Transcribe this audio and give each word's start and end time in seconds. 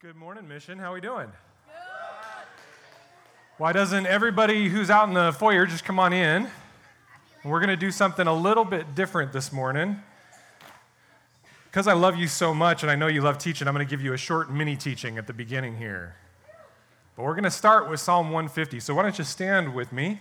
Good 0.00 0.14
morning, 0.14 0.46
Mission. 0.46 0.78
How 0.78 0.92
are 0.92 0.94
we 0.94 1.00
doing? 1.00 1.26
Why 3.56 3.72
doesn't 3.72 4.06
everybody 4.06 4.68
who's 4.68 4.90
out 4.90 5.08
in 5.08 5.14
the 5.14 5.32
foyer 5.32 5.66
just 5.66 5.84
come 5.84 5.98
on 5.98 6.12
in? 6.12 6.46
We're 7.42 7.58
going 7.58 7.70
to 7.70 7.76
do 7.76 7.90
something 7.90 8.28
a 8.28 8.32
little 8.32 8.64
bit 8.64 8.94
different 8.94 9.32
this 9.32 9.52
morning. 9.52 10.00
Because 11.64 11.88
I 11.88 11.94
love 11.94 12.14
you 12.14 12.28
so 12.28 12.54
much 12.54 12.84
and 12.84 12.92
I 12.92 12.94
know 12.94 13.08
you 13.08 13.22
love 13.22 13.38
teaching, 13.38 13.66
I'm 13.66 13.74
going 13.74 13.84
to 13.84 13.90
give 13.90 14.00
you 14.00 14.12
a 14.12 14.16
short 14.16 14.52
mini 14.52 14.76
teaching 14.76 15.18
at 15.18 15.26
the 15.26 15.32
beginning 15.32 15.78
here. 15.78 16.14
But 17.16 17.24
we're 17.24 17.34
going 17.34 17.42
to 17.42 17.50
start 17.50 17.90
with 17.90 17.98
Psalm 17.98 18.26
150. 18.26 18.78
So 18.78 18.94
why 18.94 19.02
don't 19.02 19.18
you 19.18 19.24
stand 19.24 19.74
with 19.74 19.92
me? 19.92 20.20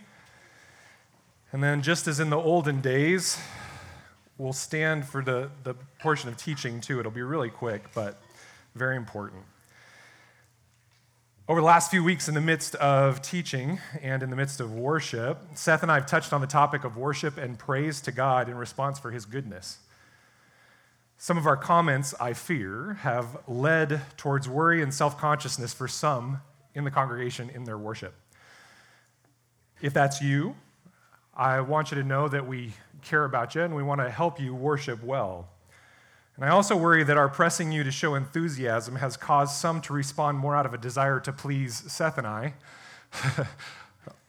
And 1.51 1.63
then, 1.63 1.83
just 1.83 2.07
as 2.07 2.19
in 2.19 2.31
the 2.31 2.39
olden 2.39 2.81
days, 2.81 3.39
we'll 4.39 4.53
stand 4.53 5.05
for 5.07 5.23
the, 5.23 5.51
the 5.63 5.75
portion 5.99 6.29
of 6.29 6.35
teaching 6.35 6.81
too. 6.81 6.99
It'll 6.99 7.11
be 7.11 7.21
really 7.21 7.51
quick, 7.51 7.93
but 7.93 8.19
very 8.73 8.95
important. 8.95 9.43
Over 11.50 11.61
the 11.61 11.65
last 11.65 11.89
few 11.89 12.04
weeks, 12.04 12.28
in 12.28 12.33
the 12.33 12.42
midst 12.42 12.75
of 12.75 13.21
teaching 13.21 13.79
and 14.01 14.21
in 14.21 14.29
the 14.29 14.36
midst 14.36 14.60
of 14.60 14.74
worship, 14.74 15.39
Seth 15.54 15.82
and 15.82 15.89
I 15.89 15.96
have 15.96 16.05
touched 16.05 16.33
on 16.33 16.42
the 16.42 16.47
topic 16.47 16.83
of 16.83 16.97
worship 16.97 17.38
and 17.38 17.57
praise 17.57 18.01
to 18.01 18.11
God 18.11 18.50
in 18.50 18.55
response 18.55 19.00
for 19.00 19.11
his 19.11 19.24
goodness. 19.24 19.78
Some 21.18 21.38
of 21.38 21.47
our 21.47 21.55
comments, 21.55 22.14
I 22.19 22.33
fear, 22.33 22.96
have 22.96 23.38
led 23.47 24.02
towards 24.18 24.50
worry 24.50 24.83
and 24.83 24.93
self 24.93 25.18
consciousness 25.18 25.74
for 25.74 25.88
some 25.88 26.41
in 26.75 26.83
the 26.83 26.91
congregation 26.91 27.50
in 27.50 27.64
their 27.64 27.77
worship. 27.77 28.14
If 29.82 29.93
that's 29.93 30.21
you, 30.21 30.54
I 31.33 31.61
want 31.61 31.91
you 31.91 31.96
to 31.96 32.03
know 32.03 32.27
that 32.27 32.45
we 32.45 32.73
care 33.03 33.23
about 33.23 33.55
you 33.55 33.61
and 33.61 33.73
we 33.73 33.83
want 33.83 34.02
to 34.02 34.09
help 34.09 34.38
you 34.38 34.53
worship 34.53 35.02
well. 35.02 35.47
And 36.38 36.45
I 36.45 36.50
also 36.50 36.77
worry 36.77 37.03
that 37.03 37.17
our 37.17 37.30
pressing 37.30 37.72
you 37.72 37.83
to 37.83 37.91
show 37.91 38.14
enthusiasm 38.14 38.97
has 38.97 39.17
caused 39.17 39.55
some 39.55 39.81
to 39.81 39.94
respond 39.94 40.38
more 40.38 40.55
out 40.55 40.67
of 40.67 40.73
a 40.73 40.77
desire 40.77 41.19
to 41.19 41.33
please 41.33 41.83
Seth 41.91 42.19
and 42.19 42.27
I 42.27 42.53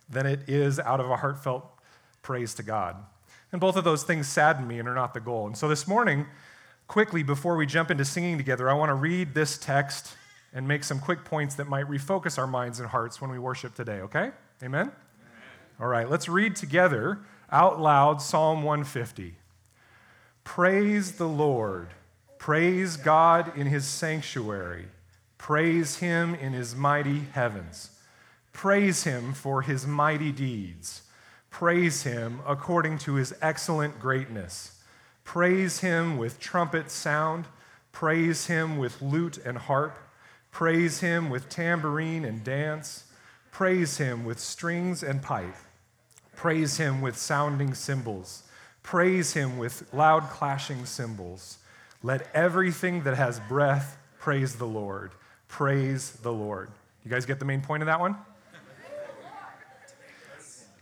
than 0.09 0.25
it 0.25 0.49
is 0.49 0.81
out 0.81 1.01
of 1.01 1.11
a 1.11 1.17
heartfelt 1.17 1.71
praise 2.23 2.55
to 2.55 2.63
God. 2.63 2.97
And 3.53 3.61
both 3.61 3.77
of 3.77 3.85
those 3.85 4.05
things 4.05 4.27
sadden 4.27 4.67
me 4.67 4.79
and 4.79 4.89
are 4.89 4.95
not 4.95 5.13
the 5.13 5.21
goal. 5.21 5.47
And 5.47 5.57
so 5.57 5.69
this 5.69 5.87
morning, 5.87 6.27
quickly, 6.87 7.23
before 7.23 7.57
we 7.57 7.67
jump 7.67 7.91
into 7.91 8.07
singing 8.07 8.39
together, 8.39 8.71
I 8.71 8.75
want 8.75 8.89
to 8.89 8.95
read 8.95 9.35
this 9.35 9.59
text 9.59 10.15
and 10.55 10.67
make 10.67 10.85
some 10.85 11.01
quick 11.01 11.27
points 11.27 11.57
that 11.57 11.69
might 11.69 11.87
refocus 11.87 12.39
our 12.39 12.47
minds 12.47 12.81
and 12.81 12.89
hearts 12.89 13.21
when 13.21 13.31
we 13.31 13.39
worship 13.39 13.75
today, 13.75 14.01
okay? 14.01 14.31
Amen? 14.63 14.81
Amen. 14.81 14.93
All 15.79 15.87
right, 15.87 16.09
let's 16.09 16.27
read 16.27 16.57
together 16.57 17.21
out 17.53 17.79
loud 17.79 18.23
Psalm 18.23 18.63
150. 18.63 19.35
Praise 20.45 21.13
the 21.13 21.29
Lord. 21.29 21.89
Praise 22.39 22.97
God 22.97 23.57
in 23.57 23.67
his 23.67 23.87
sanctuary. 23.87 24.87
Praise 25.37 25.99
him 25.99 26.35
in 26.35 26.53
his 26.53 26.75
mighty 26.75 27.21
heavens. 27.33 27.91
Praise 28.53 29.05
him 29.05 29.35
for 29.35 29.63
his 29.63 29.87
mighty 29.87 30.33
deeds. 30.33 31.03
Praise 31.51 32.03
him 32.03 32.41
according 32.47 32.99
to 32.99 33.15
his 33.15 33.35
excellent 33.41 34.01
greatness. 34.01 34.81
Praise 35.25 35.81
him 35.81 36.17
with 36.17 36.41
trumpet 36.41 36.91
sound. 36.91 37.47
Praise 37.93 38.47
him 38.47 38.79
with 38.79 39.03
lute 39.03 39.39
and 39.39 39.59
harp. 39.59 39.99
Praise 40.51 41.01
him 41.01 41.31
with 41.31 41.49
tambourine 41.49 42.25
and 42.25 42.43
dance. 42.43 43.05
Praise 43.51 43.99
him 43.99 44.25
with 44.25 44.39
strings 44.39 45.03
and 45.03 45.23
pipe. 45.23 45.57
Praise 46.35 46.77
him 46.79 47.01
with 47.01 47.17
sounding 47.17 47.75
cymbals. 47.75 48.45
Praise 48.83 49.35
him 49.35 49.59
with 49.59 49.93
loud 49.93 50.31
clashing 50.31 50.87
cymbals. 50.87 51.58
Let 52.03 52.29
everything 52.35 53.03
that 53.03 53.17
has 53.17 53.41
breath 53.41 53.99
praise 54.19 54.55
the 54.57 54.67
Lord. 54.67 55.11
Praise 55.49 56.11
the 56.11 56.33
Lord. 56.33 56.71
You 57.05 57.11
guys 57.11 57.27
get 57.27 57.39
the 57.39 57.45
main 57.45 57.61
point 57.61 57.83
of 57.83 57.87
that 57.87 58.01
one? 58.01 58.17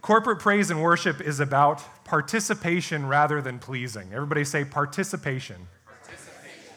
Corporate 0.02 0.38
praise 0.38 0.70
and 0.70 0.82
worship 0.82 1.20
is 1.20 1.40
about 1.40 1.82
participation 2.04 3.06
rather 3.06 3.42
than 3.42 3.58
pleasing. 3.58 4.12
Everybody 4.12 4.44
say 4.44 4.64
participation. 4.64 5.66
participation. 5.84 6.74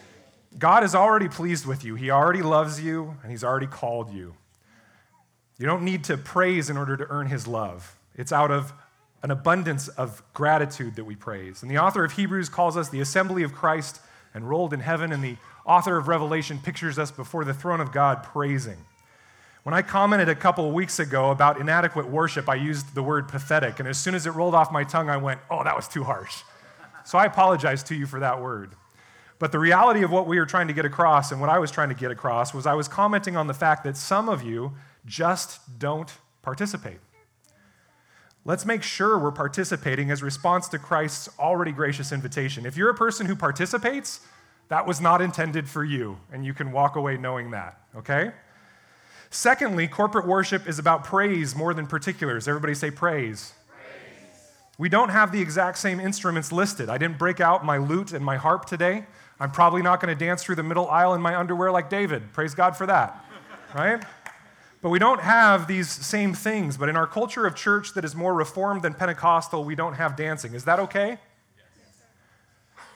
God 0.58 0.82
is 0.82 0.96
already 0.96 1.28
pleased 1.28 1.64
with 1.64 1.84
you. 1.84 1.94
He 1.94 2.10
already 2.10 2.42
loves 2.42 2.80
you, 2.80 3.16
and 3.22 3.30
He's 3.30 3.44
already 3.44 3.68
called 3.68 4.12
you. 4.12 4.34
You 5.58 5.66
don't 5.66 5.82
need 5.82 6.02
to 6.04 6.16
praise 6.16 6.70
in 6.70 6.76
order 6.76 6.96
to 6.96 7.06
earn 7.08 7.28
His 7.28 7.46
love. 7.46 7.96
It's 8.16 8.32
out 8.32 8.50
of 8.50 8.72
an 9.22 9.30
abundance 9.30 9.86
of 9.86 10.22
gratitude 10.32 10.96
that 10.96 11.04
we 11.04 11.14
praise. 11.14 11.62
And 11.62 11.70
the 11.70 11.78
author 11.78 12.04
of 12.04 12.12
Hebrews 12.12 12.48
calls 12.48 12.76
us 12.76 12.88
the 12.88 13.00
assembly 13.00 13.44
of 13.44 13.52
Christ 13.52 14.00
enrolled 14.34 14.72
in 14.72 14.80
heaven, 14.80 15.12
and 15.12 15.22
the 15.22 15.36
author 15.64 15.96
of 15.96 16.08
Revelation 16.08 16.58
pictures 16.58 16.98
us 16.98 17.10
before 17.10 17.44
the 17.44 17.54
throne 17.54 17.80
of 17.80 17.92
God 17.92 18.22
praising. 18.22 18.78
When 19.62 19.74
I 19.74 19.82
commented 19.82 20.28
a 20.28 20.34
couple 20.34 20.66
of 20.66 20.72
weeks 20.72 20.98
ago 20.98 21.30
about 21.30 21.60
inadequate 21.60 22.08
worship, 22.08 22.48
I 22.48 22.54
used 22.54 22.94
the 22.94 23.02
word 23.02 23.28
pathetic, 23.28 23.78
and 23.78 23.88
as 23.88 23.98
soon 23.98 24.14
as 24.14 24.26
it 24.26 24.30
rolled 24.30 24.54
off 24.54 24.72
my 24.72 24.84
tongue, 24.84 25.10
I 25.10 25.18
went, 25.18 25.40
oh, 25.50 25.62
that 25.64 25.76
was 25.76 25.86
too 25.86 26.04
harsh. 26.04 26.42
So 27.04 27.18
I 27.18 27.26
apologize 27.26 27.82
to 27.84 27.94
you 27.94 28.06
for 28.06 28.20
that 28.20 28.40
word. 28.40 28.72
But 29.38 29.52
the 29.52 29.58
reality 29.58 30.02
of 30.02 30.10
what 30.10 30.26
we 30.26 30.38
were 30.38 30.46
trying 30.46 30.68
to 30.68 30.74
get 30.74 30.84
across 30.84 31.32
and 31.32 31.40
what 31.40 31.50
I 31.50 31.58
was 31.58 31.70
trying 31.70 31.88
to 31.88 31.94
get 31.94 32.10
across 32.10 32.54
was 32.54 32.66
I 32.66 32.74
was 32.74 32.88
commenting 32.88 33.36
on 33.36 33.46
the 33.46 33.54
fact 33.54 33.84
that 33.84 33.96
some 33.96 34.28
of 34.28 34.42
you 34.42 34.72
just 35.06 35.78
don't 35.78 36.12
participate. 36.42 36.98
Let's 38.44 38.64
make 38.64 38.82
sure 38.82 39.18
we're 39.18 39.32
participating 39.32 40.10
as 40.10 40.22
response 40.22 40.66
to 40.68 40.78
Christ's 40.78 41.28
already 41.38 41.72
gracious 41.72 42.10
invitation. 42.10 42.64
If 42.64 42.76
you're 42.76 42.88
a 42.88 42.94
person 42.94 43.26
who 43.26 43.36
participates, 43.36 44.20
that 44.68 44.86
was 44.86 45.00
not 45.00 45.20
intended 45.20 45.68
for 45.68 45.84
you, 45.84 46.18
and 46.32 46.44
you 46.44 46.54
can 46.54 46.72
walk 46.72 46.96
away 46.96 47.18
knowing 47.18 47.50
that, 47.50 47.78
okay? 47.94 48.32
Secondly, 49.28 49.86
corporate 49.86 50.26
worship 50.26 50.66
is 50.68 50.78
about 50.78 51.04
praise 51.04 51.54
more 51.54 51.74
than 51.74 51.86
particulars. 51.86 52.48
Everybody 52.48 52.74
say 52.74 52.90
praise. 52.90 53.52
praise. 53.68 54.40
We 54.78 54.88
don't 54.88 55.10
have 55.10 55.32
the 55.32 55.40
exact 55.40 55.76
same 55.78 56.00
instruments 56.00 56.50
listed. 56.50 56.88
I 56.88 56.98
didn't 56.98 57.18
break 57.18 57.40
out 57.40 57.64
my 57.64 57.76
lute 57.76 58.12
and 58.12 58.24
my 58.24 58.36
harp 58.36 58.64
today. 58.64 59.04
I'm 59.38 59.50
probably 59.50 59.82
not 59.82 60.00
going 60.00 60.16
to 60.16 60.24
dance 60.24 60.42
through 60.42 60.56
the 60.56 60.62
middle 60.62 60.88
aisle 60.88 61.14
in 61.14 61.20
my 61.20 61.36
underwear 61.36 61.70
like 61.70 61.90
David. 61.90 62.32
Praise 62.32 62.54
God 62.54 62.76
for 62.76 62.86
that, 62.86 63.24
right? 63.74 64.02
But 64.82 64.88
we 64.88 64.98
don't 64.98 65.20
have 65.20 65.66
these 65.66 65.90
same 65.90 66.32
things. 66.32 66.76
But 66.76 66.88
in 66.88 66.96
our 66.96 67.06
culture 67.06 67.46
of 67.46 67.54
church 67.54 67.92
that 67.94 68.04
is 68.04 68.14
more 68.14 68.34
reformed 68.34 68.82
than 68.82 68.94
Pentecostal, 68.94 69.64
we 69.64 69.74
don't 69.74 69.94
have 69.94 70.16
dancing. 70.16 70.54
Is 70.54 70.64
that 70.64 70.78
okay? 70.80 71.08
Yes. 71.08 71.18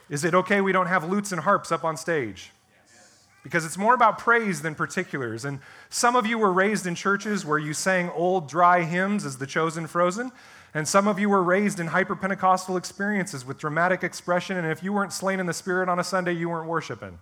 Is 0.09 0.23
it 0.25 0.33
okay 0.33 0.61
we 0.61 0.71
don't 0.71 0.87
have 0.87 1.07
lutes 1.07 1.31
and 1.31 1.41
harps 1.41 1.71
up 1.71 1.83
on 1.83 1.95
stage? 1.95 2.51
Yes. 2.91 3.27
Because 3.43 3.65
it's 3.65 3.77
more 3.77 3.93
about 3.93 4.17
praise 4.17 4.63
than 4.63 4.73
particulars. 4.73 5.45
And 5.45 5.59
some 5.89 6.15
of 6.15 6.25
you 6.25 6.39
were 6.39 6.51
raised 6.51 6.87
in 6.87 6.95
churches 6.95 7.45
where 7.45 7.59
you 7.59 7.73
sang 7.73 8.09
old, 8.09 8.49
dry 8.49 8.81
hymns 8.81 9.23
as 9.23 9.37
the 9.37 9.45
chosen 9.45 9.85
frozen. 9.85 10.31
And 10.73 10.87
some 10.87 11.07
of 11.07 11.19
you 11.19 11.29
were 11.29 11.43
raised 11.43 11.79
in 11.79 11.87
hyper 11.87 12.15
Pentecostal 12.15 12.77
experiences 12.77 13.45
with 13.45 13.59
dramatic 13.59 14.03
expression. 14.03 14.57
And 14.57 14.67
if 14.67 14.81
you 14.81 14.91
weren't 14.91 15.13
slain 15.13 15.39
in 15.39 15.45
the 15.45 15.53
Spirit 15.53 15.87
on 15.87 15.99
a 15.99 16.03
Sunday, 16.03 16.33
you 16.33 16.49
weren't 16.49 16.67
worshiping. 16.67 17.19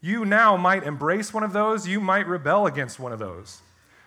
You 0.00 0.24
now 0.24 0.56
might 0.56 0.84
embrace 0.84 1.34
one 1.34 1.42
of 1.42 1.52
those, 1.52 1.86
you 1.86 2.00
might 2.00 2.26
rebel 2.26 2.66
against 2.66 2.98
one 2.98 3.12
of 3.12 3.18
those. 3.18 3.60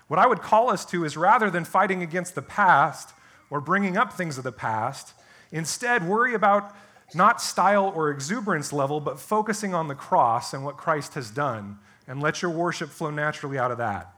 What 0.07 0.19
I 0.19 0.27
would 0.27 0.41
call 0.41 0.69
us 0.69 0.85
to 0.87 1.05
is 1.05 1.15
rather 1.17 1.49
than 1.49 1.65
fighting 1.65 2.01
against 2.01 2.35
the 2.35 2.41
past 2.41 3.13
or 3.49 3.61
bringing 3.61 3.97
up 3.97 4.13
things 4.13 4.37
of 4.37 4.43
the 4.43 4.51
past, 4.51 5.13
instead 5.51 6.07
worry 6.07 6.33
about 6.33 6.75
not 7.15 7.41
style 7.41 7.91
or 7.95 8.09
exuberance 8.09 8.73
level, 8.73 8.99
but 8.99 9.19
focusing 9.19 9.73
on 9.73 9.87
the 9.87 9.95
cross 9.95 10.53
and 10.53 10.65
what 10.65 10.77
Christ 10.77 11.13
has 11.13 11.29
done, 11.29 11.77
and 12.07 12.21
let 12.21 12.41
your 12.41 12.51
worship 12.51 12.89
flow 12.89 13.11
naturally 13.11 13.57
out 13.57 13.71
of 13.71 13.77
that. 13.77 14.11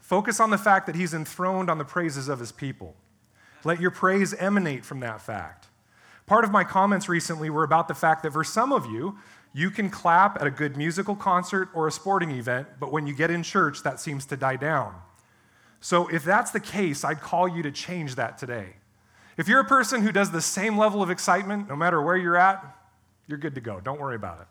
Focus 0.00 0.40
on 0.40 0.50
the 0.50 0.58
fact 0.58 0.86
that 0.86 0.94
He's 0.94 1.14
enthroned 1.14 1.70
on 1.70 1.78
the 1.78 1.84
praises 1.84 2.28
of 2.28 2.40
His 2.40 2.52
people. 2.52 2.96
Let 3.62 3.80
your 3.80 3.90
praise 3.90 4.32
emanate 4.34 4.84
from 4.84 5.00
that 5.00 5.20
fact. 5.20 5.66
Part 6.26 6.44
of 6.44 6.50
my 6.50 6.64
comments 6.64 7.08
recently 7.08 7.50
were 7.50 7.64
about 7.64 7.88
the 7.88 7.94
fact 7.94 8.22
that 8.22 8.32
for 8.32 8.44
some 8.44 8.72
of 8.72 8.86
you, 8.86 9.18
you 9.52 9.70
can 9.70 9.90
clap 9.90 10.40
at 10.40 10.46
a 10.46 10.50
good 10.50 10.76
musical 10.76 11.16
concert 11.16 11.68
or 11.74 11.88
a 11.88 11.92
sporting 11.92 12.30
event, 12.30 12.68
but 12.78 12.92
when 12.92 13.06
you 13.06 13.14
get 13.14 13.30
in 13.30 13.42
church, 13.42 13.82
that 13.82 13.98
seems 13.98 14.26
to 14.26 14.36
die 14.36 14.56
down. 14.56 14.94
So, 15.80 16.08
if 16.08 16.24
that's 16.24 16.50
the 16.50 16.60
case, 16.60 17.04
I'd 17.04 17.20
call 17.20 17.48
you 17.48 17.62
to 17.62 17.70
change 17.70 18.14
that 18.16 18.38
today. 18.38 18.76
If 19.36 19.48
you're 19.48 19.60
a 19.60 19.64
person 19.64 20.02
who 20.02 20.12
does 20.12 20.30
the 20.30 20.42
same 20.42 20.76
level 20.76 21.02
of 21.02 21.10
excitement, 21.10 21.68
no 21.68 21.74
matter 21.74 22.02
where 22.02 22.16
you're 22.16 22.36
at, 22.36 22.62
you're 23.26 23.38
good 23.38 23.54
to 23.54 23.60
go. 23.60 23.80
Don't 23.80 23.98
worry 23.98 24.16
about 24.16 24.40
it. 24.40 24.46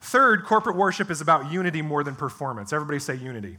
Third, 0.00 0.44
corporate 0.44 0.76
worship 0.76 1.10
is 1.10 1.20
about 1.20 1.50
unity 1.50 1.82
more 1.82 2.04
than 2.04 2.14
performance. 2.14 2.72
Everybody 2.72 2.98
say 2.98 3.14
unity. 3.14 3.56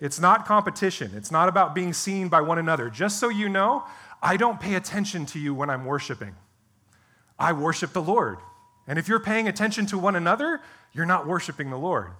It's 0.00 0.20
not 0.20 0.46
competition, 0.46 1.12
it's 1.16 1.30
not 1.30 1.48
about 1.48 1.74
being 1.74 1.92
seen 1.92 2.28
by 2.28 2.42
one 2.42 2.58
another. 2.58 2.90
Just 2.90 3.18
so 3.18 3.28
you 3.28 3.48
know, 3.48 3.84
I 4.22 4.36
don't 4.36 4.60
pay 4.60 4.74
attention 4.74 5.26
to 5.26 5.38
you 5.38 5.54
when 5.54 5.70
I'm 5.70 5.84
worshiping, 5.84 6.36
I 7.38 7.52
worship 7.52 7.92
the 7.92 8.02
Lord. 8.02 8.38
And 8.86 8.98
if 8.98 9.08
you're 9.08 9.20
paying 9.20 9.48
attention 9.48 9.86
to 9.86 9.98
one 9.98 10.16
another, 10.16 10.60
you're 10.92 11.06
not 11.06 11.26
worshiping 11.26 11.70
the 11.70 11.78
Lord. 11.78 12.10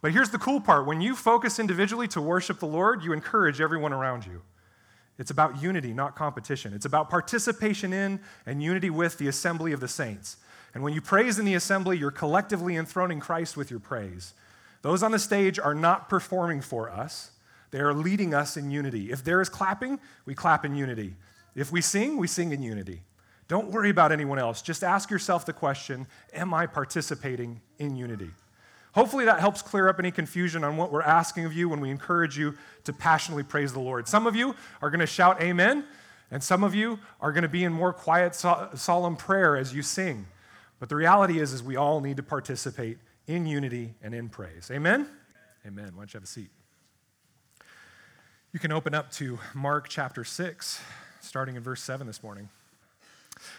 But 0.00 0.12
here's 0.12 0.30
the 0.30 0.38
cool 0.38 0.60
part 0.60 0.86
when 0.86 1.00
you 1.00 1.14
focus 1.14 1.58
individually 1.58 2.08
to 2.08 2.20
worship 2.20 2.58
the 2.58 2.66
Lord, 2.66 3.02
you 3.02 3.12
encourage 3.12 3.60
everyone 3.60 3.92
around 3.92 4.26
you. 4.26 4.42
It's 5.18 5.30
about 5.30 5.62
unity, 5.62 5.92
not 5.92 6.16
competition. 6.16 6.72
It's 6.74 6.86
about 6.86 7.08
participation 7.08 7.92
in 7.92 8.20
and 8.44 8.62
unity 8.62 8.90
with 8.90 9.18
the 9.18 9.28
assembly 9.28 9.72
of 9.72 9.80
the 9.80 9.88
saints. 9.88 10.38
And 10.74 10.82
when 10.82 10.94
you 10.94 11.00
praise 11.00 11.38
in 11.38 11.44
the 11.44 11.54
assembly, 11.54 11.98
you're 11.98 12.10
collectively 12.10 12.76
enthroning 12.76 13.20
Christ 13.20 13.56
with 13.56 13.70
your 13.70 13.80
praise. 13.80 14.34
Those 14.80 15.02
on 15.02 15.12
the 15.12 15.18
stage 15.18 15.58
are 15.58 15.74
not 15.74 16.08
performing 16.08 16.60
for 16.60 16.90
us, 16.90 17.30
they 17.70 17.80
are 17.80 17.94
leading 17.94 18.34
us 18.34 18.56
in 18.56 18.70
unity. 18.70 19.10
If 19.10 19.24
there 19.24 19.40
is 19.40 19.48
clapping, 19.48 19.98
we 20.26 20.34
clap 20.34 20.64
in 20.64 20.74
unity. 20.74 21.14
If 21.54 21.72
we 21.72 21.80
sing, 21.80 22.18
we 22.18 22.26
sing 22.26 22.52
in 22.52 22.62
unity. 22.62 23.02
Don't 23.52 23.70
worry 23.70 23.90
about 23.90 24.12
anyone 24.12 24.38
else. 24.38 24.62
Just 24.62 24.82
ask 24.82 25.10
yourself 25.10 25.44
the 25.44 25.52
question 25.52 26.06
Am 26.32 26.54
I 26.54 26.64
participating 26.64 27.60
in 27.78 27.96
unity? 27.96 28.30
Hopefully, 28.94 29.26
that 29.26 29.40
helps 29.40 29.60
clear 29.60 29.90
up 29.90 29.98
any 29.98 30.10
confusion 30.10 30.64
on 30.64 30.78
what 30.78 30.90
we're 30.90 31.02
asking 31.02 31.44
of 31.44 31.52
you 31.52 31.68
when 31.68 31.78
we 31.78 31.90
encourage 31.90 32.38
you 32.38 32.54
to 32.84 32.94
passionately 32.94 33.42
praise 33.42 33.74
the 33.74 33.78
Lord. 33.78 34.08
Some 34.08 34.26
of 34.26 34.34
you 34.34 34.54
are 34.80 34.88
going 34.88 35.00
to 35.00 35.06
shout 35.06 35.42
amen, 35.42 35.84
and 36.30 36.42
some 36.42 36.64
of 36.64 36.74
you 36.74 36.98
are 37.20 37.30
going 37.30 37.42
to 37.42 37.48
be 37.48 37.62
in 37.62 37.74
more 37.74 37.92
quiet, 37.92 38.34
solemn 38.34 39.16
prayer 39.16 39.54
as 39.54 39.74
you 39.74 39.82
sing. 39.82 40.24
But 40.80 40.88
the 40.88 40.96
reality 40.96 41.38
is, 41.38 41.52
is 41.52 41.62
we 41.62 41.76
all 41.76 42.00
need 42.00 42.16
to 42.16 42.22
participate 42.22 42.96
in 43.26 43.44
unity 43.44 43.92
and 44.02 44.14
in 44.14 44.30
praise. 44.30 44.70
Amen? 44.72 45.06
Amen. 45.66 45.90
Why 45.92 46.00
don't 46.00 46.14
you 46.14 46.16
have 46.16 46.24
a 46.24 46.26
seat? 46.26 46.48
You 48.50 48.60
can 48.60 48.72
open 48.72 48.94
up 48.94 49.10
to 49.12 49.38
Mark 49.52 49.90
chapter 49.90 50.24
6, 50.24 50.80
starting 51.20 51.56
in 51.56 51.62
verse 51.62 51.82
7 51.82 52.06
this 52.06 52.22
morning. 52.22 52.48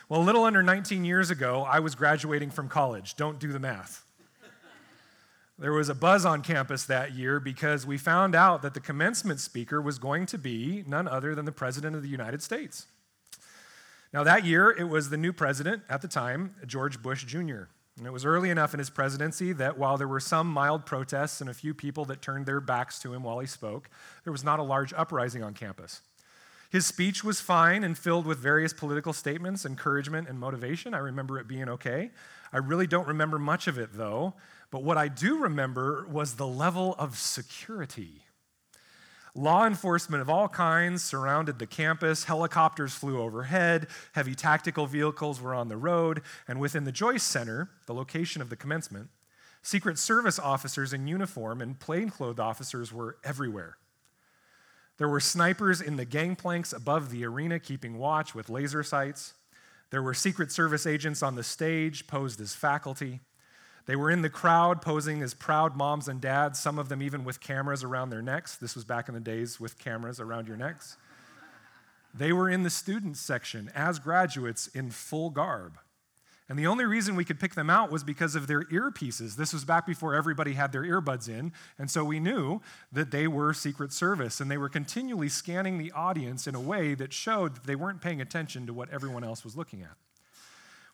Well, 0.09 0.21
a 0.21 0.23
little 0.23 0.43
under 0.43 0.63
19 0.63 1.05
years 1.05 1.29
ago, 1.29 1.67
I 1.69 1.79
was 1.79 1.95
graduating 1.95 2.51
from 2.51 2.69
college. 2.69 3.15
Don't 3.15 3.39
do 3.39 3.51
the 3.51 3.59
math. 3.59 4.05
There 5.59 5.71
was 5.71 5.87
a 5.87 5.95
buzz 5.95 6.25
on 6.25 6.41
campus 6.41 6.83
that 6.85 7.13
year 7.13 7.39
because 7.39 7.85
we 7.85 7.97
found 7.97 8.35
out 8.35 8.63
that 8.63 8.73
the 8.73 8.79
commencement 8.79 9.39
speaker 9.39 9.81
was 9.81 9.99
going 9.99 10.25
to 10.27 10.37
be 10.37 10.83
none 10.87 11.07
other 11.07 11.35
than 11.35 11.45
the 11.45 11.51
President 11.51 11.95
of 11.95 12.01
the 12.01 12.09
United 12.09 12.41
States. 12.41 12.87
Now, 14.11 14.23
that 14.23 14.45
year, 14.45 14.69
it 14.69 14.85
was 14.85 15.09
the 15.09 15.17
new 15.17 15.33
president 15.33 15.83
at 15.89 16.01
the 16.01 16.07
time, 16.07 16.55
George 16.65 17.01
Bush 17.01 17.23
Jr. 17.23 17.63
And 17.97 18.05
it 18.05 18.11
was 18.11 18.25
early 18.25 18.49
enough 18.49 18.73
in 18.73 18.79
his 18.79 18.89
presidency 18.89 19.53
that 19.53 19.77
while 19.77 19.97
there 19.97 20.07
were 20.07 20.19
some 20.19 20.47
mild 20.47 20.85
protests 20.85 21.41
and 21.41 21.49
a 21.49 21.53
few 21.53 21.73
people 21.73 22.05
that 22.05 22.21
turned 22.21 22.45
their 22.45 22.59
backs 22.59 22.99
to 22.99 23.13
him 23.13 23.23
while 23.23 23.39
he 23.39 23.47
spoke, 23.47 23.89
there 24.23 24.33
was 24.33 24.43
not 24.43 24.59
a 24.59 24.63
large 24.63 24.93
uprising 24.93 25.43
on 25.43 25.53
campus. 25.53 26.01
His 26.73 26.85
speech 26.85 27.23
was 27.23 27.39
fine 27.39 27.85
and 27.85 27.97
filled 27.97 28.25
with 28.25 28.39
various 28.39 28.73
political 28.73 29.13
statements, 29.13 29.65
encouragement, 29.65 30.27
and 30.27 30.37
motivation. 30.37 30.93
I 30.93 30.97
remember 30.97 31.39
it 31.39 31.47
being 31.47 31.69
okay. 31.69 32.11
I 32.51 32.57
really 32.57 32.87
don't 32.87 33.07
remember 33.07 33.39
much 33.39 33.67
of 33.67 33.77
it, 33.77 33.91
though. 33.93 34.33
But 34.71 34.83
what 34.83 34.97
I 34.97 35.07
do 35.07 35.37
remember 35.37 36.05
was 36.09 36.33
the 36.33 36.47
level 36.47 36.95
of 36.99 37.17
security 37.17 38.23
Law 39.35 39.65
enforcement 39.65 40.21
of 40.21 40.29
all 40.29 40.47
kinds 40.47 41.03
surrounded 41.03 41.57
the 41.57 41.65
campus. 41.65 42.25
Helicopters 42.25 42.93
flew 42.93 43.19
overhead. 43.19 43.87
Heavy 44.11 44.35
tactical 44.35 44.85
vehicles 44.85 45.41
were 45.41 45.55
on 45.55 45.69
the 45.69 45.77
road. 45.77 46.21
And 46.47 46.59
within 46.59 46.83
the 46.83 46.91
Joyce 46.91 47.23
Center, 47.23 47.71
the 47.87 47.95
location 47.95 48.43
of 48.43 48.51
the 48.51 48.55
commencement, 48.55 49.09
Secret 49.63 49.97
Service 49.97 50.37
officers 50.37 50.93
in 50.93 51.07
uniform 51.07 51.61
and 51.61 51.79
plainclothes 51.79 52.39
officers 52.39 52.93
were 52.93 53.17
everywhere. 53.23 53.77
There 54.97 55.09
were 55.09 55.19
snipers 55.19 55.81
in 55.81 55.95
the 55.95 56.05
gangplanks 56.05 56.71
above 56.71 57.09
the 57.09 57.25
arena 57.25 57.59
keeping 57.59 57.97
watch 57.97 58.35
with 58.35 58.49
laser 58.49 58.83
sights. 58.83 59.33
There 59.89 60.03
were 60.03 60.13
Secret 60.13 60.51
Service 60.51 60.85
agents 60.85 61.23
on 61.23 61.35
the 61.35 61.43
stage 61.43 62.07
posed 62.07 62.39
as 62.41 62.53
faculty. 62.53 63.21
They 63.85 63.95
were 63.95 64.09
in 64.09 64.21
the 64.21 64.29
crowd 64.29 64.81
posing 64.81 65.21
as 65.21 65.33
proud 65.33 65.75
moms 65.75 66.07
and 66.07 66.21
dads, 66.21 66.59
some 66.59 66.79
of 66.79 66.89
them 66.89 67.01
even 67.01 67.25
with 67.25 67.41
cameras 67.41 67.83
around 67.83 68.09
their 68.09 68.21
necks. 68.21 68.55
This 68.55 68.75
was 68.75 68.85
back 68.85 69.07
in 69.07 69.13
the 69.13 69.19
days 69.19 69.59
with 69.59 69.77
cameras 69.77 70.19
around 70.19 70.47
your 70.47 70.57
necks. 70.57 70.97
They 72.13 72.31
were 72.31 72.49
in 72.49 72.63
the 72.63 72.69
students 72.69 73.19
section 73.19 73.71
as 73.73 73.99
graduates 73.99 74.67
in 74.67 74.91
full 74.91 75.31
garb. 75.31 75.79
And 76.49 76.59
the 76.59 76.67
only 76.67 76.83
reason 76.83 77.15
we 77.15 77.23
could 77.23 77.39
pick 77.39 77.55
them 77.55 77.69
out 77.69 77.89
was 77.89 78.03
because 78.03 78.35
of 78.35 78.47
their 78.47 78.63
earpieces. 78.63 79.35
This 79.35 79.53
was 79.53 79.63
back 79.63 79.85
before 79.85 80.13
everybody 80.13 80.53
had 80.53 80.73
their 80.73 80.83
earbuds 80.83 81.29
in. 81.29 81.53
And 81.79 81.89
so 81.89 82.03
we 82.03 82.19
knew 82.19 82.61
that 82.91 83.11
they 83.11 83.27
were 83.27 83.53
Secret 83.53 83.93
Service. 83.93 84.41
And 84.41 84.51
they 84.51 84.57
were 84.57 84.69
continually 84.69 85.29
scanning 85.29 85.77
the 85.77 85.91
audience 85.93 86.45
in 86.45 86.53
a 86.53 86.59
way 86.59 86.95
that 86.95 87.13
showed 87.13 87.55
that 87.55 87.65
they 87.65 87.75
weren't 87.75 88.01
paying 88.01 88.19
attention 88.19 88.67
to 88.67 88.73
what 88.73 88.89
everyone 88.89 89.23
else 89.23 89.43
was 89.43 89.55
looking 89.55 89.81
at. 89.81 89.95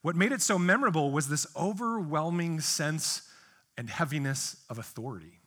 What 0.02 0.16
made 0.16 0.32
it 0.32 0.42
so 0.42 0.58
memorable 0.60 1.12
was 1.12 1.28
this 1.28 1.48
overwhelming 1.56 2.62
sense 2.62 3.24
and 3.78 3.90
heaviness 3.90 4.58
of 4.70 4.78
authority. 4.78 5.40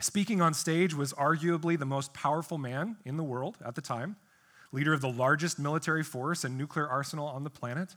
Speaking 0.00 0.42
on 0.42 0.54
stage 0.54 0.92
was 0.92 1.12
arguably 1.12 1.78
the 1.78 1.86
most 1.86 2.12
powerful 2.12 2.58
man 2.58 2.96
in 3.04 3.16
the 3.16 3.22
world 3.22 3.58
at 3.64 3.74
the 3.74 3.80
time, 3.80 4.16
leader 4.72 4.92
of 4.92 5.00
the 5.00 5.10
largest 5.10 5.58
military 5.58 6.02
force 6.02 6.44
and 6.44 6.58
nuclear 6.58 6.88
arsenal 6.88 7.26
on 7.26 7.44
the 7.44 7.50
planet. 7.50 7.94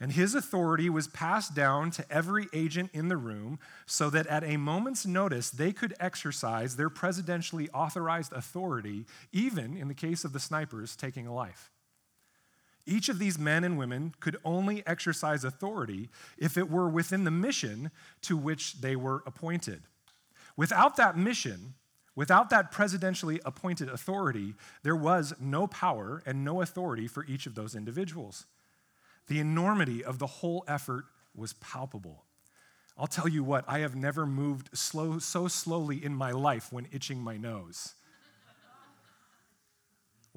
And 0.00 0.12
his 0.12 0.34
authority 0.36 0.88
was 0.88 1.08
passed 1.08 1.54
down 1.54 1.90
to 1.92 2.04
every 2.10 2.46
agent 2.52 2.90
in 2.92 3.08
the 3.08 3.16
room 3.16 3.58
so 3.84 4.08
that 4.10 4.28
at 4.28 4.44
a 4.44 4.56
moment's 4.56 5.04
notice 5.04 5.50
they 5.50 5.72
could 5.72 5.94
exercise 5.98 6.76
their 6.76 6.90
presidentially 6.90 7.68
authorized 7.74 8.32
authority, 8.32 9.06
even 9.32 9.76
in 9.76 9.88
the 9.88 9.94
case 9.94 10.24
of 10.24 10.32
the 10.32 10.38
snipers 10.38 10.94
taking 10.94 11.26
a 11.26 11.34
life. 11.34 11.72
Each 12.86 13.08
of 13.08 13.18
these 13.18 13.38
men 13.38 13.64
and 13.64 13.76
women 13.76 14.14
could 14.20 14.36
only 14.44 14.86
exercise 14.86 15.44
authority 15.44 16.08
if 16.38 16.56
it 16.56 16.70
were 16.70 16.88
within 16.88 17.24
the 17.24 17.30
mission 17.30 17.90
to 18.22 18.36
which 18.36 18.80
they 18.80 18.94
were 18.96 19.22
appointed. 19.26 19.82
Without 20.56 20.96
that 20.96 21.16
mission, 21.16 21.74
without 22.14 22.50
that 22.50 22.72
presidentially 22.72 23.40
appointed 23.44 23.88
authority, 23.88 24.54
there 24.84 24.96
was 24.96 25.34
no 25.40 25.66
power 25.66 26.22
and 26.24 26.44
no 26.44 26.62
authority 26.62 27.08
for 27.08 27.26
each 27.26 27.46
of 27.46 27.56
those 27.56 27.74
individuals. 27.74 28.46
The 29.28 29.40
enormity 29.40 30.04
of 30.04 30.18
the 30.18 30.26
whole 30.26 30.64
effort 30.66 31.04
was 31.34 31.52
palpable. 31.54 32.24
I'll 32.96 33.06
tell 33.06 33.28
you 33.28 33.44
what, 33.44 33.64
I 33.68 33.78
have 33.80 33.94
never 33.94 34.26
moved 34.26 34.76
slow, 34.76 35.20
so 35.20 35.46
slowly 35.46 36.04
in 36.04 36.14
my 36.14 36.32
life 36.32 36.72
when 36.72 36.88
itching 36.92 37.20
my 37.20 37.36
nose 37.36 37.94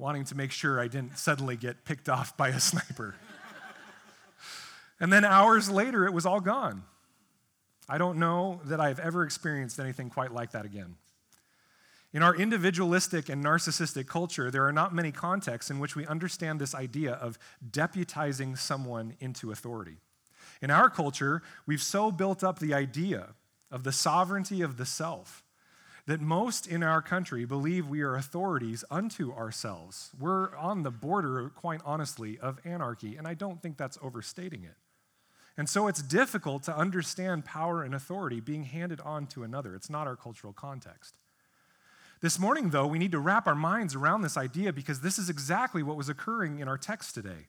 wanting 0.02 0.24
to 0.24 0.36
make 0.36 0.50
sure 0.50 0.80
I 0.80 0.88
didn't 0.88 1.16
suddenly 1.16 1.56
get 1.56 1.84
picked 1.84 2.08
off 2.08 2.36
by 2.36 2.48
a 2.48 2.58
sniper. 2.60 3.14
and 5.00 5.12
then 5.12 5.24
hours 5.24 5.70
later, 5.70 6.04
it 6.04 6.12
was 6.12 6.26
all 6.26 6.40
gone. 6.40 6.82
I 7.88 7.98
don't 7.98 8.18
know 8.18 8.60
that 8.64 8.80
I've 8.80 8.98
ever 8.98 9.22
experienced 9.22 9.78
anything 9.78 10.10
quite 10.10 10.32
like 10.32 10.52
that 10.52 10.64
again. 10.64 10.96
In 12.12 12.22
our 12.22 12.34
individualistic 12.34 13.30
and 13.30 13.42
narcissistic 13.42 14.06
culture, 14.06 14.50
there 14.50 14.66
are 14.66 14.72
not 14.72 14.94
many 14.94 15.12
contexts 15.12 15.70
in 15.70 15.78
which 15.78 15.96
we 15.96 16.06
understand 16.06 16.60
this 16.60 16.74
idea 16.74 17.12
of 17.12 17.38
deputizing 17.70 18.58
someone 18.58 19.14
into 19.18 19.50
authority. 19.50 19.96
In 20.60 20.70
our 20.70 20.90
culture, 20.90 21.42
we've 21.64 21.82
so 21.82 22.12
built 22.12 22.44
up 22.44 22.58
the 22.58 22.74
idea 22.74 23.28
of 23.70 23.84
the 23.84 23.92
sovereignty 23.92 24.60
of 24.60 24.76
the 24.76 24.84
self 24.84 25.42
that 26.06 26.20
most 26.20 26.66
in 26.66 26.82
our 26.82 27.00
country 27.00 27.44
believe 27.44 27.88
we 27.88 28.02
are 28.02 28.16
authorities 28.16 28.84
unto 28.90 29.32
ourselves. 29.32 30.10
We're 30.18 30.54
on 30.56 30.82
the 30.82 30.90
border, 30.90 31.50
quite 31.54 31.80
honestly, 31.84 32.38
of 32.38 32.58
anarchy, 32.64 33.16
and 33.16 33.26
I 33.26 33.34
don't 33.34 33.62
think 33.62 33.76
that's 33.76 33.98
overstating 34.02 34.64
it. 34.64 34.74
And 35.56 35.68
so 35.68 35.86
it's 35.86 36.02
difficult 36.02 36.64
to 36.64 36.76
understand 36.76 37.44
power 37.44 37.82
and 37.82 37.94
authority 37.94 38.40
being 38.40 38.64
handed 38.64 39.00
on 39.00 39.26
to 39.28 39.44
another. 39.44 39.74
It's 39.74 39.90
not 39.90 40.06
our 40.06 40.16
cultural 40.16 40.52
context. 40.52 41.14
This 42.22 42.38
morning, 42.38 42.70
though, 42.70 42.86
we 42.86 43.00
need 43.00 43.10
to 43.10 43.18
wrap 43.18 43.48
our 43.48 43.54
minds 43.56 43.96
around 43.96 44.22
this 44.22 44.36
idea 44.36 44.72
because 44.72 45.00
this 45.00 45.18
is 45.18 45.28
exactly 45.28 45.82
what 45.82 45.96
was 45.96 46.08
occurring 46.08 46.60
in 46.60 46.68
our 46.68 46.78
text 46.78 47.16
today. 47.16 47.48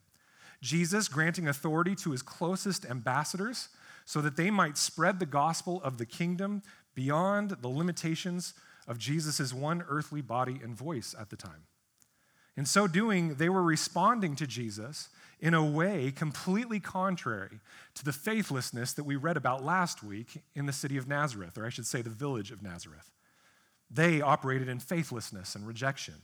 Jesus 0.63 1.07
granting 1.07 1.47
authority 1.47 1.93
to 1.97 2.09
his 2.09 2.23
closest 2.23 2.83
ambassadors 2.83 3.69
so 4.03 4.19
that 4.19 4.35
they 4.35 4.49
might 4.49 4.75
spread 4.79 5.19
the 5.19 5.27
gospel 5.27 5.79
of 5.83 5.99
the 5.99 6.07
kingdom 6.07 6.63
beyond 6.95 7.51
the 7.61 7.67
limitations 7.67 8.55
of 8.87 8.97
Jesus' 8.97 9.53
one 9.53 9.83
earthly 9.87 10.21
body 10.21 10.59
and 10.63 10.75
voice 10.75 11.13
at 11.19 11.29
the 11.29 11.37
time. 11.37 11.67
In 12.57 12.65
so 12.65 12.87
doing, 12.87 13.35
they 13.35 13.49
were 13.49 13.61
responding 13.61 14.35
to 14.37 14.47
Jesus 14.47 15.09
in 15.39 15.53
a 15.53 15.63
way 15.63 16.11
completely 16.11 16.79
contrary 16.79 17.59
to 17.93 18.03
the 18.03 18.11
faithlessness 18.11 18.93
that 18.93 19.03
we 19.03 19.17
read 19.17 19.37
about 19.37 19.63
last 19.63 20.01
week 20.01 20.41
in 20.55 20.65
the 20.65 20.73
city 20.73 20.97
of 20.97 21.07
Nazareth, 21.07 21.59
or 21.59 21.65
I 21.65 21.69
should 21.69 21.85
say, 21.85 22.01
the 22.01 22.09
village 22.09 22.49
of 22.49 22.63
Nazareth. 22.63 23.11
They 23.93 24.21
operated 24.21 24.67
in 24.67 24.79
faithlessness 24.79 25.55
and 25.55 25.67
rejection. 25.67 26.15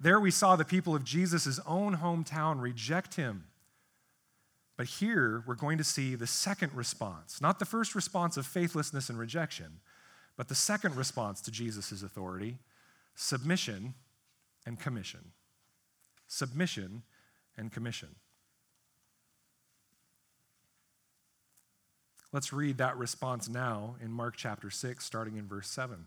There 0.00 0.18
we 0.18 0.30
saw 0.30 0.56
the 0.56 0.64
people 0.64 0.94
of 0.94 1.04
Jesus' 1.04 1.60
own 1.66 1.98
hometown 1.98 2.60
reject 2.60 3.16
him 3.16 3.44
but 4.80 4.86
here 4.86 5.44
we're 5.46 5.56
going 5.56 5.76
to 5.76 5.84
see 5.84 6.14
the 6.14 6.26
second 6.26 6.72
response, 6.72 7.42
not 7.42 7.58
the 7.58 7.66
first 7.66 7.94
response 7.94 8.38
of 8.38 8.46
faithlessness 8.46 9.10
and 9.10 9.18
rejection, 9.18 9.80
but 10.38 10.48
the 10.48 10.54
second 10.54 10.96
response 10.96 11.42
to 11.42 11.50
Jesus' 11.50 12.02
authority 12.02 12.56
submission 13.14 13.92
and 14.64 14.80
commission. 14.80 15.32
Submission 16.28 17.02
and 17.58 17.70
commission. 17.70 18.08
Let's 22.32 22.50
read 22.50 22.78
that 22.78 22.96
response 22.96 23.50
now 23.50 23.96
in 24.02 24.10
Mark 24.10 24.34
chapter 24.34 24.70
6, 24.70 25.04
starting 25.04 25.36
in 25.36 25.46
verse 25.46 25.68
7. 25.68 26.06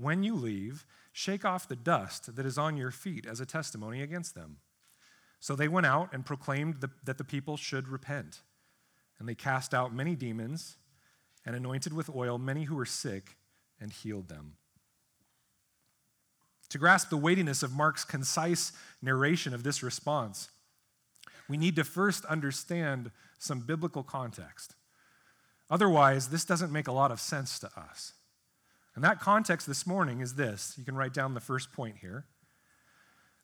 when 0.00 0.22
you 0.22 0.34
leave, 0.34 0.86
shake 1.12 1.44
off 1.44 1.68
the 1.68 1.76
dust 1.76 2.34
that 2.34 2.46
is 2.46 2.56
on 2.56 2.76
your 2.76 2.90
feet 2.90 3.26
as 3.26 3.40
a 3.40 3.46
testimony 3.46 4.02
against 4.02 4.34
them. 4.34 4.56
So 5.40 5.54
they 5.54 5.68
went 5.68 5.86
out 5.86 6.10
and 6.12 6.24
proclaimed 6.24 6.84
that 7.04 7.18
the 7.18 7.24
people 7.24 7.56
should 7.56 7.88
repent. 7.88 8.40
And 9.18 9.28
they 9.28 9.34
cast 9.34 9.74
out 9.74 9.94
many 9.94 10.14
demons 10.14 10.76
and 11.44 11.54
anointed 11.54 11.92
with 11.92 12.08
oil 12.14 12.38
many 12.38 12.64
who 12.64 12.76
were 12.76 12.86
sick 12.86 13.36
and 13.78 13.92
healed 13.92 14.28
them. 14.28 14.54
To 16.70 16.78
grasp 16.78 17.10
the 17.10 17.16
weightiness 17.16 17.62
of 17.62 17.72
Mark's 17.72 18.04
concise 18.04 18.72
narration 19.02 19.52
of 19.52 19.62
this 19.62 19.82
response, 19.82 20.50
we 21.48 21.56
need 21.56 21.76
to 21.76 21.84
first 21.84 22.24
understand 22.26 23.10
some 23.38 23.60
biblical 23.60 24.02
context. 24.02 24.76
Otherwise, 25.68 26.28
this 26.28 26.44
doesn't 26.44 26.72
make 26.72 26.88
a 26.88 26.92
lot 26.92 27.10
of 27.10 27.20
sense 27.20 27.58
to 27.58 27.70
us. 27.78 28.14
And 29.00 29.04
that 29.06 29.18
context 29.18 29.66
this 29.66 29.86
morning 29.86 30.20
is 30.20 30.34
this. 30.34 30.74
You 30.76 30.84
can 30.84 30.94
write 30.94 31.14
down 31.14 31.32
the 31.32 31.40
first 31.40 31.72
point 31.72 31.96
here. 32.02 32.26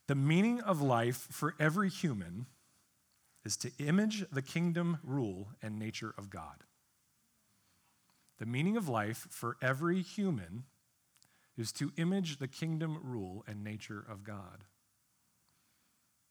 The 0.07 0.15
meaning 0.15 0.61
of 0.61 0.83
life 0.83 1.29
for 1.31 1.55
every 1.59 1.89
human 1.89 2.45
is 3.43 3.57
to 3.57 3.71
image 3.79 4.27
the 4.31 4.43
kingdom, 4.43 4.99
rule, 5.03 5.49
and 5.63 5.79
nature 5.79 6.13
of 6.19 6.29
God. 6.29 6.65
The 8.39 8.45
meaning 8.45 8.77
of 8.77 8.91
life 8.91 9.29
for 9.31 9.57
every 9.63 10.03
human 10.03 10.65
is 11.57 11.73
to 11.73 11.91
image 11.97 12.39
the 12.39 12.49
kingdom, 12.49 12.99
rule, 13.03 13.43
and 13.49 13.65
nature 13.65 14.05
of 14.11 14.25
God. 14.25 14.65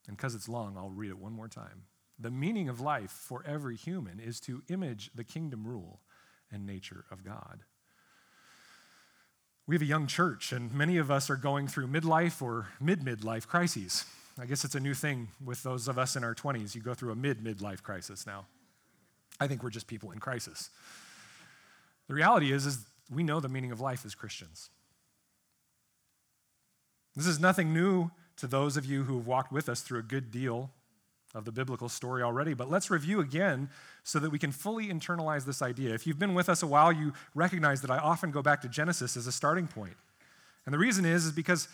And 0.08 0.16
because 0.16 0.36
it's 0.36 0.48
long, 0.48 0.78
I'll 0.78 0.92
read 0.92 1.10
it 1.10 1.18
one 1.18 1.34
more 1.34 1.48
time. 1.48 1.86
The 2.20 2.30
meaning 2.30 2.70
of 2.70 2.80
life 2.80 3.10
for 3.10 3.44
every 3.44 3.76
human 3.76 4.20
is 4.20 4.40
to 4.42 4.62
image 4.70 5.10
the 5.16 5.24
kingdom, 5.24 5.66
rule, 5.66 6.02
and 6.52 6.64
nature 6.64 7.06
of 7.10 7.24
God. 7.26 7.64
We 9.68 9.76
have 9.76 9.82
a 9.82 9.86
young 9.86 10.06
church, 10.06 10.52
and 10.52 10.72
many 10.74 10.98
of 10.98 11.10
us 11.10 11.30
are 11.30 11.36
going 11.36 11.68
through 11.68 11.88
midlife 11.88 12.42
or 12.42 12.68
mid 12.80 13.02
midlife 13.02 13.48
crises. 13.48 14.06
I 14.40 14.46
guess 14.46 14.64
it's 14.64 14.76
a 14.76 14.80
new 14.80 14.94
thing 14.94 15.30
with 15.44 15.64
those 15.64 15.88
of 15.88 15.98
us 15.98 16.16
in 16.16 16.24
our 16.24 16.36
20s. 16.36 16.76
You 16.76 16.82
go 16.82 16.94
through 16.94 17.12
a 17.12 17.16
mid 17.16 17.44
midlife 17.44 17.82
crisis 17.82 18.28
now. 18.28 18.46
I 19.40 19.48
think 19.48 19.64
we're 19.64 19.70
just 19.72 19.88
people 19.88 20.12
in 20.12 20.20
crisis. 20.20 20.70
The 22.08 22.14
reality 22.14 22.52
is, 22.52 22.66
is 22.66 22.86
we 23.10 23.24
know 23.24 23.40
the 23.40 23.50
meaning 23.50 23.72
of 23.72 23.82
life 23.82 24.06
as 24.06 24.14
Christians. 24.14 24.70
This 27.16 27.28
is 27.28 27.40
nothing 27.40 27.74
new 27.74 28.12
to 28.38 28.48
those 28.48 28.78
of 28.78 28.86
you 28.86 29.04
who 29.04 29.18
have 29.18 29.26
walked 29.26 29.52
with 29.52 29.70
us 29.70 29.82
through 29.82 30.00
a 30.00 30.04
good 30.04 30.32
deal 30.32 30.70
of 31.36 31.46
the 31.46 31.52
biblical 31.52 31.90
story 31.90 32.24
already, 32.24 32.54
but 32.54 32.72
let's 32.72 32.90
review 32.90 33.20
again 33.20 33.70
so 34.04 34.20
that 34.20 34.32
we 34.32 34.40
can 34.40 34.52
fully 34.52 34.88
internalize 34.88 35.46
this 35.46 35.62
idea. 35.62 35.94
If 35.94 36.08
you've 36.08 36.18
been 36.18 36.34
with 36.34 36.48
us 36.48 36.64
a 36.64 36.68
while, 36.68 36.92
you 36.92 37.14
recognize 37.36 37.82
that 37.82 37.92
I 37.92 37.98
often 37.98 38.32
go 38.32 38.42
back 38.42 38.62
to 38.62 38.70
Genesis 38.70 39.18
as 39.18 39.28
a 39.28 39.32
starting 39.32 39.68
point. 39.68 39.98
And 40.66 40.74
the 40.74 40.80
reason 40.80 41.06
is, 41.06 41.26
is 41.26 41.32
because 41.34 41.68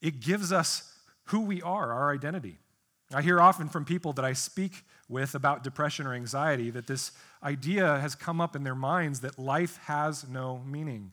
it 0.00 0.20
gives 0.20 0.52
us 0.52 0.94
who 1.24 1.40
we 1.40 1.60
are, 1.60 1.92
our 1.92 2.14
identity. 2.14 2.58
I 3.12 3.20
hear 3.20 3.40
often 3.40 3.68
from 3.68 3.84
people 3.84 4.12
that 4.14 4.24
I 4.24 4.34
speak 4.34 4.84
with 5.08 5.34
about 5.34 5.64
depression 5.64 6.06
or 6.06 6.14
anxiety 6.14 6.70
that 6.70 6.86
this 6.86 7.12
idea 7.42 7.98
has 7.98 8.14
come 8.14 8.40
up 8.40 8.54
in 8.54 8.62
their 8.62 8.74
minds 8.74 9.20
that 9.20 9.38
life 9.38 9.78
has 9.84 10.28
no 10.28 10.62
meaning. 10.64 11.10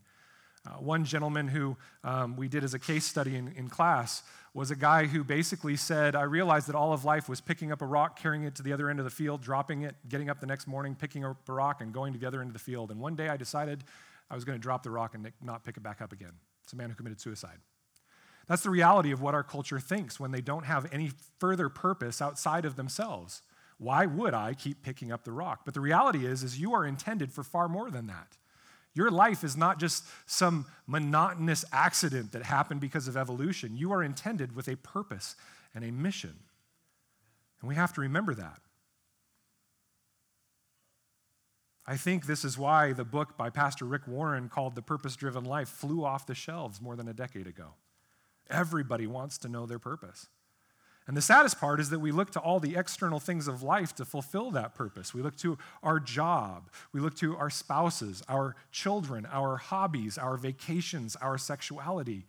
Uh, 0.65 0.71
one 0.73 1.05
gentleman 1.05 1.47
who 1.47 1.77
um, 2.03 2.35
we 2.35 2.47
did 2.47 2.63
as 2.63 2.73
a 2.73 2.79
case 2.79 3.05
study 3.05 3.35
in, 3.35 3.47
in 3.55 3.67
class 3.69 4.23
was 4.55 4.71
a 4.71 4.75
guy 4.75 5.05
who 5.05 5.21
basically 5.21 5.75
said, 5.75 6.15
I 6.15 6.21
realized 6.21 6.67
that 6.67 6.75
all 6.75 6.93
of 6.93 7.03
life 7.03 7.27
was 7.27 7.41
picking 7.41 7.73
up 7.73 7.81
a 7.81 7.85
rock, 7.85 8.17
carrying 8.17 8.45
it 8.45 8.55
to 8.55 8.63
the 8.63 8.71
other 8.71 8.89
end 8.89 8.99
of 8.99 9.03
the 9.03 9.11
field, 9.11 9.41
dropping 9.41 9.81
it, 9.81 9.95
getting 10.07 10.29
up 10.29 10.39
the 10.39 10.45
next 10.45 10.65
morning, 10.65 10.95
picking 10.95 11.25
up 11.25 11.37
a 11.49 11.51
rock, 11.51 11.81
and 11.81 11.91
going 11.91 12.13
to 12.13 12.19
the 12.19 12.25
other 12.25 12.39
end 12.39 12.49
of 12.49 12.53
the 12.53 12.59
field. 12.59 12.89
And 12.89 13.01
one 13.01 13.17
day 13.17 13.27
I 13.27 13.35
decided 13.35 13.83
I 14.31 14.35
was 14.35 14.45
going 14.45 14.57
to 14.57 14.61
drop 14.61 14.81
the 14.81 14.91
rock 14.91 15.13
and 15.13 15.29
not 15.43 15.65
pick 15.65 15.75
it 15.75 15.83
back 15.83 16.01
up 16.01 16.13
again. 16.13 16.31
It's 16.63 16.71
a 16.71 16.77
man 16.77 16.89
who 16.89 16.95
committed 16.95 17.19
suicide. 17.19 17.57
That's 18.47 18.63
the 18.63 18.69
reality 18.69 19.11
of 19.11 19.21
what 19.21 19.33
our 19.33 19.43
culture 19.43 19.79
thinks 19.79 20.21
when 20.21 20.31
they 20.31 20.39
don't 20.39 20.65
have 20.65 20.87
any 20.89 21.11
further 21.37 21.67
purpose 21.67 22.21
outside 22.21 22.63
of 22.63 22.77
themselves. 22.77 23.41
Why 23.77 24.05
would 24.05 24.33
I 24.33 24.53
keep 24.53 24.81
picking 24.81 25.11
up 25.11 25.25
the 25.25 25.33
rock? 25.33 25.63
But 25.65 25.73
the 25.73 25.81
reality 25.81 26.25
is 26.25 26.43
is 26.43 26.61
you 26.61 26.73
are 26.73 26.85
intended 26.85 27.33
for 27.33 27.43
far 27.43 27.67
more 27.67 27.91
than 27.91 28.07
that. 28.07 28.37
Your 28.95 29.11
life 29.11 29.43
is 29.43 29.57
not 29.57 29.77
just 29.77 30.05
some 30.25 30.65
monotonous 30.87 31.65
accident 31.71 32.31
that 32.31 32.43
happened 32.43 32.79
because 32.79 33.07
of 33.07 33.17
evolution. 33.17 33.77
You 33.77 33.91
are 33.91 34.01
intended 34.01 34.55
with 34.55 34.69
a 34.69 34.77
purpose 34.77 35.35
and 35.75 35.83
a 35.83 35.91
mission. 35.91 36.33
And 37.59 37.67
we 37.67 37.75
have 37.75 37.93
to 37.93 38.01
remember 38.01 38.33
that. 38.33 38.61
I 41.85 41.97
think 41.97 42.25
this 42.25 42.43
is 42.43 42.57
why 42.57 42.93
the 42.93 43.03
book 43.03 43.37
by 43.37 43.49
Pastor 43.49 43.85
Rick 43.85 44.07
Warren 44.07 44.49
called 44.49 44.75
The 44.75 44.81
Purpose 44.81 45.15
Driven 45.15 45.43
Life 45.43 45.69
flew 45.69 46.03
off 46.03 46.25
the 46.25 46.33
shelves 46.33 46.81
more 46.81 46.95
than 46.95 47.07
a 47.07 47.13
decade 47.13 47.45
ago. 47.45 47.73
Everybody 48.49 49.05
wants 49.07 49.37
to 49.39 49.49
know 49.49 49.65
their 49.65 49.77
purpose. 49.77 50.27
And 51.07 51.15
the 51.15 51.21
saddest 51.21 51.59
part 51.59 51.79
is 51.79 51.91
that 51.91 51.99
we 51.99 52.11
look 52.11 52.31
to 52.31 52.39
all 52.39 52.59
the 52.59 52.75
external 52.75 53.19
things 53.19 53.47
of 53.47 53.61
life 53.61 53.93
to 53.95 54.05
fulfill 54.05 54.49
that 54.51 54.73
purpose. 54.73 55.13
We 55.13 55.21
look 55.21 55.35
to 55.37 55.57
our 55.83 55.99
job, 55.99 56.69
we 56.93 56.99
look 56.99 57.15
to 57.17 57.37
our 57.37 57.49
spouses, 57.49 58.23
our 58.27 58.55
children, 58.71 59.27
our 59.31 59.57
hobbies, 59.57 60.17
our 60.17 60.35
vacations, 60.35 61.15
our 61.17 61.37
sexuality. 61.37 62.25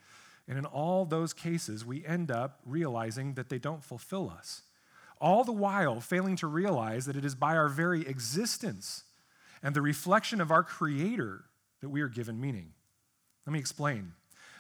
And 0.49 0.59
in 0.59 0.67
all 0.67 1.05
those 1.05 1.33
cases, 1.33 1.85
we 1.85 2.05
end 2.05 2.31
up 2.31 2.61
realizing 2.65 3.35
that 3.35 3.49
they 3.49 3.59
don't 3.59 3.83
fulfill 3.83 4.31
us. 4.31 4.63
All 5.21 5.43
the 5.43 5.53
while 5.53 6.01
failing 6.01 6.37
to 6.37 6.47
realize 6.47 7.07
that 7.07 7.17
it 7.17 7.25
is 7.25 7.35
by 7.35 7.57
our 7.57 7.69
very 7.69 8.07
existence 8.07 9.05
and 9.63 9.75
the 9.75 9.83
reflection 9.83 10.41
of 10.41 10.51
our 10.51 10.63
Creator 10.63 11.45
that 11.81 11.89
we 11.89 12.03
are 12.03 12.09
given 12.09 12.41
meaning. 12.41 12.73
Let 13.47 13.55
me 13.55 13.59
explain. 13.59 14.13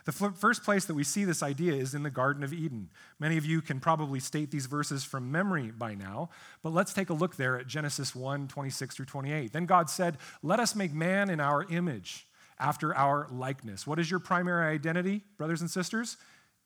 The 0.06 0.12
first 0.12 0.62
place 0.62 0.84
that 0.86 0.94
we 0.94 1.04
see 1.04 1.25
this 1.25 1.42
idea 1.42 1.75
is 1.75 1.92
in 1.92 2.04
the 2.04 2.10
Garden 2.10 2.42
of 2.42 2.52
Eden. 2.52 2.90
Many 3.18 3.36
of 3.36 3.44
you 3.44 3.60
can 3.60 3.80
probably 3.80 4.20
state 4.20 4.50
these 4.50 4.66
verses 4.66 5.04
from 5.04 5.30
memory 5.30 5.72
by 5.72 5.94
now, 5.94 6.30
but 6.62 6.72
let's 6.72 6.94
take 6.94 7.10
a 7.10 7.14
look 7.14 7.36
there 7.36 7.58
at 7.58 7.66
Genesis 7.66 8.14
1 8.14 8.48
26 8.48 8.94
through 8.94 9.06
28. 9.06 9.52
Then 9.52 9.66
God 9.66 9.90
said, 9.90 10.16
Let 10.42 10.60
us 10.60 10.75
make 10.75 10.92
man 10.94 11.28
in 11.28 11.40
our 11.40 11.64
image, 11.64 12.26
after 12.58 12.94
our 12.94 13.26
likeness. 13.30 13.86
What 13.86 13.98
is 13.98 14.10
your 14.10 14.20
primary 14.20 14.75
identity, 14.75 15.22
brothers 15.36 15.60
and 15.60 15.70
sisters? 15.70 16.16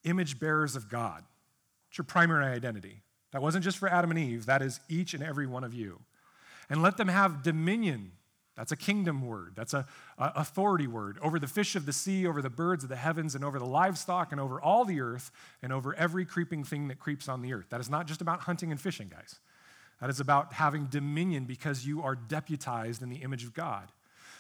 Image 0.05 0.39
bearers 0.39 0.77
of 0.77 0.89
God. 0.89 1.25
It's 1.89 1.99
your 1.99 2.05
primary 2.05 2.47
identity. 2.47 3.03
That 3.33 3.43
wasn't 3.43 3.65
just 3.65 3.79
for 3.79 3.89
Adam 3.89 4.11
and 4.11 4.19
Eve, 4.19 4.47
that 4.47 4.63
is 4.63 4.81
each 4.89 5.15
and 5.15 5.23
every 5.23 5.47
one 5.47 5.65
of 5.65 5.75
you. 5.75 6.01
And 6.69 6.83
let 6.83 6.97
them 6.97 7.09
have 7.09 7.43
dominion 7.43 8.13
that's 8.61 8.73
a 8.73 8.77
kingdom 8.77 9.27
word. 9.27 9.55
That's 9.57 9.73
a, 9.73 9.87
authority 10.19 10.87
word 10.87 11.17
over 11.23 11.39
the 11.39 11.47
fish 11.47 11.77
of 11.77 11.87
the 11.87 11.95
sea, 11.95 12.27
over 12.27 12.43
the 12.43 12.51
birds 12.51 12.83
of 12.83 12.91
the 12.91 12.97
heavens, 12.97 13.35
and 13.35 13.43
over 13.43 13.59
the 13.59 13.65
livestock, 13.65 14.33
and 14.33 14.41
over 14.41 14.61
all 14.61 14.85
the 14.85 15.01
earth, 15.01 15.31
and 15.63 15.73
over 15.73 15.95
every 15.95 16.27
creeping 16.27 16.63
thing 16.63 16.89
that 16.89 16.99
creeps 16.99 17.27
on 17.27 17.41
the 17.41 17.55
earth. 17.55 17.71
That 17.71 17.81
is 17.81 17.89
not 17.89 18.07
just 18.07 18.21
about 18.21 18.41
hunting 18.41 18.71
and 18.71 18.79
fishing, 18.79 19.09
guys. 19.09 19.37
That 20.03 20.11
is 20.11 20.21
about 20.21 20.53
having 20.53 20.89
dominion 20.89 21.47
because 21.47 21.87
you 21.87 22.03
are 22.03 22.15
deputized 22.15 23.01
in 23.01 23.09
the 23.09 23.23
image 23.23 23.45
of 23.45 23.55
God. 23.55 23.89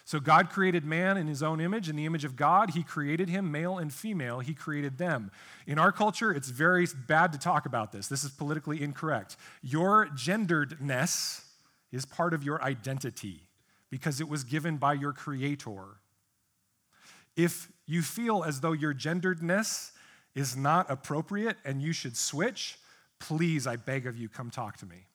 So 0.04 0.20
God 0.20 0.50
created 0.50 0.84
man 0.84 1.16
in 1.16 1.26
his 1.26 1.42
own 1.42 1.58
image. 1.58 1.88
In 1.88 1.96
the 1.96 2.04
image 2.04 2.26
of 2.26 2.36
God, 2.36 2.72
he 2.72 2.82
created 2.82 3.30
him, 3.30 3.50
male 3.50 3.78
and 3.78 3.90
female, 3.90 4.40
he 4.40 4.52
created 4.52 4.98
them. 4.98 5.30
In 5.66 5.78
our 5.78 5.92
culture, 5.92 6.30
it's 6.30 6.50
very 6.50 6.86
bad 7.08 7.32
to 7.32 7.38
talk 7.38 7.64
about 7.64 7.90
this. 7.90 8.06
This 8.06 8.22
is 8.22 8.32
politically 8.32 8.82
incorrect. 8.82 9.38
Your 9.62 10.08
genderedness 10.08 11.46
is 11.90 12.04
part 12.04 12.34
of 12.34 12.44
your 12.44 12.62
identity 12.62 13.46
because 13.90 14.20
it 14.20 14.28
was 14.28 14.44
given 14.44 14.76
by 14.76 14.92
your 14.92 15.12
Creator. 15.12 16.00
If 17.36 17.70
you 17.86 18.02
feel 18.02 18.44
as 18.44 18.60
though 18.60 18.72
your 18.72 18.94
genderedness 18.94 19.92
is 20.34 20.56
not 20.56 20.90
appropriate 20.90 21.56
and 21.64 21.82
you 21.82 21.92
should 21.92 22.16
switch, 22.16 22.78
please, 23.18 23.66
I 23.66 23.76
beg 23.76 24.06
of 24.06 24.16
you, 24.16 24.28
come 24.28 24.50
talk 24.50 24.76
to 24.78 24.86
me. 24.86 25.06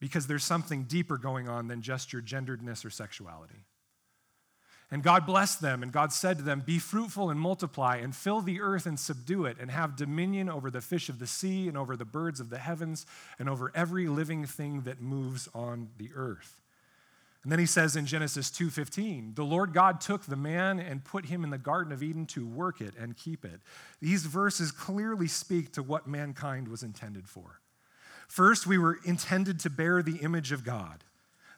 Because 0.00 0.26
there's 0.26 0.44
something 0.44 0.84
deeper 0.84 1.16
going 1.16 1.48
on 1.48 1.68
than 1.68 1.80
just 1.80 2.12
your 2.12 2.20
genderedness 2.20 2.84
or 2.84 2.90
sexuality. 2.90 3.64
And 4.90 5.02
God 5.02 5.24
blessed 5.24 5.62
them, 5.62 5.82
and 5.82 5.90
God 5.90 6.12
said 6.12 6.36
to 6.38 6.44
them, 6.44 6.60
Be 6.60 6.78
fruitful 6.78 7.30
and 7.30 7.40
multiply, 7.40 7.96
and 7.96 8.14
fill 8.14 8.42
the 8.42 8.60
earth 8.60 8.84
and 8.86 9.00
subdue 9.00 9.46
it, 9.46 9.56
and 9.58 9.70
have 9.70 9.96
dominion 9.96 10.50
over 10.50 10.70
the 10.70 10.82
fish 10.82 11.08
of 11.08 11.18
the 11.18 11.26
sea, 11.26 11.68
and 11.68 11.76
over 11.76 11.96
the 11.96 12.04
birds 12.04 12.38
of 12.38 12.50
the 12.50 12.58
heavens, 12.58 13.06
and 13.38 13.48
over 13.48 13.72
every 13.74 14.06
living 14.06 14.44
thing 14.44 14.82
that 14.82 15.00
moves 15.00 15.48
on 15.54 15.88
the 15.96 16.10
earth. 16.14 16.60
And 17.44 17.52
then 17.52 17.58
he 17.58 17.66
says 17.66 17.94
in 17.94 18.06
Genesis 18.06 18.50
2:15, 18.50 19.34
"The 19.34 19.44
Lord 19.44 19.74
God 19.74 20.00
took 20.00 20.24
the 20.24 20.34
man 20.34 20.80
and 20.80 21.04
put 21.04 21.26
him 21.26 21.44
in 21.44 21.50
the 21.50 21.58
garden 21.58 21.92
of 21.92 22.02
Eden 22.02 22.26
to 22.28 22.46
work 22.46 22.80
it 22.80 22.96
and 22.96 23.16
keep 23.16 23.44
it." 23.44 23.60
These 24.00 24.24
verses 24.24 24.72
clearly 24.72 25.28
speak 25.28 25.72
to 25.74 25.82
what 25.82 26.06
mankind 26.06 26.68
was 26.68 26.82
intended 26.82 27.28
for. 27.28 27.60
First, 28.28 28.66
we 28.66 28.78
were 28.78 28.98
intended 29.04 29.60
to 29.60 29.70
bear 29.70 30.02
the 30.02 30.16
image 30.16 30.52
of 30.52 30.64
God. 30.64 31.04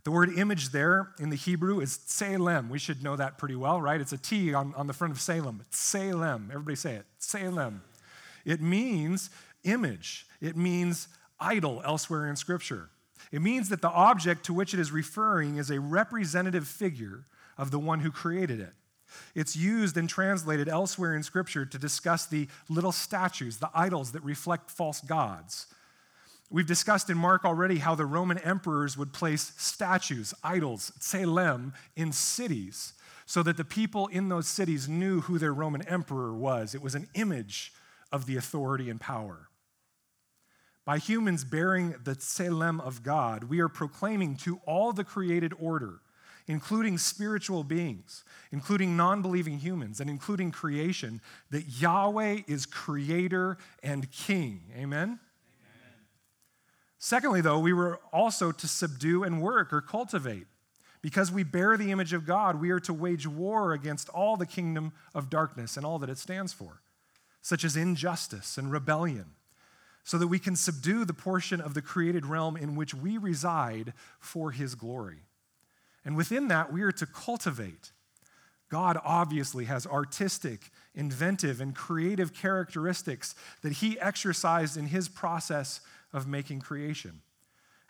The 0.02 0.10
word 0.10 0.30
image 0.30 0.70
there 0.70 1.14
in 1.18 1.30
the 1.30 1.36
Hebrew 1.36 1.80
is 1.80 1.96
tselem. 1.96 2.68
We 2.68 2.78
should 2.78 3.02
know 3.02 3.16
that 3.16 3.38
pretty 3.38 3.56
well, 3.56 3.80
right? 3.80 4.00
It's 4.00 4.12
a 4.12 4.18
T 4.18 4.54
on, 4.54 4.74
on 4.74 4.88
the 4.88 4.92
front 4.92 5.12
of 5.12 5.20
Salem. 5.20 5.64
Salem. 5.70 6.50
Everybody 6.50 6.76
say 6.76 6.96
it. 6.96 7.06
Salem. 7.18 7.82
It 8.44 8.60
means 8.60 9.30
image, 9.62 10.26
it 10.40 10.56
means 10.56 11.08
idol 11.38 11.82
elsewhere 11.84 12.28
in 12.28 12.36
Scripture. 12.36 12.90
It 13.32 13.42
means 13.42 13.68
that 13.68 13.82
the 13.82 13.90
object 13.90 14.44
to 14.46 14.54
which 14.54 14.74
it 14.74 14.80
is 14.80 14.92
referring 14.92 15.56
is 15.56 15.70
a 15.70 15.80
representative 15.80 16.66
figure 16.66 17.24
of 17.58 17.70
the 17.70 17.78
one 17.78 18.00
who 18.00 18.10
created 18.10 18.60
it. 18.60 18.72
It's 19.34 19.56
used 19.56 19.96
and 19.96 20.08
translated 20.08 20.68
elsewhere 20.68 21.14
in 21.14 21.22
Scripture 21.22 21.64
to 21.64 21.78
discuss 21.78 22.26
the 22.26 22.48
little 22.68 22.92
statues, 22.92 23.58
the 23.58 23.70
idols 23.74 24.12
that 24.12 24.22
reflect 24.24 24.70
false 24.70 25.00
gods. 25.00 25.66
We've 26.50 26.66
discussed 26.66 27.10
in 27.10 27.18
Mark 27.18 27.44
already 27.44 27.78
how 27.78 27.94
the 27.94 28.06
Roman 28.06 28.38
emperors 28.38 28.96
would 28.96 29.12
place 29.12 29.52
statues, 29.56 30.32
idols, 30.44 30.92
tselem, 31.00 31.72
in 31.96 32.12
cities 32.12 32.92
so 33.26 33.42
that 33.42 33.56
the 33.56 33.64
people 33.64 34.06
in 34.06 34.28
those 34.28 34.46
cities 34.46 34.88
knew 34.88 35.22
who 35.22 35.38
their 35.38 35.52
Roman 35.52 35.82
emperor 35.82 36.32
was. 36.32 36.74
It 36.74 36.82
was 36.82 36.94
an 36.94 37.08
image 37.14 37.72
of 38.12 38.26
the 38.26 38.36
authority 38.36 38.88
and 38.88 39.00
power. 39.00 39.48
By 40.86 40.96
humans 40.98 41.44
bearing 41.44 41.96
the 42.02 42.14
tselem 42.14 42.80
of 42.80 43.02
God, 43.02 43.44
we 43.44 43.60
are 43.60 43.68
proclaiming 43.68 44.36
to 44.38 44.60
all 44.64 44.94
the 44.94 45.04
created 45.04 45.52
order 45.60 46.00
including 46.48 46.96
spiritual 46.98 47.64
beings, 47.64 48.24
including 48.52 48.96
non 48.96 49.22
believing 49.22 49.58
humans, 49.58 50.00
and 50.00 50.08
including 50.08 50.50
creation, 50.50 51.20
that 51.50 51.64
Yahweh 51.80 52.42
is 52.46 52.66
creator 52.66 53.58
and 53.82 54.10
king. 54.12 54.62
Amen? 54.72 54.78
Amen? 55.02 55.18
Secondly, 56.98 57.40
though, 57.40 57.58
we 57.58 57.72
were 57.72 58.00
also 58.12 58.52
to 58.52 58.68
subdue 58.68 59.24
and 59.24 59.42
work 59.42 59.72
or 59.72 59.80
cultivate. 59.80 60.46
Because 61.02 61.30
we 61.30 61.44
bear 61.44 61.76
the 61.76 61.92
image 61.92 62.12
of 62.12 62.26
God, 62.26 62.60
we 62.60 62.70
are 62.70 62.80
to 62.80 62.92
wage 62.92 63.26
war 63.26 63.72
against 63.72 64.08
all 64.08 64.36
the 64.36 64.46
kingdom 64.46 64.92
of 65.14 65.30
darkness 65.30 65.76
and 65.76 65.86
all 65.86 65.98
that 66.00 66.10
it 66.10 66.18
stands 66.18 66.52
for, 66.52 66.80
such 67.42 67.64
as 67.64 67.76
injustice 67.76 68.58
and 68.58 68.72
rebellion, 68.72 69.26
so 70.06 70.18
that 70.18 70.28
we 70.28 70.38
can 70.38 70.54
subdue 70.54 71.04
the 71.04 71.12
portion 71.12 71.60
of 71.60 71.74
the 71.74 71.82
created 71.82 72.24
realm 72.24 72.56
in 72.56 72.76
which 72.76 72.94
we 72.94 73.18
reside 73.18 73.92
for 74.20 74.52
his 74.52 74.76
glory. 74.76 75.24
And 76.04 76.16
within 76.16 76.46
that, 76.46 76.72
we 76.72 76.82
are 76.82 76.92
to 76.92 77.06
cultivate. 77.06 77.90
God 78.70 78.98
obviously 79.04 79.64
has 79.64 79.84
artistic, 79.84 80.70
inventive, 80.94 81.60
and 81.60 81.74
creative 81.74 82.32
characteristics 82.32 83.34
that 83.62 83.72
He 83.74 83.98
exercised 83.98 84.76
in 84.76 84.86
His 84.86 85.08
process 85.08 85.80
of 86.12 86.28
making 86.28 86.60
creation. 86.60 87.22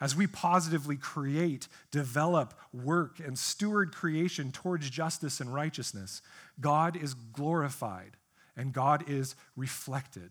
As 0.00 0.16
we 0.16 0.26
positively 0.26 0.96
create, 0.96 1.68
develop, 1.90 2.54
work, 2.73 3.18
and 3.18 3.38
steward 3.38 3.92
creation 3.92 4.52
towards 4.52 4.88
justice 4.88 5.38
and 5.38 5.52
righteousness, 5.52 6.23
God 6.61 6.96
is 6.96 7.12
glorified 7.12 8.16
and 8.56 8.73
God 8.73 9.04
is 9.06 9.37
reflected. 9.54 10.30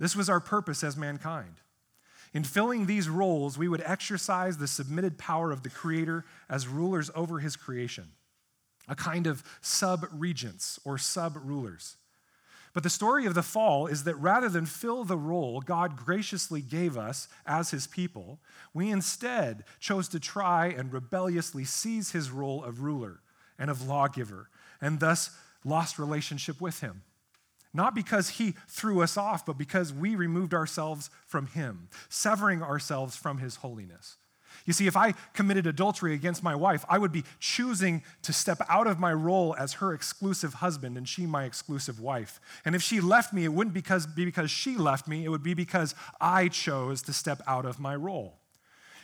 This 0.00 0.16
was 0.16 0.28
our 0.28 0.40
purpose 0.40 0.82
as 0.82 0.96
mankind. 0.96 1.60
In 2.32 2.42
filling 2.42 2.86
these 2.86 3.08
roles, 3.08 3.58
we 3.58 3.68
would 3.68 3.82
exercise 3.84 4.56
the 4.56 4.66
submitted 4.66 5.18
power 5.18 5.52
of 5.52 5.62
the 5.62 5.70
Creator 5.70 6.24
as 6.48 6.66
rulers 6.66 7.10
over 7.14 7.38
His 7.38 7.54
creation, 7.54 8.12
a 8.88 8.96
kind 8.96 9.26
of 9.26 9.44
sub 9.60 10.06
regents 10.10 10.80
or 10.84 10.96
sub 10.96 11.36
rulers. 11.44 11.96
But 12.72 12.84
the 12.84 12.90
story 12.90 13.26
of 13.26 13.34
the 13.34 13.42
fall 13.42 13.88
is 13.88 14.04
that 14.04 14.14
rather 14.14 14.48
than 14.48 14.64
fill 14.64 15.04
the 15.04 15.16
role 15.16 15.60
God 15.60 15.96
graciously 15.96 16.62
gave 16.62 16.96
us 16.96 17.28
as 17.44 17.70
His 17.70 17.86
people, 17.86 18.38
we 18.72 18.90
instead 18.90 19.64
chose 19.80 20.08
to 20.08 20.20
try 20.20 20.68
and 20.68 20.92
rebelliously 20.92 21.64
seize 21.64 22.12
His 22.12 22.30
role 22.30 22.64
of 22.64 22.80
ruler 22.80 23.20
and 23.58 23.70
of 23.70 23.86
lawgiver, 23.86 24.48
and 24.80 25.00
thus 25.00 25.36
lost 25.64 25.98
relationship 25.98 26.60
with 26.60 26.80
Him. 26.80 27.02
Not 27.72 27.94
because 27.94 28.30
he 28.30 28.54
threw 28.68 29.00
us 29.00 29.16
off, 29.16 29.46
but 29.46 29.56
because 29.56 29.92
we 29.92 30.16
removed 30.16 30.54
ourselves 30.54 31.08
from 31.26 31.46
him, 31.46 31.88
severing 32.08 32.62
ourselves 32.62 33.16
from 33.16 33.38
his 33.38 33.56
holiness. 33.56 34.16
You 34.66 34.72
see, 34.72 34.86
if 34.86 34.96
I 34.96 35.14
committed 35.32 35.66
adultery 35.66 36.12
against 36.12 36.42
my 36.42 36.54
wife, 36.54 36.84
I 36.88 36.98
would 36.98 37.12
be 37.12 37.24
choosing 37.38 38.02
to 38.22 38.32
step 38.32 38.60
out 38.68 38.86
of 38.86 38.98
my 38.98 39.12
role 39.12 39.54
as 39.58 39.74
her 39.74 39.94
exclusive 39.94 40.54
husband 40.54 40.96
and 40.96 41.08
she 41.08 41.26
my 41.26 41.44
exclusive 41.44 42.00
wife. 42.00 42.40
And 42.64 42.74
if 42.74 42.82
she 42.82 43.00
left 43.00 43.32
me, 43.32 43.44
it 43.44 43.52
wouldn't 43.52 43.74
because, 43.74 44.06
be 44.06 44.24
because 44.24 44.50
she 44.50 44.76
left 44.76 45.08
me, 45.08 45.24
it 45.24 45.28
would 45.28 45.42
be 45.42 45.54
because 45.54 45.94
I 46.20 46.48
chose 46.48 47.02
to 47.02 47.12
step 47.12 47.40
out 47.46 47.64
of 47.64 47.78
my 47.78 47.94
role. 47.94 48.38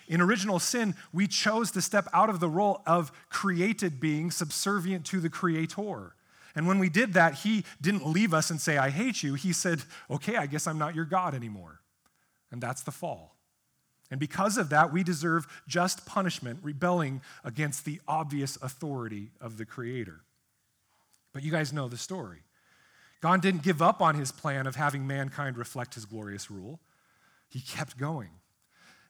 In 0.08 0.20
original 0.20 0.58
sin, 0.58 0.94
we 1.12 1.26
chose 1.26 1.70
to 1.72 1.82
step 1.82 2.06
out 2.12 2.30
of 2.30 2.38
the 2.38 2.48
role 2.48 2.82
of 2.86 3.10
created 3.28 3.98
being 3.98 4.30
subservient 4.30 5.04
to 5.06 5.20
the 5.20 5.30
Creator. 5.30 6.15
And 6.56 6.66
when 6.66 6.78
we 6.78 6.88
did 6.88 7.12
that, 7.12 7.34
he 7.34 7.64
didn't 7.82 8.06
leave 8.06 8.32
us 8.32 8.50
and 8.50 8.58
say, 8.58 8.78
I 8.78 8.88
hate 8.88 9.22
you. 9.22 9.34
He 9.34 9.52
said, 9.52 9.82
Okay, 10.10 10.36
I 10.36 10.46
guess 10.46 10.66
I'm 10.66 10.78
not 10.78 10.94
your 10.94 11.04
God 11.04 11.34
anymore. 11.34 11.80
And 12.50 12.62
that's 12.62 12.82
the 12.82 12.90
fall. 12.90 13.36
And 14.10 14.18
because 14.18 14.56
of 14.56 14.70
that, 14.70 14.92
we 14.92 15.02
deserve 15.02 15.46
just 15.68 16.06
punishment, 16.06 16.60
rebelling 16.62 17.20
against 17.44 17.84
the 17.84 18.00
obvious 18.08 18.56
authority 18.62 19.30
of 19.40 19.58
the 19.58 19.66
Creator. 19.66 20.20
But 21.34 21.42
you 21.42 21.50
guys 21.50 21.72
know 21.72 21.88
the 21.88 21.98
story. 21.98 22.38
God 23.20 23.42
didn't 23.42 23.62
give 23.62 23.82
up 23.82 24.00
on 24.00 24.14
his 24.14 24.32
plan 24.32 24.66
of 24.66 24.76
having 24.76 25.06
mankind 25.06 25.58
reflect 25.58 25.94
his 25.94 26.06
glorious 26.06 26.50
rule, 26.50 26.80
he 27.48 27.60
kept 27.60 27.98
going. 27.98 28.30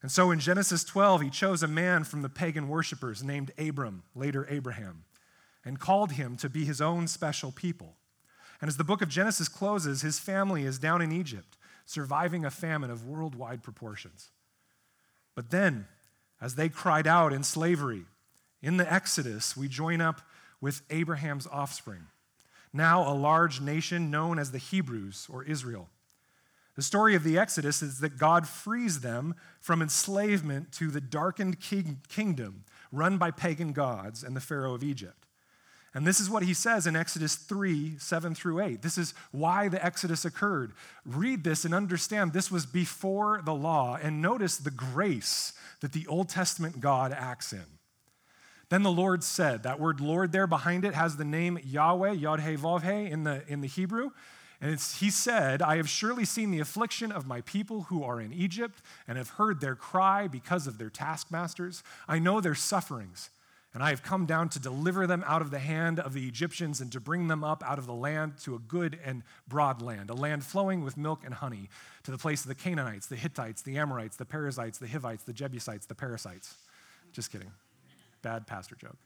And 0.02 0.10
so 0.10 0.30
in 0.30 0.40
Genesis 0.40 0.84
12, 0.84 1.22
he 1.22 1.30
chose 1.30 1.62
a 1.62 1.68
man 1.68 2.04
from 2.04 2.22
the 2.22 2.28
pagan 2.28 2.68
worshippers 2.68 3.22
named 3.22 3.52
Abram, 3.58 4.02
later 4.14 4.46
Abraham 4.50 5.05
and 5.66 5.80
called 5.80 6.12
him 6.12 6.36
to 6.36 6.48
be 6.48 6.64
his 6.64 6.80
own 6.80 7.08
special 7.08 7.50
people. 7.50 7.96
And 8.60 8.68
as 8.68 8.78
the 8.78 8.84
book 8.84 9.02
of 9.02 9.10
Genesis 9.10 9.48
closes, 9.48 10.00
his 10.00 10.18
family 10.18 10.62
is 10.62 10.78
down 10.78 11.02
in 11.02 11.12
Egypt, 11.12 11.58
surviving 11.84 12.44
a 12.44 12.50
famine 12.50 12.90
of 12.90 13.04
worldwide 13.04 13.62
proportions. 13.62 14.30
But 15.34 15.50
then, 15.50 15.88
as 16.40 16.54
they 16.54 16.68
cried 16.68 17.06
out 17.06 17.32
in 17.32 17.42
slavery, 17.42 18.04
in 18.62 18.78
the 18.78 18.90
Exodus, 18.90 19.56
we 19.56 19.68
join 19.68 20.00
up 20.00 20.22
with 20.60 20.82
Abraham's 20.88 21.46
offspring, 21.46 22.06
now 22.72 23.06
a 23.06 23.12
large 23.12 23.60
nation 23.60 24.10
known 24.10 24.38
as 24.38 24.52
the 24.52 24.58
Hebrews 24.58 25.26
or 25.30 25.42
Israel. 25.44 25.88
The 26.76 26.82
story 26.82 27.14
of 27.14 27.24
the 27.24 27.38
Exodus 27.38 27.82
is 27.82 28.00
that 28.00 28.18
God 28.18 28.46
frees 28.46 29.00
them 29.00 29.34
from 29.60 29.82
enslavement 29.82 30.72
to 30.72 30.90
the 30.90 31.00
darkened 31.00 31.58
king- 31.58 32.02
kingdom 32.08 32.64
run 32.92 33.18
by 33.18 33.30
pagan 33.30 33.72
gods 33.72 34.22
and 34.22 34.36
the 34.36 34.40
Pharaoh 34.40 34.74
of 34.74 34.84
Egypt. 34.84 35.25
And 35.96 36.06
this 36.06 36.20
is 36.20 36.28
what 36.28 36.42
he 36.42 36.52
says 36.52 36.86
in 36.86 36.94
Exodus 36.94 37.36
3 37.36 37.94
7 37.98 38.34
through 38.34 38.60
8. 38.60 38.82
This 38.82 38.98
is 38.98 39.14
why 39.30 39.68
the 39.68 39.82
Exodus 39.82 40.26
occurred. 40.26 40.74
Read 41.06 41.42
this 41.42 41.64
and 41.64 41.74
understand 41.74 42.34
this 42.34 42.50
was 42.50 42.66
before 42.66 43.40
the 43.42 43.54
law, 43.54 43.98
and 44.02 44.20
notice 44.20 44.58
the 44.58 44.70
grace 44.70 45.54
that 45.80 45.94
the 45.94 46.06
Old 46.06 46.28
Testament 46.28 46.82
God 46.82 47.12
acts 47.12 47.54
in. 47.54 47.64
Then 48.68 48.82
the 48.82 48.92
Lord 48.92 49.24
said, 49.24 49.62
that 49.62 49.80
word 49.80 50.02
Lord 50.02 50.32
there 50.32 50.46
behind 50.46 50.84
it 50.84 50.92
has 50.92 51.16
the 51.16 51.24
name 51.24 51.58
Yahweh, 51.64 52.12
Yod 52.12 52.40
He 52.40 52.56
Vav 52.58 52.82
He 52.82 53.10
in 53.10 53.24
the, 53.24 53.42
in 53.48 53.62
the 53.62 53.66
Hebrew. 53.66 54.10
And 54.60 54.78
he 54.78 55.08
said, 55.08 55.62
I 55.62 55.78
have 55.78 55.88
surely 55.88 56.26
seen 56.26 56.50
the 56.50 56.60
affliction 56.60 57.10
of 57.10 57.26
my 57.26 57.40
people 57.40 57.84
who 57.84 58.04
are 58.04 58.20
in 58.20 58.34
Egypt 58.34 58.82
and 59.08 59.16
have 59.16 59.30
heard 59.30 59.62
their 59.62 59.74
cry 59.74 60.28
because 60.28 60.66
of 60.66 60.76
their 60.76 60.90
taskmasters. 60.90 61.82
I 62.06 62.18
know 62.18 62.42
their 62.42 62.54
sufferings 62.54 63.30
and 63.76 63.84
I 63.84 63.90
have 63.90 64.02
come 64.02 64.24
down 64.24 64.48
to 64.48 64.58
deliver 64.58 65.06
them 65.06 65.22
out 65.26 65.42
of 65.42 65.50
the 65.50 65.58
hand 65.58 66.00
of 66.00 66.14
the 66.14 66.26
Egyptians 66.26 66.80
and 66.80 66.90
to 66.92 66.98
bring 66.98 67.28
them 67.28 67.44
up 67.44 67.62
out 67.62 67.78
of 67.78 67.84
the 67.84 67.92
land 67.92 68.38
to 68.44 68.54
a 68.54 68.58
good 68.58 68.98
and 69.04 69.22
broad 69.46 69.82
land, 69.82 70.08
a 70.08 70.14
land 70.14 70.44
flowing 70.44 70.82
with 70.82 70.96
milk 70.96 71.20
and 71.26 71.34
honey, 71.34 71.68
to 72.04 72.10
the 72.10 72.16
place 72.16 72.40
of 72.40 72.48
the 72.48 72.54
Canaanites, 72.54 73.06
the 73.06 73.16
Hittites, 73.16 73.60
the 73.60 73.76
Amorites, 73.76 74.16
the 74.16 74.24
Perizzites, 74.24 74.78
the 74.78 74.88
Hivites, 74.88 75.24
the 75.24 75.34
Jebusites, 75.34 75.84
the 75.84 75.94
Parasites. 75.94 76.54
Just 77.12 77.30
kidding. 77.30 77.50
Bad 78.22 78.46
pastor 78.46 78.76
joke. 78.76 78.96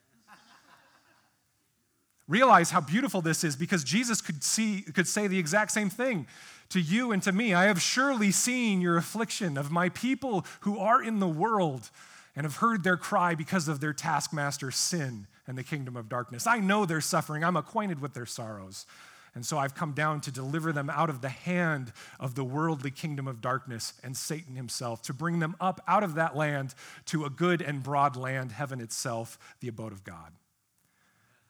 Realize 2.29 2.71
how 2.71 2.81
beautiful 2.81 3.21
this 3.21 3.43
is 3.43 3.57
because 3.57 3.83
Jesus 3.83 4.21
could 4.21 4.45
see 4.45 4.83
could 4.83 5.09
say 5.09 5.27
the 5.27 5.41
exact 5.41 5.73
same 5.73 5.91
thing 5.91 6.29
to 6.69 6.81
you 6.81 7.11
and 7.11 7.21
to 7.25 7.33
me. 7.33 7.55
I 7.55 7.65
have 7.65 7.83
surely 7.83 8.31
seen 8.31 8.81
your 8.81 8.97
affliction 8.97 9.59
of 9.59 9.73
my 9.73 9.89
people 9.89 10.47
who 10.61 10.79
are 10.79 11.03
in 11.03 11.19
the 11.19 11.27
world 11.27 11.91
and 12.37 12.45
have 12.45 12.57
heard 12.57 12.85
their 12.85 12.97
cry 12.97 13.35
because 13.35 13.69
of 13.69 13.81
their 13.81 13.93
taskmaster's 13.93 14.77
sin 14.77 15.27
and 15.47 15.59
the 15.59 15.65
kingdom 15.65 15.97
of 15.97 16.09
darkness. 16.09 16.47
I 16.47 16.59
know 16.59 16.87
their 16.87 17.01
suffering, 17.01 17.45
I'm 17.45 17.57
acquainted 17.57 18.01
with 18.01 18.15
their 18.15 18.27
sorrows. 18.27 18.87
And 19.35 19.47
so 19.47 19.59
I've 19.59 19.77
come 19.77 19.93
down 19.93 20.21
to 20.23 20.33
deliver 20.33 20.73
them 20.73 20.91
out 20.91 21.09
of 21.09 21.21
the 21.21 21.29
hand 21.29 21.93
of 22.19 22.35
the 22.35 22.43
worldly 22.43 22.91
kingdom 22.91 23.29
of 23.29 23.41
darkness 23.41 23.95
and 24.03 24.17
Satan 24.17 24.57
himself, 24.57 25.03
to 25.03 25.15
bring 25.15 25.39
them 25.39 25.55
up 25.61 25.81
out 25.87 26.03
of 26.03 26.15
that 26.17 26.37
land 26.37 26.75
to 27.07 27.25
a 27.25 27.31
good 27.31 27.63
and 27.63 27.83
broad 27.83 28.17
land, 28.17 28.53
heaven 28.53 28.81
itself, 28.81 29.39
the 29.61 29.69
abode 29.69 29.93
of 29.93 30.03
God. 30.03 30.33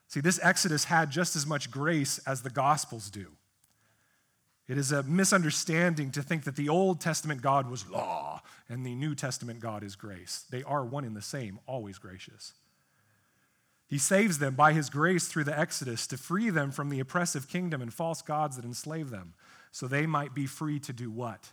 See, 0.08 0.20
this 0.20 0.40
Exodus 0.42 0.84
had 0.84 1.10
just 1.10 1.36
as 1.36 1.46
much 1.46 1.70
grace 1.70 2.18
as 2.26 2.42
the 2.42 2.50
Gospels 2.50 3.10
do. 3.10 3.28
It 4.68 4.76
is 4.76 4.92
a 4.92 5.02
misunderstanding 5.04 6.10
to 6.12 6.22
think 6.22 6.44
that 6.44 6.56
the 6.56 6.68
Old 6.68 7.00
Testament 7.00 7.42
God 7.42 7.70
was 7.70 7.88
law 7.88 8.42
and 8.70 8.87
the 8.87 8.94
New 8.94 9.16
Testament 9.16 9.59
God 9.59 9.83
is 9.83 9.96
grace. 9.96 10.46
They 10.48 10.62
are 10.62 10.85
one 10.85 11.04
in 11.04 11.14
the 11.14 11.20
same, 11.20 11.59
always 11.66 11.98
gracious. 11.98 12.54
He 13.88 13.98
saves 13.98 14.38
them 14.38 14.54
by 14.54 14.72
his 14.72 14.88
grace 14.88 15.26
through 15.26 15.44
the 15.44 15.59
Exodus 15.59 16.06
to 16.06 16.16
free 16.16 16.48
them 16.48 16.70
from 16.70 16.88
the 16.88 17.00
oppressive 17.00 17.48
kingdom 17.48 17.83
and 17.83 17.92
false 17.92 18.22
gods 18.22 18.54
that 18.54 18.64
enslave 18.64 19.11
them, 19.11 19.35
so 19.72 19.88
they 19.88 20.06
might 20.06 20.33
be 20.33 20.46
free 20.46 20.78
to 20.78 20.92
do 20.92 21.11
what? 21.11 21.50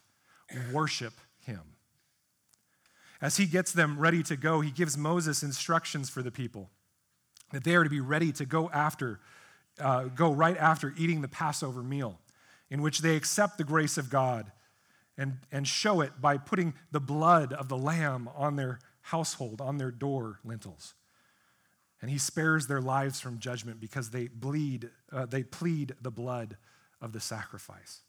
Worship 0.71 1.13
him. 1.39 1.61
As 3.19 3.37
he 3.37 3.47
gets 3.47 3.71
them 3.71 3.97
ready 3.97 4.21
to 4.21 4.37
go, 4.37 4.61
he 4.61 4.69
gives 4.69 4.95
Moses 4.95 5.41
instructions 5.41 6.11
for 6.11 6.21
the 6.21 6.31
people 6.31 6.69
that 7.51 7.63
they 7.63 7.75
are 7.75 7.83
to 7.83 7.89
be 7.89 8.01
ready 8.01 8.31
to 8.33 8.45
go 8.45 8.69
after, 8.69 9.19
uh, 9.79 10.03
go 10.03 10.31
right 10.31 10.57
after 10.57 10.93
eating 10.97 11.21
the 11.21 11.27
Passover 11.27 11.81
meal, 11.81 12.19
in 12.69 12.83
which 12.83 12.99
they 12.99 13.15
accept 13.15 13.57
the 13.57 13.63
grace 13.63 13.97
of 13.97 14.11
God 14.11 14.51
and, 15.17 15.37
and 15.51 15.67
show 15.67 16.01
it 16.01 16.21
by 16.21 16.37
putting 16.37 16.73
the 16.91 16.99
blood 16.99 17.53
of 17.53 17.69
the 17.69 17.77
lamb 17.77 18.29
on 18.35 18.55
their 18.55 18.79
household, 19.01 19.61
on 19.61 19.77
their 19.77 19.91
door 19.91 20.39
lintels. 20.43 20.93
And 22.01 22.11
he 22.11 22.17
spares 22.17 22.67
their 22.67 22.81
lives 22.81 23.19
from 23.19 23.39
judgment 23.39 23.79
because 23.79 24.11
they 24.11 24.27
bleed, 24.27 24.89
uh, 25.11 25.25
they 25.25 25.43
plead 25.43 25.95
the 26.01 26.11
blood 26.11 26.57
of 27.01 27.11
the 27.11 27.19
sacrifice. 27.19 28.01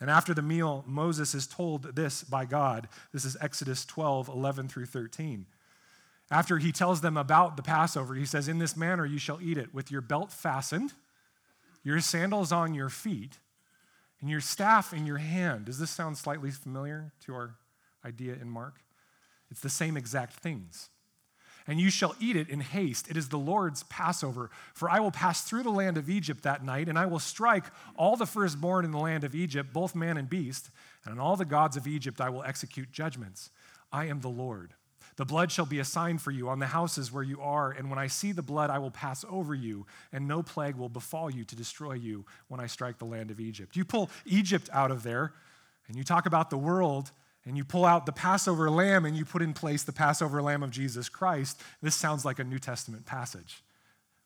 And 0.00 0.08
after 0.08 0.32
the 0.32 0.42
meal, 0.42 0.84
Moses 0.86 1.34
is 1.34 1.46
told 1.46 1.96
this 1.96 2.22
by 2.22 2.44
God. 2.44 2.88
This 3.12 3.24
is 3.24 3.36
Exodus 3.40 3.84
12, 3.84 4.28
11 4.28 4.68
through 4.68 4.86
13. 4.86 5.46
After 6.30 6.58
he 6.58 6.72
tells 6.72 7.00
them 7.00 7.16
about 7.16 7.56
the 7.56 7.62
Passover, 7.62 8.14
he 8.14 8.26
says, 8.26 8.48
In 8.48 8.58
this 8.58 8.76
manner 8.76 9.04
you 9.04 9.18
shall 9.18 9.40
eat 9.40 9.58
it, 9.58 9.74
with 9.74 9.90
your 9.90 10.00
belt 10.00 10.30
fastened, 10.30 10.92
your 11.82 12.00
sandals 12.00 12.52
on 12.52 12.74
your 12.74 12.90
feet, 12.90 13.38
and 14.20 14.28
your 14.28 14.40
staff 14.40 14.92
in 14.92 15.06
your 15.06 15.18
hand. 15.18 15.66
Does 15.66 15.78
this 15.78 15.90
sound 15.90 16.18
slightly 16.18 16.50
familiar 16.50 17.12
to 17.26 17.34
our 17.34 17.54
idea 18.04 18.34
in 18.34 18.48
Mark? 18.48 18.80
It's 19.50 19.60
the 19.60 19.70
same 19.70 19.96
exact 19.96 20.34
things. 20.34 20.90
And 21.66 21.78
you 21.78 21.90
shall 21.90 22.16
eat 22.18 22.36
it 22.36 22.48
in 22.48 22.60
haste. 22.60 23.10
It 23.10 23.16
is 23.18 23.28
the 23.28 23.38
Lord's 23.38 23.82
Passover. 23.84 24.50
For 24.72 24.90
I 24.90 25.00
will 25.00 25.10
pass 25.10 25.42
through 25.42 25.64
the 25.64 25.70
land 25.70 25.98
of 25.98 26.08
Egypt 26.08 26.42
that 26.44 26.64
night, 26.64 26.88
and 26.88 26.98
I 26.98 27.04
will 27.04 27.18
strike 27.18 27.64
all 27.94 28.16
the 28.16 28.26
firstborn 28.26 28.86
in 28.86 28.90
the 28.90 28.98
land 28.98 29.22
of 29.22 29.34
Egypt, 29.34 29.72
both 29.72 29.94
man 29.94 30.16
and 30.16 30.30
beast, 30.30 30.70
and 31.04 31.12
on 31.12 31.20
all 31.20 31.36
the 31.36 31.44
gods 31.44 31.76
of 31.76 31.86
Egypt 31.86 32.22
I 32.22 32.30
will 32.30 32.42
execute 32.42 32.90
judgments. 32.90 33.50
I 33.92 34.06
am 34.06 34.20
the 34.20 34.28
Lord. 34.28 34.72
The 35.18 35.24
blood 35.24 35.50
shall 35.50 35.66
be 35.66 35.80
a 35.80 35.84
sign 35.84 36.18
for 36.18 36.30
you 36.30 36.48
on 36.48 36.60
the 36.60 36.66
houses 36.66 37.10
where 37.10 37.24
you 37.24 37.40
are, 37.40 37.72
and 37.72 37.90
when 37.90 37.98
I 37.98 38.06
see 38.06 38.30
the 38.30 38.40
blood, 38.40 38.70
I 38.70 38.78
will 38.78 38.92
pass 38.92 39.24
over 39.28 39.52
you, 39.52 39.84
and 40.12 40.28
no 40.28 40.44
plague 40.44 40.76
will 40.76 40.88
befall 40.88 41.28
you 41.28 41.42
to 41.42 41.56
destroy 41.56 41.94
you 41.94 42.24
when 42.46 42.60
I 42.60 42.68
strike 42.68 42.98
the 42.98 43.04
land 43.04 43.32
of 43.32 43.40
Egypt. 43.40 43.74
You 43.74 43.84
pull 43.84 44.10
Egypt 44.24 44.70
out 44.72 44.92
of 44.92 45.02
there, 45.02 45.32
and 45.88 45.96
you 45.96 46.04
talk 46.04 46.26
about 46.26 46.50
the 46.50 46.56
world, 46.56 47.10
and 47.44 47.56
you 47.56 47.64
pull 47.64 47.84
out 47.84 48.06
the 48.06 48.12
Passover 48.12 48.70
lamb, 48.70 49.04
and 49.04 49.16
you 49.16 49.24
put 49.24 49.42
in 49.42 49.54
place 49.54 49.82
the 49.82 49.90
Passover 49.90 50.40
lamb 50.40 50.62
of 50.62 50.70
Jesus 50.70 51.08
Christ. 51.08 51.60
This 51.82 51.96
sounds 51.96 52.24
like 52.24 52.38
a 52.38 52.44
New 52.44 52.60
Testament 52.60 53.04
passage. 53.04 53.64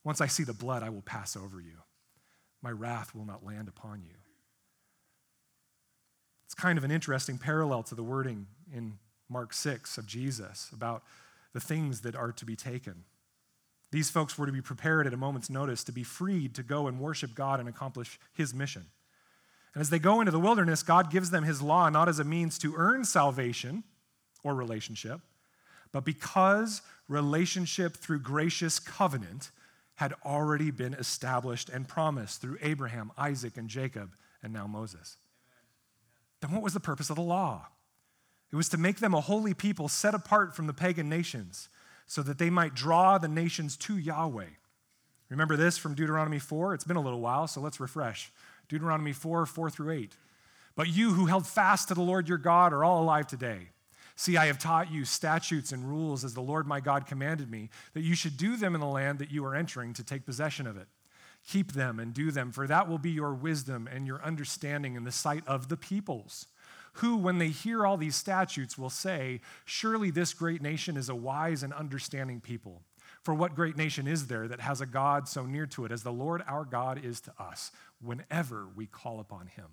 Once 0.05 0.21
I 0.21 0.27
see 0.27 0.45
the 0.45 0.53
blood, 0.53 0.83
I 0.83 0.91
will 0.91 1.01
pass 1.01 1.39
over 1.39 1.59
you. 1.59 1.79
My 2.61 2.71
wrath 2.71 3.15
will 3.15 3.25
not 3.25 3.43
land 3.43 3.67
upon 3.67 4.03
you. 4.03 4.17
It's 6.45 6.55
kind 6.55 6.77
of 6.77 6.85
an 6.85 6.91
interesting 6.91 7.39
parallel 7.39 7.83
to 7.85 7.95
the 7.95 8.03
wording 8.03 8.47
in 8.71 8.99
Mark 9.33 9.53
6 9.53 9.99
of 9.99 10.07
Jesus 10.07 10.71
about 10.73 11.03
the 11.53 11.61
things 11.61 12.03
that 12.03 12.15
are 12.15 12.33
to 12.33 12.45
be 12.45 12.57
taken. 12.57 13.05
These 13.91 14.11
folks 14.11 14.39
were 14.39 14.47
to 14.47 14.53
be 14.53 14.63
prepared 14.63 15.07
at 15.07 15.13
a 15.13 15.19
moment's 15.19 15.51
notice 15.51 15.85
to 15.85 15.93
be 15.93 16.03
freed 16.03 16.55
to 16.55 16.63
go 16.63 16.87
and 16.87 16.99
worship 16.99 17.35
God 17.35 17.61
and 17.61 17.69
accomplish 17.69 18.19
his 18.33 18.55
mission. 18.55 18.87
And 19.75 19.81
as 19.81 19.91
they 19.91 19.99
go 19.99 20.21
into 20.21 20.33
the 20.33 20.41
wilderness, 20.41 20.83
God 20.83 21.11
gives 21.11 21.31
them 21.31 21.45
his 21.45 21.63
law 21.63 21.89
not 21.89 22.09
as 22.09 22.19
a 22.19 22.25
means 22.25 22.59
to 22.59 22.75
earn 22.77 23.05
salvation 23.05 23.85
or 24.45 24.55
relationship, 24.55 25.21
but 25.93 26.05
because 26.05 26.83
relationship 27.09 27.97
through 27.97 28.21
gracious 28.21 28.79
covenant 28.79 29.51
had 29.97 30.15
already 30.25 30.71
been 30.71 30.95
established 30.95 31.69
and 31.69 31.87
promised 31.87 32.41
through 32.41 32.59
Abraham, 32.63 33.13
Isaac, 33.17 33.57
and 33.57 33.69
Jacob, 33.69 34.15
and 34.43 34.53
now 34.53 34.67
Moses. 34.67 35.17
Then 36.41 36.51
what 36.51 36.63
was 36.63 36.75
the 36.75 36.81
purpose 36.81 37.11
of 37.11 37.17
the 37.17 37.23
law? 37.23 37.69
It 38.53 38.57
was 38.57 38.69
to 38.69 38.79
make 38.79 38.99
them 38.99 39.15
a 39.15 39.21
holy 39.21 39.55
people 39.55 39.89
set 39.89 40.15
apart 40.15 40.55
from 40.55 40.67
the 40.67 40.75
pagan 40.75 41.09
nations 41.09 41.71
so 42.07 42.23
that 42.23 42.39
they 42.39 42.51
might 42.51 42.75
draw 42.75 43.17
the 43.17 43.29
nations 43.29 43.77
to 43.79 43.97
Yahweh. 43.97 44.49
Remember 45.31 45.57
this 45.57 45.79
from 45.79 45.95
Deuteronomy 45.95 46.39
4? 46.39 46.75
It's 46.75 46.85
been 46.85 46.99
a 46.99 47.03
little 47.03 47.21
while, 47.21 47.47
so 47.47 47.63
let's 47.63 47.81
refresh. 47.81 48.31
Deuteronomy 48.69 49.15
4 49.15 49.47
4 49.47 49.71
through 49.71 49.93
8. 49.93 50.17
But 50.77 50.89
you 50.89 51.13
who 51.15 51.27
held 51.27 51.47
fast 51.47 51.89
to 51.89 51.95
the 51.95 52.03
Lord 52.03 52.29
your 52.29 52.39
God 52.39 52.75
are 52.75 52.85
all 52.85 53.03
alive 53.03 53.27
today. 53.27 53.69
See, 54.15 54.37
I 54.37 54.47
have 54.47 54.59
taught 54.59 54.93
you 54.93 55.07
statutes 55.07 55.73
and 55.73 55.89
rules 55.89 56.23
as 56.23 56.35
the 56.35 56.43
Lord 56.43 56.67
my 56.67 56.81
God 56.81 57.07
commanded 57.07 57.51
me, 57.51 57.71
that 57.95 58.03
you 58.03 58.15
should 58.15 58.37
do 58.37 58.57
them 58.57 58.75
in 58.75 58.81
the 58.83 58.87
land 58.87 59.19
that 59.19 59.31
you 59.31 59.45
are 59.47 59.55
entering 59.55 59.95
to 59.95 60.05
take 60.05 60.27
possession 60.27 60.67
of 60.67 60.77
it. 60.77 60.89
Keep 61.49 61.73
them 61.73 61.99
and 61.99 62.13
do 62.13 62.31
them, 62.31 62.53
for 62.53 62.67
that 62.67 62.89
will 62.89 62.99
be 62.99 63.11
your 63.11 63.33
wisdom 63.33 63.89
and 63.91 64.07
your 64.07 64.23
understanding 64.23 64.95
in 64.95 65.05
the 65.05 65.13
sight 65.13 65.43
of 65.47 65.69
the 65.69 65.77
peoples 65.77 66.47
who, 66.95 67.17
when 67.17 67.39
they 67.39 67.49
hear 67.49 67.87
all 67.87 67.97
these 67.97 68.17
statutes, 68.17 68.77
will 68.77 68.91
say, 68.91 69.41
Surely 69.65 70.11
this 70.11 70.35
great 70.35 70.61
nation 70.61 70.97
is 70.97 71.09
a 71.09 71.15
wise 71.15 71.63
and 71.63 71.73
understanding 71.73 72.41
people. 72.41 72.83
For 73.23 73.35
what 73.35 73.55
great 73.55 73.77
nation 73.77 74.07
is 74.07 74.27
there 74.27 74.49
that 74.49 74.61
has 74.61 74.81
a 74.81 74.87
God 74.87 75.29
so 75.29 75.47
near 75.47 75.67
to 75.67 75.85
it 75.85 75.93
as 75.93 76.03
the 76.03 76.13
Lord 76.13 76.43
our 76.47 76.65
God 76.65 77.03
is 77.03 77.21
to 77.23 77.33
us 77.39 77.71
whenever 78.01 78.67
we 78.75 78.87
call 78.87 79.21
upon 79.21 79.47
him? 79.47 79.67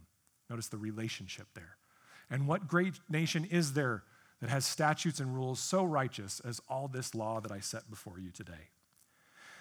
Notice 0.50 0.68
the 0.68 0.78
relationship 0.78 1.48
there. 1.56 1.78
And 2.30 2.48
what 2.48 2.68
great 2.68 2.94
nation 3.10 3.46
is 3.46 3.74
there 3.74 4.04
that 4.40 4.50
has 4.50 4.66
statutes 4.66 5.20
and 5.20 5.36
rules 5.36 5.60
so 5.60 5.84
righteous 5.84 6.40
as 6.42 6.62
all 6.70 6.88
this 6.88 7.16
law 7.16 7.42
that 7.42 7.52
I 7.52 7.60
set 7.60 7.90
before 7.90 8.20
you 8.20 8.32
today? 8.32 8.70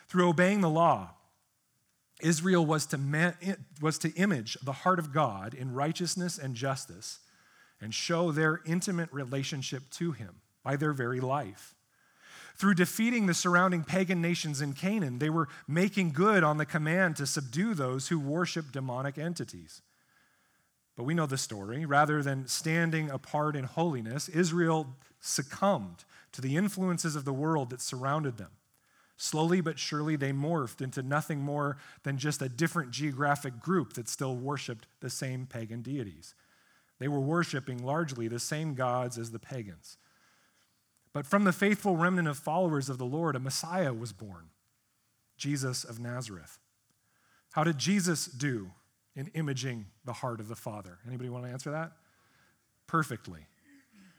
Through 0.06 0.28
obeying 0.28 0.60
the 0.60 0.70
law, 0.70 1.14
Israel 2.20 2.66
was 2.66 2.86
to, 2.86 2.98
man, 2.98 3.34
was 3.80 3.98
to 3.98 4.12
image 4.14 4.58
the 4.62 4.72
heart 4.72 4.98
of 4.98 5.12
God 5.12 5.54
in 5.54 5.72
righteousness 5.72 6.38
and 6.38 6.54
justice 6.54 7.20
and 7.80 7.94
show 7.94 8.30
their 8.30 8.60
intimate 8.66 9.12
relationship 9.12 9.90
to 9.90 10.12
him 10.12 10.40
by 10.62 10.76
their 10.76 10.92
very 10.92 11.20
life. 11.20 11.74
Through 12.56 12.74
defeating 12.74 13.26
the 13.26 13.34
surrounding 13.34 13.84
pagan 13.84 14.20
nations 14.20 14.60
in 14.60 14.72
Canaan, 14.72 15.20
they 15.20 15.30
were 15.30 15.48
making 15.68 16.10
good 16.10 16.42
on 16.42 16.56
the 16.56 16.66
command 16.66 17.16
to 17.16 17.26
subdue 17.26 17.72
those 17.72 18.08
who 18.08 18.18
worship 18.18 18.72
demonic 18.72 19.16
entities. 19.16 19.80
But 20.96 21.04
we 21.04 21.14
know 21.14 21.26
the 21.26 21.38
story. 21.38 21.86
Rather 21.86 22.20
than 22.20 22.48
standing 22.48 23.08
apart 23.10 23.54
in 23.54 23.62
holiness, 23.62 24.28
Israel 24.28 24.96
succumbed 25.20 26.04
to 26.32 26.40
the 26.40 26.56
influences 26.56 27.14
of 27.14 27.24
the 27.24 27.32
world 27.32 27.70
that 27.70 27.80
surrounded 27.80 28.36
them. 28.36 28.50
Slowly 29.16 29.60
but 29.60 29.78
surely, 29.78 30.16
they 30.16 30.32
morphed 30.32 30.80
into 30.80 31.02
nothing 31.02 31.40
more 31.40 31.76
than 32.02 32.18
just 32.18 32.42
a 32.42 32.48
different 32.48 32.90
geographic 32.90 33.60
group 33.60 33.92
that 33.92 34.08
still 34.08 34.36
worshiped 34.36 34.88
the 34.98 35.10
same 35.10 35.46
pagan 35.46 35.82
deities. 35.82 36.34
They 36.98 37.08
were 37.08 37.20
worshiping 37.20 37.84
largely 37.84 38.28
the 38.28 38.38
same 38.38 38.74
gods 38.74 39.18
as 39.18 39.30
the 39.30 39.38
pagans. 39.38 39.96
But 41.12 41.26
from 41.26 41.44
the 41.44 41.52
faithful 41.52 41.96
remnant 41.96 42.28
of 42.28 42.38
followers 42.38 42.88
of 42.88 42.98
the 42.98 43.06
Lord, 43.06 43.36
a 43.36 43.40
Messiah 43.40 43.92
was 43.92 44.12
born 44.12 44.50
Jesus 45.36 45.84
of 45.84 45.98
Nazareth. 46.00 46.58
How 47.52 47.64
did 47.64 47.78
Jesus 47.78 48.26
do 48.26 48.72
in 49.16 49.28
imaging 49.28 49.86
the 50.04 50.12
heart 50.12 50.40
of 50.40 50.48
the 50.48 50.56
Father? 50.56 50.98
Anybody 51.06 51.28
want 51.28 51.44
to 51.44 51.50
answer 51.50 51.70
that? 51.70 51.92
Perfectly. 52.86 53.46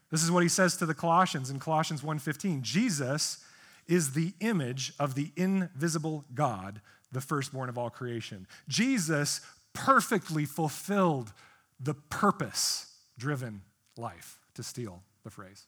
This 0.09 0.23
is 0.23 0.31
what 0.31 0.43
he 0.43 0.49
says 0.49 0.75
to 0.77 0.85
the 0.85 0.93
Colossians 0.93 1.49
in 1.49 1.59
Colossians 1.59 2.01
1:15. 2.01 2.63
Jesus 2.63 3.43
is 3.87 4.13
the 4.13 4.33
image 4.39 4.93
of 4.99 5.15
the 5.15 5.31
invisible 5.35 6.25
God, 6.33 6.81
the 7.11 7.21
firstborn 7.21 7.69
of 7.69 7.77
all 7.77 7.89
creation. 7.89 8.47
Jesus 8.67 9.41
perfectly 9.73 10.45
fulfilled 10.45 11.33
the 11.79 11.93
purpose 11.93 12.93
driven 13.17 13.61
life, 13.97 14.37
to 14.53 14.63
steal 14.63 15.03
the 15.23 15.29
phrase. 15.29 15.65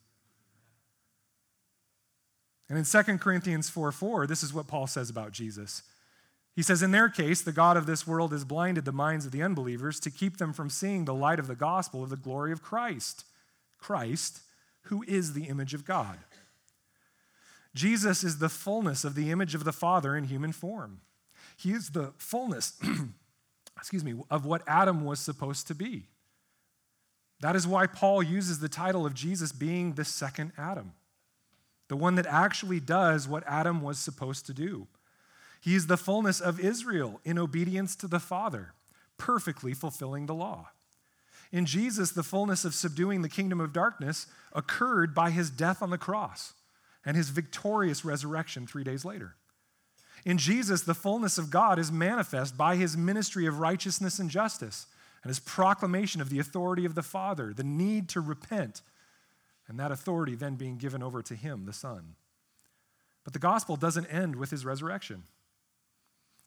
And 2.70 2.78
in 2.78 2.86
2 2.86 3.18
Corinthians 3.18 3.70
4 3.70 3.92
4, 3.92 4.28
this 4.28 4.44
is 4.44 4.54
what 4.54 4.68
Paul 4.68 4.88
says 4.88 5.10
about 5.10 5.34
Jesus. 5.34 5.84
He 6.56 6.62
says, 6.62 6.82
In 6.82 6.92
their 6.92 7.10
case, 7.10 7.42
the 7.42 7.52
God 7.52 7.78
of 7.78 7.86
this 7.86 8.06
world 8.06 8.32
has 8.32 8.46
blinded 8.46 8.86
the 8.86 8.92
minds 8.92 9.26
of 9.26 9.32
the 9.32 9.44
unbelievers 9.44 10.00
to 10.02 10.12
keep 10.12 10.38
them 10.38 10.54
from 10.54 10.70
seeing 10.70 11.06
the 11.06 11.14
light 11.14 11.40
of 11.40 11.48
the 11.48 11.56
gospel 11.56 12.04
of 12.04 12.10
the 12.10 12.18
glory 12.18 12.52
of 12.52 12.62
Christ. 12.62 13.26
Christ, 13.78 14.42
who 14.84 15.04
is 15.08 15.34
the 15.34 15.46
image 15.46 15.74
of 15.74 15.86
God. 15.86 16.20
Jesus 17.74 18.24
is 18.24 18.40
the 18.40 18.50
fullness 18.50 19.04
of 19.04 19.16
the 19.16 19.32
image 19.32 19.56
of 19.56 19.64
the 19.64 19.74
Father 19.74 20.16
in 20.16 20.26
human 20.26 20.52
form. 20.52 21.02
He 21.58 21.72
is 21.72 21.90
the 21.90 22.14
fullness 22.18 22.74
excuse 23.78 24.04
me, 24.04 24.16
of 24.30 24.46
what 24.46 24.64
Adam 24.68 25.04
was 25.06 25.20
supposed 25.20 25.68
to 25.68 25.76
be. 25.76 26.08
That 27.42 27.56
is 27.56 27.68
why 27.68 27.88
Paul 27.88 28.22
uses 28.22 28.60
the 28.60 28.70
title 28.70 29.06
of 29.06 29.16
Jesus 29.16 29.52
being 29.52 29.94
the 29.94 30.06
second 30.06 30.52
Adam, 30.58 30.94
the 31.88 31.98
one 31.98 32.16
that 32.16 32.28
actually 32.28 32.80
does 32.80 33.28
what 33.28 33.44
Adam 33.48 33.82
was 33.82 33.98
supposed 33.98 34.46
to 34.46 34.54
do. 34.54 34.88
He 35.60 35.76
is 35.76 35.88
the 35.88 35.98
fullness 35.98 36.40
of 36.40 36.60
Israel 36.60 37.20
in 37.26 37.38
obedience 37.38 37.96
to 37.98 38.08
the 38.08 38.20
Father, 38.20 38.74
perfectly 39.18 39.74
fulfilling 39.74 40.26
the 40.26 40.36
law. 40.36 40.70
In 41.52 41.66
Jesus, 41.66 42.12
the 42.12 42.24
fullness 42.24 42.64
of 42.64 42.74
subduing 42.74 43.22
the 43.22 43.30
kingdom 43.30 43.60
of 43.60 43.74
darkness 43.74 44.28
occurred 44.54 45.14
by 45.14 45.32
his 45.32 45.50
death 45.50 45.82
on 45.82 45.90
the 45.90 45.98
cross 45.98 46.54
and 47.04 47.18
his 47.18 47.30
victorious 47.30 48.06
resurrection 48.06 48.66
three 48.66 48.84
days 48.84 49.04
later. 49.04 49.36
In 50.26 50.38
Jesus, 50.38 50.82
the 50.82 50.94
fullness 50.94 51.38
of 51.38 51.50
God 51.50 51.80
is 51.80 51.92
manifest 51.92 52.58
by 52.58 52.76
his 52.76 52.96
ministry 52.96 53.46
of 53.46 53.60
righteousness 53.60 54.20
and 54.20 54.30
justice 54.30 54.88
and 55.24 55.30
his 55.30 55.40
proclamation 55.40 56.22
of 56.22 56.30
the 56.30 56.40
authority 56.40 56.86
of 56.86 56.96
the 56.96 57.04
Father, 57.04 57.54
the 57.54 57.64
need 57.64 58.10
to 58.10 58.22
repent, 58.22 58.82
and 59.68 59.80
that 59.80 59.92
authority 59.92 60.36
then 60.36 60.56
being 60.56 60.78
given 60.78 61.02
over 61.04 61.22
to 61.22 61.36
him, 61.36 61.66
the 61.66 61.74
Son. 61.74 62.16
But 63.24 63.34
the 63.34 63.40
gospel 63.40 63.76
doesn't 63.76 64.08
end 64.08 64.36
with 64.36 64.50
his 64.50 64.66
resurrection. 64.66 65.24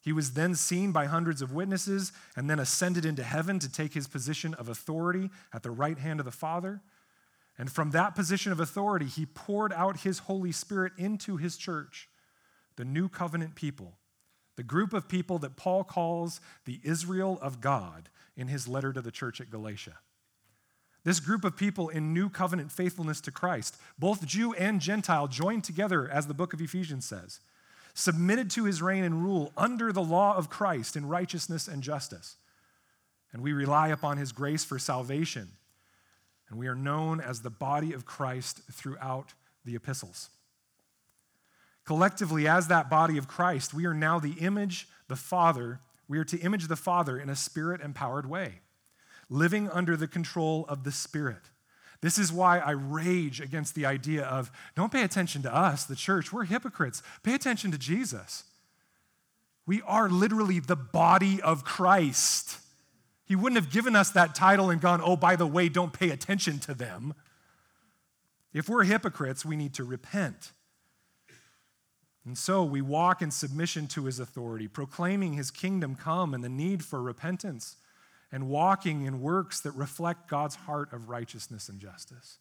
He 0.00 0.12
was 0.12 0.32
then 0.32 0.54
seen 0.54 0.92
by 0.92 1.06
hundreds 1.06 1.40
of 1.40 1.52
witnesses 1.52 2.12
and 2.36 2.50
then 2.50 2.58
ascended 2.58 3.06
into 3.06 3.22
heaven 3.22 3.58
to 3.60 3.72
take 3.72 3.94
his 3.94 4.06
position 4.06 4.52
of 4.54 4.68
authority 4.68 5.30
at 5.52 5.62
the 5.62 5.70
right 5.70 5.98
hand 5.98 6.20
of 6.20 6.26
the 6.26 6.32
Father. 6.32 6.82
And 7.56 7.72
from 7.72 7.92
that 7.92 8.14
position 8.14 8.52
of 8.52 8.60
authority, 8.60 9.06
he 9.06 9.24
poured 9.24 9.72
out 9.72 10.00
his 10.00 10.18
Holy 10.20 10.52
Spirit 10.52 10.92
into 10.98 11.36
his 11.36 11.56
church, 11.56 12.08
the 12.76 12.84
new 12.84 13.08
covenant 13.08 13.54
people, 13.54 13.94
the 14.56 14.62
group 14.62 14.92
of 14.92 15.08
people 15.08 15.38
that 15.40 15.56
Paul 15.56 15.84
calls 15.84 16.40
the 16.64 16.80
Israel 16.82 17.38
of 17.42 17.60
God 17.60 18.08
in 18.36 18.48
his 18.48 18.68
letter 18.68 18.92
to 18.92 19.00
the 19.00 19.10
church 19.10 19.40
at 19.40 19.50
Galatia. 19.50 19.98
This 21.04 21.20
group 21.20 21.44
of 21.44 21.56
people 21.56 21.88
in 21.88 22.14
new 22.14 22.30
covenant 22.30 22.72
faithfulness 22.72 23.20
to 23.22 23.30
Christ, 23.30 23.76
both 23.98 24.26
Jew 24.26 24.54
and 24.54 24.80
Gentile, 24.80 25.28
joined 25.28 25.64
together, 25.64 26.08
as 26.08 26.26
the 26.26 26.34
book 26.34 26.52
of 26.52 26.60
Ephesians 26.60 27.04
says 27.04 27.40
submitted 27.94 28.50
to 28.50 28.64
his 28.64 28.82
reign 28.82 29.04
and 29.04 29.22
rule 29.22 29.52
under 29.56 29.92
the 29.92 30.02
law 30.02 30.36
of 30.36 30.50
Christ 30.50 30.96
in 30.96 31.06
righteousness 31.06 31.68
and 31.68 31.82
justice. 31.82 32.36
And 33.32 33.40
we 33.40 33.52
rely 33.52 33.88
upon 33.88 34.18
his 34.18 34.32
grace 34.32 34.64
for 34.64 34.78
salvation. 34.78 35.48
And 36.48 36.58
we 36.58 36.66
are 36.66 36.74
known 36.74 37.20
as 37.20 37.40
the 37.40 37.50
body 37.50 37.92
of 37.92 38.04
Christ 38.04 38.60
throughout 38.70 39.34
the 39.64 39.76
epistles. 39.76 40.28
Collectively, 41.84 42.48
as 42.48 42.68
that 42.68 42.88
body 42.88 43.18
of 43.18 43.28
Christ, 43.28 43.74
we 43.74 43.84
are 43.84 43.94
now 43.94 44.18
the 44.18 44.34
image, 44.40 44.88
the 45.08 45.16
Father, 45.16 45.80
we 46.08 46.18
are 46.18 46.24
to 46.24 46.38
image 46.40 46.68
the 46.68 46.76
Father 46.76 47.18
in 47.18 47.28
a 47.28 47.36
spirit 47.36 47.80
empowered 47.80 48.28
way, 48.28 48.60
living 49.28 49.68
under 49.70 49.96
the 49.96 50.08
control 50.08 50.64
of 50.68 50.84
the 50.84 50.92
Spirit. 50.92 51.50
This 52.00 52.18
is 52.18 52.32
why 52.32 52.58
I 52.58 52.72
rage 52.72 53.40
against 53.40 53.74
the 53.74 53.86
idea 53.86 54.24
of 54.24 54.50
don't 54.74 54.92
pay 54.92 55.02
attention 55.02 55.42
to 55.42 55.54
us, 55.54 55.84
the 55.84 55.96
church. 55.96 56.32
We're 56.32 56.44
hypocrites. 56.44 57.02
Pay 57.22 57.34
attention 57.34 57.70
to 57.70 57.78
Jesus. 57.78 58.44
We 59.66 59.80
are 59.82 60.10
literally 60.10 60.60
the 60.60 60.76
body 60.76 61.40
of 61.40 61.64
Christ. 61.64 62.58
He 63.24 63.34
wouldn't 63.34 63.62
have 63.62 63.72
given 63.72 63.96
us 63.96 64.10
that 64.10 64.34
title 64.34 64.68
and 64.68 64.82
gone, 64.82 65.00
oh, 65.02 65.16
by 65.16 65.36
the 65.36 65.46
way, 65.46 65.70
don't 65.70 65.94
pay 65.94 66.10
attention 66.10 66.58
to 66.60 66.74
them. 66.74 67.14
If 68.52 68.68
we're 68.68 68.84
hypocrites, 68.84 69.44
we 69.44 69.56
need 69.56 69.72
to 69.74 69.84
repent. 69.84 70.52
And 72.24 72.38
so 72.38 72.64
we 72.64 72.80
walk 72.80 73.20
in 73.20 73.30
submission 73.30 73.86
to 73.88 74.06
his 74.06 74.18
authority, 74.18 74.66
proclaiming 74.66 75.34
his 75.34 75.50
kingdom 75.50 75.94
come 75.94 76.32
and 76.32 76.42
the 76.42 76.48
need 76.48 76.84
for 76.84 77.02
repentance 77.02 77.76
and 78.32 78.48
walking 78.48 79.04
in 79.04 79.20
works 79.20 79.60
that 79.60 79.72
reflect 79.72 80.28
God's 80.28 80.56
heart 80.56 80.92
of 80.92 81.08
righteousness 81.08 81.68
and 81.68 81.78
justice. 81.78 82.38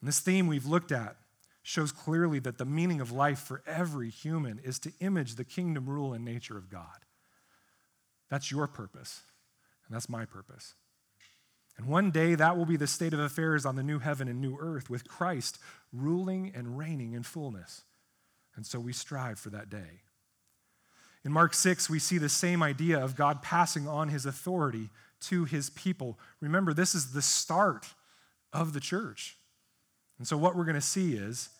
And 0.00 0.08
this 0.08 0.20
theme 0.20 0.46
we've 0.46 0.66
looked 0.66 0.92
at 0.92 1.16
shows 1.62 1.92
clearly 1.92 2.38
that 2.38 2.56
the 2.56 2.64
meaning 2.64 3.00
of 3.00 3.12
life 3.12 3.38
for 3.38 3.62
every 3.66 4.08
human 4.08 4.58
is 4.64 4.78
to 4.78 4.92
image 5.00 5.34
the 5.34 5.44
kingdom 5.44 5.86
rule 5.86 6.14
and 6.14 6.24
nature 6.24 6.56
of 6.56 6.70
God. 6.70 7.04
That's 8.30 8.50
your 8.50 8.66
purpose, 8.66 9.22
and 9.86 9.94
that's 9.94 10.08
my 10.08 10.24
purpose. 10.24 10.74
And 11.76 11.86
one 11.86 12.10
day 12.10 12.34
that 12.34 12.56
will 12.56 12.66
be 12.66 12.76
the 12.76 12.86
state 12.86 13.12
of 13.12 13.20
affairs 13.20 13.64
on 13.66 13.76
the 13.76 13.82
new 13.82 13.98
heaven 13.98 14.28
and 14.28 14.40
new 14.40 14.56
earth 14.58 14.88
with 14.88 15.06
Christ 15.06 15.58
ruling 15.92 16.52
and 16.54 16.78
reigning 16.78 17.12
in 17.12 17.22
fullness. 17.22 17.82
And 18.58 18.66
so 18.66 18.80
we 18.80 18.92
strive 18.92 19.38
for 19.38 19.50
that 19.50 19.70
day. 19.70 20.02
In 21.24 21.30
Mark 21.30 21.54
6, 21.54 21.88
we 21.88 22.00
see 22.00 22.18
the 22.18 22.28
same 22.28 22.60
idea 22.60 22.98
of 22.98 23.14
God 23.14 23.40
passing 23.40 23.86
on 23.86 24.08
his 24.08 24.26
authority 24.26 24.90
to 25.20 25.44
his 25.44 25.70
people. 25.70 26.18
Remember, 26.40 26.74
this 26.74 26.92
is 26.92 27.12
the 27.12 27.22
start 27.22 27.86
of 28.52 28.72
the 28.72 28.80
church. 28.80 29.36
And 30.18 30.26
so, 30.26 30.36
what 30.36 30.56
we're 30.56 30.64
going 30.64 30.74
to 30.74 30.80
see 30.80 31.14
is 31.14 31.50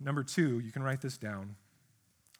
number 0.00 0.24
two, 0.24 0.58
you 0.58 0.72
can 0.72 0.82
write 0.82 1.00
this 1.00 1.16
down. 1.16 1.54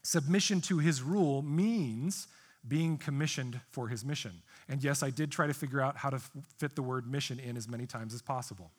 Submission 0.03 0.61
to 0.63 0.79
his 0.79 1.01
rule 1.01 1.41
means 1.41 2.27
being 2.67 2.99
commissioned 2.99 3.61
for 3.71 3.87
his 3.87 4.05
mission. 4.05 4.43
And 4.69 4.83
yes, 4.83 5.05
I 5.05 5.11
did 5.11 5.31
try 5.31 5.47
to 5.47 5.55
figure 5.55 5.81
out 5.81 5.97
how 5.97 6.11
to 6.11 6.21
fit 6.59 6.75
the 6.75 6.83
word 6.83 7.07
mission 7.07 7.39
in 7.39 7.57
as 7.57 7.69
many 7.69 7.87
times 7.87 8.15
as 8.15 8.21
possible. 8.21 8.73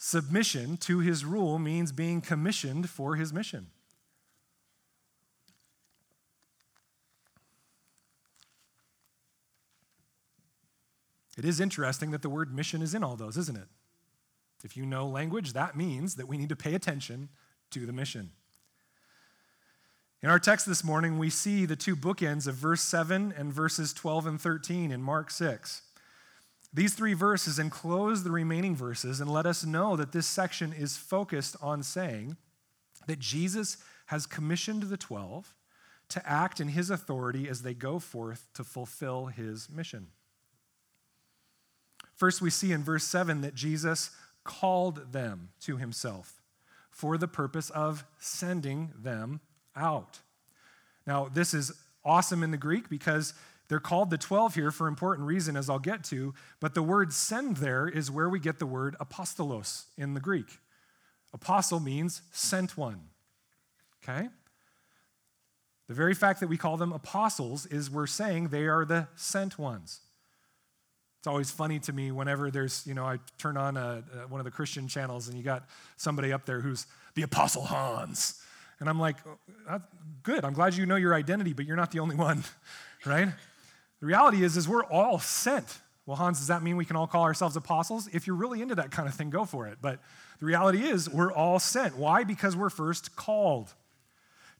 Submission 0.00 0.76
to 0.76 1.00
his 1.00 1.24
rule 1.24 1.58
means 1.58 1.90
being 1.90 2.20
commissioned 2.20 2.88
for 2.88 3.16
his 3.16 3.32
mission. 3.32 3.66
It 11.36 11.44
is 11.44 11.60
interesting 11.60 12.12
that 12.12 12.22
the 12.22 12.28
word 12.28 12.54
mission 12.54 12.80
is 12.80 12.94
in 12.94 13.02
all 13.02 13.16
those, 13.16 13.36
isn't 13.36 13.58
it? 13.58 13.68
If 14.64 14.76
you 14.76 14.86
know 14.86 15.06
language, 15.06 15.52
that 15.52 15.76
means 15.76 16.14
that 16.14 16.26
we 16.28 16.38
need 16.38 16.48
to 16.48 16.56
pay 16.56 16.74
attention 16.74 17.28
to 17.70 17.84
the 17.84 17.92
mission. 17.92 18.30
In 20.20 20.30
our 20.30 20.40
text 20.40 20.66
this 20.66 20.82
morning, 20.82 21.18
we 21.18 21.30
see 21.30 21.64
the 21.64 21.76
two 21.76 21.94
bookends 21.94 22.48
of 22.48 22.56
verse 22.56 22.82
7 22.82 23.32
and 23.36 23.52
verses 23.52 23.92
12 23.92 24.26
and 24.26 24.40
13 24.40 24.90
in 24.90 25.00
Mark 25.00 25.30
6. 25.30 25.82
These 26.72 26.94
three 26.94 27.14
verses 27.14 27.58
enclose 27.58 28.24
the 28.24 28.30
remaining 28.30 28.76
verses 28.76 29.20
and 29.20 29.30
let 29.30 29.46
us 29.46 29.64
know 29.64 29.96
that 29.96 30.12
this 30.12 30.26
section 30.26 30.72
is 30.72 30.96
focused 30.96 31.56
on 31.62 31.82
saying 31.82 32.36
that 33.06 33.18
Jesus 33.18 33.78
has 34.06 34.26
commissioned 34.26 34.84
the 34.84 34.96
12 34.96 35.54
to 36.10 36.28
act 36.28 36.60
in 36.60 36.68
his 36.68 36.90
authority 36.90 37.48
as 37.48 37.62
they 37.62 37.74
go 37.74 37.98
forth 37.98 38.46
to 38.54 38.64
fulfill 38.64 39.26
his 39.26 39.68
mission. 39.68 40.08
First, 42.14 42.42
we 42.42 42.50
see 42.50 42.72
in 42.72 42.82
verse 42.82 43.04
7 43.04 43.42
that 43.42 43.54
Jesus 43.54 44.10
called 44.44 45.12
them 45.12 45.50
to 45.60 45.76
himself 45.76 46.42
for 46.90 47.16
the 47.16 47.28
purpose 47.28 47.70
of 47.70 48.04
sending 48.18 48.90
them 48.98 49.40
out. 49.76 50.20
Now, 51.06 51.28
this 51.32 51.54
is 51.54 51.72
awesome 52.04 52.42
in 52.42 52.50
the 52.50 52.56
Greek 52.56 52.88
because 52.88 53.34
they're 53.68 53.80
called 53.80 54.10
the 54.10 54.18
12 54.18 54.54
here 54.54 54.70
for 54.70 54.86
important 54.86 55.26
reason, 55.26 55.56
as 55.56 55.68
I'll 55.68 55.78
get 55.78 56.02
to, 56.04 56.34
but 56.58 56.74
the 56.74 56.82
word 56.82 57.12
send 57.12 57.58
there 57.58 57.86
is 57.86 58.10
where 58.10 58.28
we 58.28 58.40
get 58.40 58.58
the 58.58 58.66
word 58.66 58.96
apostolos 58.98 59.84
in 59.96 60.14
the 60.14 60.20
Greek. 60.20 60.46
Apostle 61.34 61.78
means 61.78 62.22
sent 62.32 62.76
one. 62.78 63.00
Okay? 64.02 64.28
The 65.88 65.94
very 65.94 66.14
fact 66.14 66.40
that 66.40 66.48
we 66.48 66.56
call 66.56 66.76
them 66.76 66.92
apostles 66.92 67.66
is 67.66 67.90
we're 67.90 68.06
saying 68.06 68.48
they 68.48 68.66
are 68.66 68.84
the 68.84 69.08
sent 69.16 69.58
ones. 69.58 70.00
It's 71.18 71.26
always 71.26 71.50
funny 71.50 71.78
to 71.80 71.92
me 71.92 72.10
whenever 72.10 72.50
there's, 72.50 72.86
you 72.86 72.94
know, 72.94 73.04
I 73.04 73.18
turn 73.38 73.56
on 73.56 73.76
a, 73.76 74.04
a, 74.22 74.28
one 74.28 74.40
of 74.40 74.44
the 74.44 74.50
Christian 74.50 74.86
channels 74.86 75.28
and 75.28 75.36
you 75.36 75.42
got 75.42 75.66
somebody 75.96 76.32
up 76.32 76.46
there 76.46 76.60
who's 76.60 76.86
the 77.14 77.22
Apostle 77.22 77.62
Hans. 77.62 78.40
And 78.80 78.88
I'm 78.88 79.00
like, 79.00 79.16
oh, 79.68 79.80
good, 80.22 80.44
I'm 80.44 80.52
glad 80.52 80.74
you 80.74 80.86
know 80.86 80.96
your 80.96 81.14
identity, 81.14 81.52
but 81.52 81.66
you're 81.66 81.76
not 81.76 81.90
the 81.90 81.98
only 81.98 82.14
one, 82.14 82.44
right? 83.06 83.28
The 84.00 84.06
reality 84.06 84.44
is, 84.44 84.56
is 84.56 84.68
we're 84.68 84.84
all 84.84 85.18
sent. 85.18 85.78
Well, 86.06 86.16
Hans, 86.16 86.38
does 86.38 86.48
that 86.48 86.62
mean 86.62 86.76
we 86.76 86.84
can 86.84 86.96
all 86.96 87.06
call 87.06 87.24
ourselves 87.24 87.56
apostles? 87.56 88.08
If 88.12 88.26
you're 88.26 88.36
really 88.36 88.62
into 88.62 88.74
that 88.76 88.90
kind 88.90 89.08
of 89.08 89.14
thing, 89.14 89.30
go 89.30 89.44
for 89.44 89.66
it. 89.66 89.78
But 89.80 90.00
the 90.40 90.46
reality 90.46 90.82
is, 90.82 91.08
we're 91.08 91.32
all 91.32 91.58
sent. 91.58 91.98
Why? 91.98 92.24
Because 92.24 92.56
we're 92.56 92.70
first 92.70 93.16
called. 93.16 93.74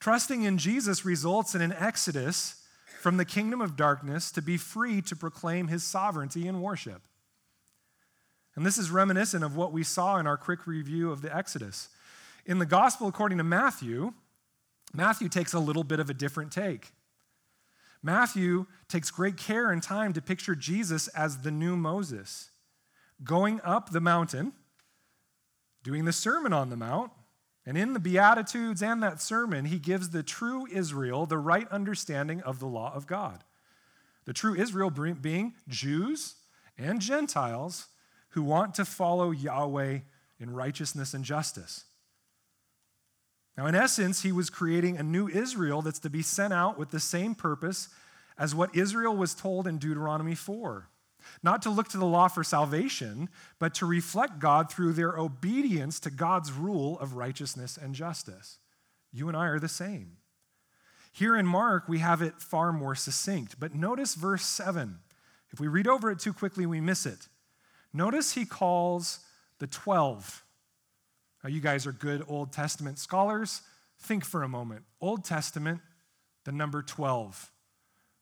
Trusting 0.01 0.43
in 0.43 0.59
Jesus 0.59 1.05
results 1.05 1.55
in 1.55 1.63
an 1.63 1.73
exodus 1.73 2.63
from 3.01 3.17
the 3.17 3.25
kingdom 3.25 3.61
of 3.61 3.77
darkness 3.77 4.31
to 4.33 4.43
be 4.43 4.57
free 4.57 5.01
to 5.03 5.17
proclaim 5.17 5.69
his 5.69 5.85
sovereignty 5.85 6.47
and 6.47 6.63
worship. 6.63 7.03
And 8.57 8.67
this 8.67 8.77
is 8.77 8.91
reminiscent 8.91 9.45
of 9.45 9.55
what 9.55 9.73
we 9.73 9.85
saw 9.85 10.19
in 10.19 10.27
our 10.27 10.37
quick 10.37 10.67
review 10.67 11.13
of 11.13 11.23
the 11.23 11.35
Exodus. 11.35 11.89
In 12.45 12.59
the 12.59 12.67
gospel 12.67 13.07
according 13.07 13.39
to 13.39 13.45
Matthew, 13.45 14.15
Matthew 14.93 15.29
takes 15.29 15.53
a 15.53 15.61
little 15.61 15.85
bit 15.85 16.01
of 16.01 16.11
a 16.11 16.15
different 16.15 16.51
take. 16.51 16.91
Matthew 18.03 18.67
takes 18.89 19.11
great 19.11 19.37
care 19.37 19.71
and 19.71 19.83
time 19.83 20.13
to 20.13 20.23
picture 20.23 20.55
Jesus 20.55 21.09
as 21.09 21.39
the 21.39 21.51
new 21.51 21.77
Moses, 21.77 22.51
going 23.25 23.61
up 23.63 23.91
the 23.91 24.01
mountain, 24.01 24.53
doing 25.83 26.05
the 26.05 26.13
Sermon 26.13 26.53
on 26.53 26.71
the 26.71 26.77
Mount, 26.77 27.11
and 27.67 27.77
in 27.77 27.93
the 27.93 28.01
Beatitudes 28.01 28.83
and 28.83 29.03
that 29.03 29.21
sermon, 29.21 29.67
he 29.67 29.79
gives 29.79 30.11
the 30.11 30.23
true 30.23 30.67
Israel 30.73 31.27
the 31.27 31.37
right 31.37 31.69
understanding 31.69 32.41
of 32.43 32.61
the 32.61 32.67
law 32.67 32.95
of 32.95 33.07
God. 33.07 33.45
The 34.25 34.33
true 34.33 34.55
Israel 34.55 34.91
being 34.91 35.55
Jews 35.69 36.37
and 36.79 37.01
Gentiles 37.01 37.89
who 38.31 38.43
want 38.43 38.75
to 38.75 38.85
follow 38.85 39.33
Yahweh 39.33 39.99
in 40.39 40.51
righteousness 40.51 41.13
and 41.13 41.25
justice. 41.25 41.85
Now, 43.59 43.67
in 43.67 43.75
essence, 43.75 44.23
he 44.23 44.33
was 44.33 44.49
creating 44.49 44.97
a 44.97 45.03
new 45.03 45.29
Israel 45.29 45.83
that's 45.83 45.99
to 45.99 46.11
be 46.11 46.23
sent 46.23 46.55
out 46.55 46.79
with 46.79 46.91
the 46.91 47.01
same 47.01 47.35
purpose 47.35 47.91
as 48.39 48.55
what 48.55 48.75
Israel 48.75 49.15
was 49.15 49.35
told 49.35 49.67
in 49.67 49.77
Deuteronomy 49.77 50.35
4 50.35 50.89
not 51.43 51.63
to 51.63 51.71
look 51.71 51.89
to 51.89 51.99
the 51.99 52.07
law 52.07 52.29
for 52.29 52.45
salvation, 52.45 53.29
but 53.59 53.75
to 53.75 53.87
reflect 53.87 54.39
God 54.39 54.71
through 54.71 54.93
their 54.95 55.17
obedience 55.19 56.01
to 56.01 56.11
God's 56.11 56.53
rule 56.53 56.99
of 57.01 57.15
righteousness 57.15 57.77
and 57.77 57.95
justice. 57.95 58.59
You 59.13 59.29
and 59.29 59.37
I 59.37 59.47
are 59.47 59.59
the 59.59 59.69
same. 59.69 60.17
Here 61.13 61.37
in 61.37 61.47
Mark, 61.47 61.89
we 61.89 61.99
have 61.99 62.23
it 62.23 62.41
far 62.41 62.73
more 62.73 62.95
succinct, 62.95 63.59
but 63.59 63.75
notice 63.75 64.15
verse 64.15 64.45
7. 64.45 64.99
If 65.51 65.61
we 65.61 65.69
read 65.69 65.87
over 65.87 66.11
it 66.11 66.19
too 66.19 66.33
quickly, 66.33 66.67
we 66.67 66.81
miss 66.81 67.07
it. 67.07 67.29
Notice 67.93 68.33
he 68.33 68.45
calls 68.45 69.21
the 69.59 69.67
12. 69.67 70.45
Now, 71.43 71.51
you 71.51 71.61
guys 71.61 71.87
are 71.87 71.93
good 71.93 72.25
Old 72.29 72.53
Testament 72.53 72.99
scholars. 72.99 73.63
Think 74.01 74.25
for 74.25 74.43
a 74.43 74.49
moment. 74.49 74.83
Old 75.01 75.25
Testament, 75.25 75.81
the 76.45 76.53
number 76.53 76.83
12. 76.83 77.51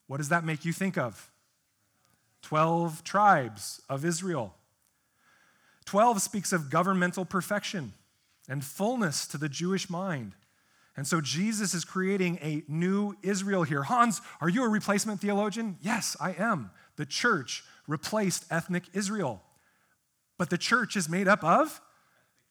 What 0.07 0.19
does 0.19 0.29
that 0.29 0.45
make 0.45 0.65
you 0.65 0.73
think 0.73 0.97
of? 0.99 1.31
12 2.43 3.03
tribes 3.03 3.81
of 3.89 4.05
Israel. 4.05 4.55
12 5.87 6.21
speaks 6.21 6.53
of 6.53 6.71
governmental 6.71 7.25
perfection 7.25 7.93
and 8.49 8.65
fullness 8.65 9.27
to 9.29 9.39
the 9.39 9.49
Jewish 9.49 9.89
mind. 9.89 10.33
And 10.97 11.07
so 11.07 11.21
Jesus 11.21 11.75
is 11.75 11.85
creating 11.85 12.39
a 12.41 12.63
new 12.69 13.17
Israel 13.23 13.65
here. 13.65 13.83
Hans, 13.83 14.21
are 14.41 14.49
you 14.49 14.65
a 14.65 14.69
replacement 14.69 15.21
theologian? 15.21 15.77
Yes, 15.83 16.17
I 16.21 16.33
am. 16.33 16.71
The 16.97 17.07
church 17.07 17.65
replaced 17.87 18.45
ethnic 18.51 18.85
Israel. 18.95 19.43
But 20.39 20.51
the 20.51 20.59
church 20.59 20.97
is 20.97 21.09
made 21.09 21.29
up 21.29 21.45
of 21.45 21.81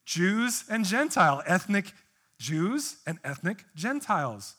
Jews 0.06 0.64
and 0.70 0.84
Gentile, 0.84 1.42
ethnic 1.46 1.92
Jews 2.38 2.96
and 3.06 3.18
ethnic 3.24 3.64
Gentiles. 3.74 4.54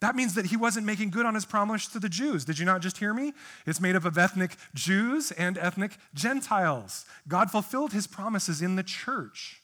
That 0.00 0.14
means 0.14 0.34
that 0.34 0.46
he 0.46 0.56
wasn't 0.56 0.86
making 0.86 1.10
good 1.10 1.26
on 1.26 1.34
his 1.34 1.44
promise 1.44 1.88
to 1.88 1.98
the 1.98 2.08
Jews. 2.08 2.44
Did 2.44 2.58
you 2.58 2.64
not 2.64 2.82
just 2.82 2.98
hear 2.98 3.12
me? 3.12 3.32
It's 3.66 3.80
made 3.80 3.96
up 3.96 4.04
of 4.04 4.16
ethnic 4.16 4.56
Jews 4.74 5.32
and 5.32 5.58
ethnic 5.58 5.96
Gentiles. 6.14 7.04
God 7.26 7.50
fulfilled 7.50 7.92
his 7.92 8.06
promises 8.06 8.62
in 8.62 8.76
the 8.76 8.84
church. 8.84 9.60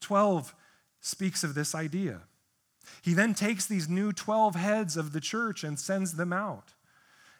12 0.00 0.54
speaks 1.00 1.44
of 1.44 1.54
this 1.54 1.74
idea. 1.74 2.20
He 3.02 3.12
then 3.12 3.34
takes 3.34 3.66
these 3.66 3.88
new 3.88 4.12
12 4.12 4.54
heads 4.54 4.96
of 4.96 5.12
the 5.12 5.20
church 5.20 5.64
and 5.64 5.78
sends 5.78 6.14
them 6.14 6.32
out. 6.32 6.72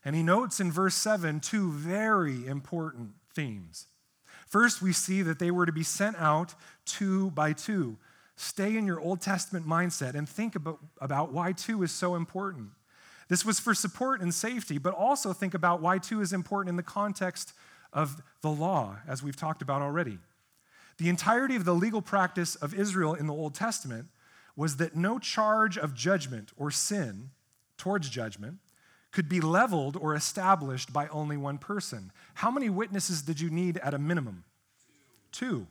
And 0.05 0.15
he 0.15 0.23
notes 0.23 0.61
in 0.61 0.71
verse 0.71 0.97
7 0.97 1.41
two 1.41 1.73
very 1.73 2.47
important 2.47 3.13
themes. 3.35 3.87
First, 4.47 4.81
we 4.81 4.93
see 4.93 5.23
that 5.23 5.39
they 5.39 5.51
were 5.51 5.67
to 5.67 5.73
be 5.73 5.83
sent 5.83 6.17
out 6.17 6.55
two 6.85 7.31
by 7.33 7.53
two. 7.53 7.99
Stay 8.37 8.77
in 8.77 8.87
your 8.87 9.01
Old 9.01 9.21
Testament 9.21 9.67
mindset 9.67 10.15
and 10.15 10.29
think 10.29 10.55
about, 10.55 10.79
about 11.01 11.33
why 11.33 11.53
two 11.53 11.83
is 11.83 11.91
so 11.91 12.15
important. 12.15 12.71
This 13.29 13.45
was 13.45 13.59
for 13.59 13.75
support 13.75 14.21
and 14.21 14.33
safety, 14.33 14.79
but 14.79 14.95
also 14.95 15.33
think 15.33 15.55
about 15.55 15.81
why 15.81 15.99
two 15.99 16.21
is 16.21 16.33
important 16.33 16.71
in 16.71 16.77
the 16.77 16.83
context 16.83 17.55
of 17.93 18.23
the 18.43 18.51
law, 18.51 18.99
as 19.09 19.23
we've 19.23 19.37
talked 19.37 19.63
about 19.63 19.83
already. 19.83 20.19
The 20.99 21.09
entirety 21.09 21.57
of 21.57 21.65
the 21.65 21.75
legal 21.75 22.03
practice 22.03 22.55
of 22.57 22.73
Israel 22.73 23.15
in 23.15 23.27
the 23.27 23.35
Old 23.35 23.55
Testament 23.55 24.07
was 24.55 24.77
that 24.77 24.95
no 24.95 25.19
charge 25.19 25.77
of 25.77 25.95
judgment 25.95 26.53
or 26.57 26.71
sin 26.71 27.31
towards 27.77 28.09
judgment 28.09 28.59
could 29.13 29.29
be 29.29 29.41
leveled 29.41 29.97
or 29.97 30.15
established 30.15 30.93
by 30.93 31.09
only 31.09 31.37
one 31.37 31.59
person. 31.59 32.13
How 32.35 32.51
many 32.51 32.69
witnesses 32.69 33.23
did 33.23 33.41
you 33.41 33.51
need 33.51 33.79
at 33.79 33.95
a 33.95 33.99
minimum? 33.99 34.45
Two. 35.33 35.67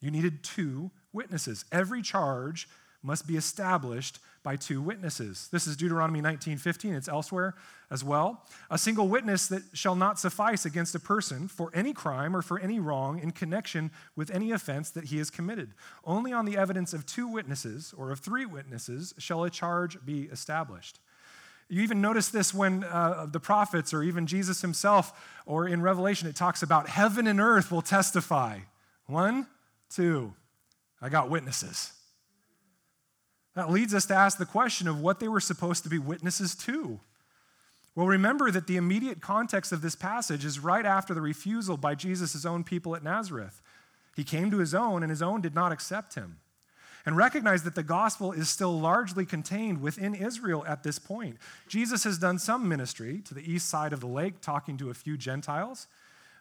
You 0.00 0.10
needed 0.10 0.42
two 0.42 0.90
witnesses. 1.12 1.64
Every 1.70 2.02
charge 2.02 2.68
must 3.02 3.26
be 3.26 3.36
established 3.36 4.18
by 4.42 4.56
two 4.56 4.82
witnesses. 4.82 5.48
This 5.52 5.66
is 5.66 5.76
Deuteronomy 5.76 6.20
19:15, 6.20 6.94
it's 6.94 7.08
elsewhere 7.08 7.54
as 7.90 8.02
well. 8.02 8.44
A 8.70 8.78
single 8.78 9.08
witness 9.08 9.46
that 9.48 9.62
shall 9.72 9.94
not 9.94 10.18
suffice 10.18 10.64
against 10.64 10.94
a 10.94 11.00
person 11.00 11.46
for 11.46 11.70
any 11.74 11.92
crime 11.92 12.34
or 12.34 12.42
for 12.42 12.58
any 12.58 12.80
wrong 12.80 13.18
in 13.18 13.30
connection 13.30 13.90
with 14.16 14.30
any 14.30 14.50
offense 14.50 14.90
that 14.90 15.04
he 15.04 15.18
has 15.18 15.30
committed. 15.30 15.74
Only 16.04 16.32
on 16.32 16.44
the 16.44 16.56
evidence 16.56 16.92
of 16.92 17.06
two 17.06 17.28
witnesses 17.28 17.94
or 17.96 18.10
of 18.10 18.20
three 18.20 18.46
witnesses 18.46 19.14
shall 19.18 19.44
a 19.44 19.50
charge 19.50 20.04
be 20.04 20.22
established. 20.24 20.98
You 21.72 21.80
even 21.80 22.02
notice 22.02 22.28
this 22.28 22.52
when 22.52 22.84
uh, 22.84 23.26
the 23.32 23.40
prophets 23.40 23.94
or 23.94 24.02
even 24.02 24.26
Jesus 24.26 24.60
himself 24.60 25.18
or 25.46 25.66
in 25.66 25.80
Revelation 25.80 26.28
it 26.28 26.36
talks 26.36 26.62
about 26.62 26.86
heaven 26.86 27.26
and 27.26 27.40
earth 27.40 27.72
will 27.72 27.80
testify. 27.80 28.58
One, 29.06 29.46
two. 29.88 30.34
I 31.00 31.08
got 31.08 31.30
witnesses. 31.30 31.94
That 33.54 33.70
leads 33.70 33.94
us 33.94 34.04
to 34.04 34.14
ask 34.14 34.36
the 34.36 34.44
question 34.44 34.86
of 34.86 35.00
what 35.00 35.18
they 35.18 35.28
were 35.28 35.40
supposed 35.40 35.82
to 35.84 35.88
be 35.88 35.98
witnesses 35.98 36.54
to. 36.56 37.00
Well, 37.94 38.06
remember 38.06 38.50
that 38.50 38.66
the 38.66 38.76
immediate 38.76 39.22
context 39.22 39.72
of 39.72 39.80
this 39.80 39.96
passage 39.96 40.44
is 40.44 40.58
right 40.58 40.84
after 40.84 41.14
the 41.14 41.22
refusal 41.22 41.78
by 41.78 41.94
Jesus' 41.94 42.44
own 42.44 42.64
people 42.64 42.94
at 42.94 43.02
Nazareth. 43.02 43.62
He 44.14 44.24
came 44.24 44.50
to 44.50 44.58
his 44.58 44.74
own, 44.74 45.02
and 45.02 45.08
his 45.08 45.22
own 45.22 45.40
did 45.40 45.54
not 45.54 45.72
accept 45.72 46.16
him. 46.16 46.36
And 47.04 47.16
recognize 47.16 47.64
that 47.64 47.74
the 47.74 47.82
gospel 47.82 48.32
is 48.32 48.48
still 48.48 48.78
largely 48.78 49.26
contained 49.26 49.80
within 49.80 50.14
Israel 50.14 50.64
at 50.66 50.82
this 50.82 50.98
point. 50.98 51.36
Jesus 51.66 52.04
has 52.04 52.18
done 52.18 52.38
some 52.38 52.68
ministry 52.68 53.20
to 53.24 53.34
the 53.34 53.52
east 53.52 53.68
side 53.68 53.92
of 53.92 54.00
the 54.00 54.06
lake, 54.06 54.40
talking 54.40 54.76
to 54.78 54.90
a 54.90 54.94
few 54.94 55.16
Gentiles. 55.16 55.88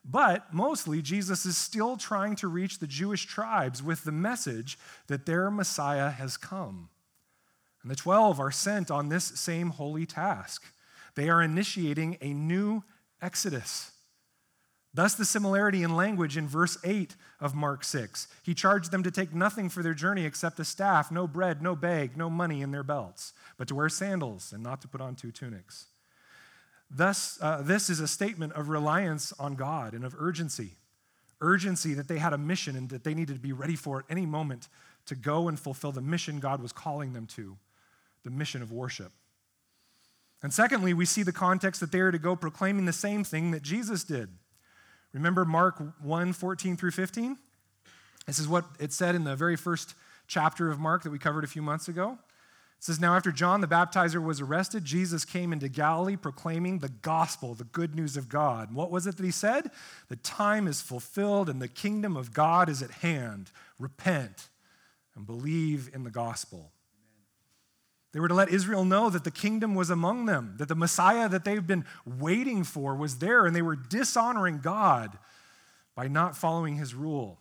But 0.03 0.53
mostly, 0.53 1.01
Jesus 1.01 1.45
is 1.45 1.57
still 1.57 1.97
trying 1.97 2.35
to 2.37 2.47
reach 2.47 2.79
the 2.79 2.87
Jewish 2.87 3.25
tribes 3.25 3.83
with 3.83 4.03
the 4.03 4.11
message 4.11 4.77
that 5.07 5.25
their 5.25 5.51
Messiah 5.51 6.09
has 6.09 6.37
come. 6.37 6.89
And 7.81 7.91
the 7.91 7.95
12 7.95 8.39
are 8.39 8.51
sent 8.51 8.91
on 8.91 9.09
this 9.09 9.25
same 9.25 9.71
holy 9.71 10.05
task. 10.05 10.63
They 11.15 11.29
are 11.29 11.41
initiating 11.41 12.17
a 12.21 12.33
new 12.33 12.83
exodus. 13.21 13.90
Thus, 14.93 15.15
the 15.15 15.23
similarity 15.23 15.83
in 15.83 15.95
language 15.95 16.35
in 16.35 16.49
verse 16.49 16.77
8 16.83 17.15
of 17.39 17.55
Mark 17.55 17.85
6. 17.85 18.27
He 18.43 18.53
charged 18.53 18.91
them 18.91 19.03
to 19.03 19.11
take 19.11 19.33
nothing 19.33 19.69
for 19.69 19.81
their 19.81 19.93
journey 19.93 20.25
except 20.25 20.59
a 20.59 20.65
staff, 20.65 21.11
no 21.11 21.27
bread, 21.27 21.61
no 21.61 21.77
bag, 21.77 22.17
no 22.17 22.29
money 22.29 22.61
in 22.61 22.71
their 22.71 22.83
belts, 22.83 23.31
but 23.57 23.69
to 23.69 23.75
wear 23.75 23.87
sandals 23.87 24.51
and 24.51 24.61
not 24.61 24.81
to 24.81 24.89
put 24.89 24.99
on 24.99 25.15
two 25.15 25.31
tunics. 25.31 25.85
Thus, 26.89 27.39
uh, 27.41 27.61
this 27.61 27.89
is 27.89 28.01
a 28.01 28.07
statement 28.07 28.51
of 28.53 28.67
reliance 28.67 29.31
on 29.39 29.55
God 29.55 29.93
and 29.93 30.03
of 30.03 30.13
urgency. 30.19 30.71
Urgency 31.39 31.93
that 31.93 32.09
they 32.09 32.17
had 32.17 32.33
a 32.33 32.37
mission 32.37 32.75
and 32.75 32.89
that 32.89 33.05
they 33.05 33.13
needed 33.13 33.35
to 33.35 33.39
be 33.39 33.53
ready 33.53 33.77
for 33.77 33.99
at 33.99 34.05
any 34.09 34.25
moment 34.25 34.67
to 35.05 35.15
go 35.15 35.47
and 35.47 35.57
fulfill 35.57 35.93
the 35.93 36.01
mission 36.01 36.41
God 36.41 36.61
was 36.61 36.73
calling 36.73 37.13
them 37.13 37.27
to 37.27 37.57
the 38.23 38.29
mission 38.29 38.61
of 38.61 38.73
worship. 38.73 39.13
And 40.43 40.53
secondly, 40.53 40.93
we 40.93 41.05
see 41.05 41.23
the 41.23 41.31
context 41.31 41.79
that 41.79 41.93
they 41.93 42.01
are 42.01 42.11
to 42.11 42.19
go 42.19 42.35
proclaiming 42.35 42.85
the 42.85 42.93
same 42.93 43.23
thing 43.23 43.51
that 43.51 43.61
Jesus 43.61 44.03
did. 44.03 44.29
Remember 45.13 45.45
Mark 45.45 45.81
1 46.01 46.33
14 46.33 46.77
through 46.77 46.91
15? 46.91 47.37
This 48.27 48.39
is 48.39 48.47
what 48.47 48.65
it 48.79 48.93
said 48.93 49.15
in 49.15 49.23
the 49.23 49.35
very 49.35 49.55
first 49.55 49.95
chapter 50.27 50.69
of 50.69 50.79
Mark 50.79 51.03
that 51.03 51.09
we 51.09 51.19
covered 51.19 51.43
a 51.43 51.47
few 51.47 51.61
months 51.61 51.87
ago. 51.87 52.17
It 52.77 52.85
says, 52.85 52.99
Now 52.99 53.15
after 53.15 53.31
John 53.31 53.61
the 53.61 53.67
baptizer 53.67 54.23
was 54.23 54.41
arrested, 54.41 54.85
Jesus 54.85 55.25
came 55.25 55.51
into 55.53 55.69
Galilee 55.69 56.15
proclaiming 56.15 56.79
the 56.79 56.89
gospel, 56.89 57.53
the 57.53 57.63
good 57.65 57.95
news 57.95 58.17
of 58.17 58.29
God. 58.29 58.73
What 58.73 58.89
was 58.89 59.05
it 59.05 59.17
that 59.17 59.23
he 59.23 59.31
said? 59.31 59.69
The 60.07 60.15
time 60.15 60.67
is 60.67 60.81
fulfilled 60.81 61.49
and 61.49 61.61
the 61.61 61.67
kingdom 61.67 62.15
of 62.15 62.33
God 62.33 62.69
is 62.69 62.81
at 62.81 62.91
hand. 62.91 63.51
Repent 63.77 64.49
and 65.15 65.25
believe 65.25 65.89
in 65.93 66.03
the 66.03 66.09
gospel. 66.09 66.71
They 68.11 68.19
were 68.19 68.27
to 68.27 68.33
let 68.33 68.49
Israel 68.49 68.83
know 68.83 69.09
that 69.09 69.23
the 69.23 69.31
kingdom 69.31 69.73
was 69.73 69.89
among 69.89 70.25
them, 70.25 70.55
that 70.57 70.67
the 70.67 70.75
Messiah 70.75 71.29
that 71.29 71.45
they've 71.45 71.65
been 71.65 71.85
waiting 72.05 72.63
for 72.63 72.95
was 72.95 73.19
there, 73.19 73.45
and 73.45 73.55
they 73.55 73.61
were 73.61 73.75
dishonoring 73.75 74.59
God 74.59 75.17
by 75.95 76.07
not 76.07 76.35
following 76.35 76.75
his 76.75 76.93
rule. 76.93 77.39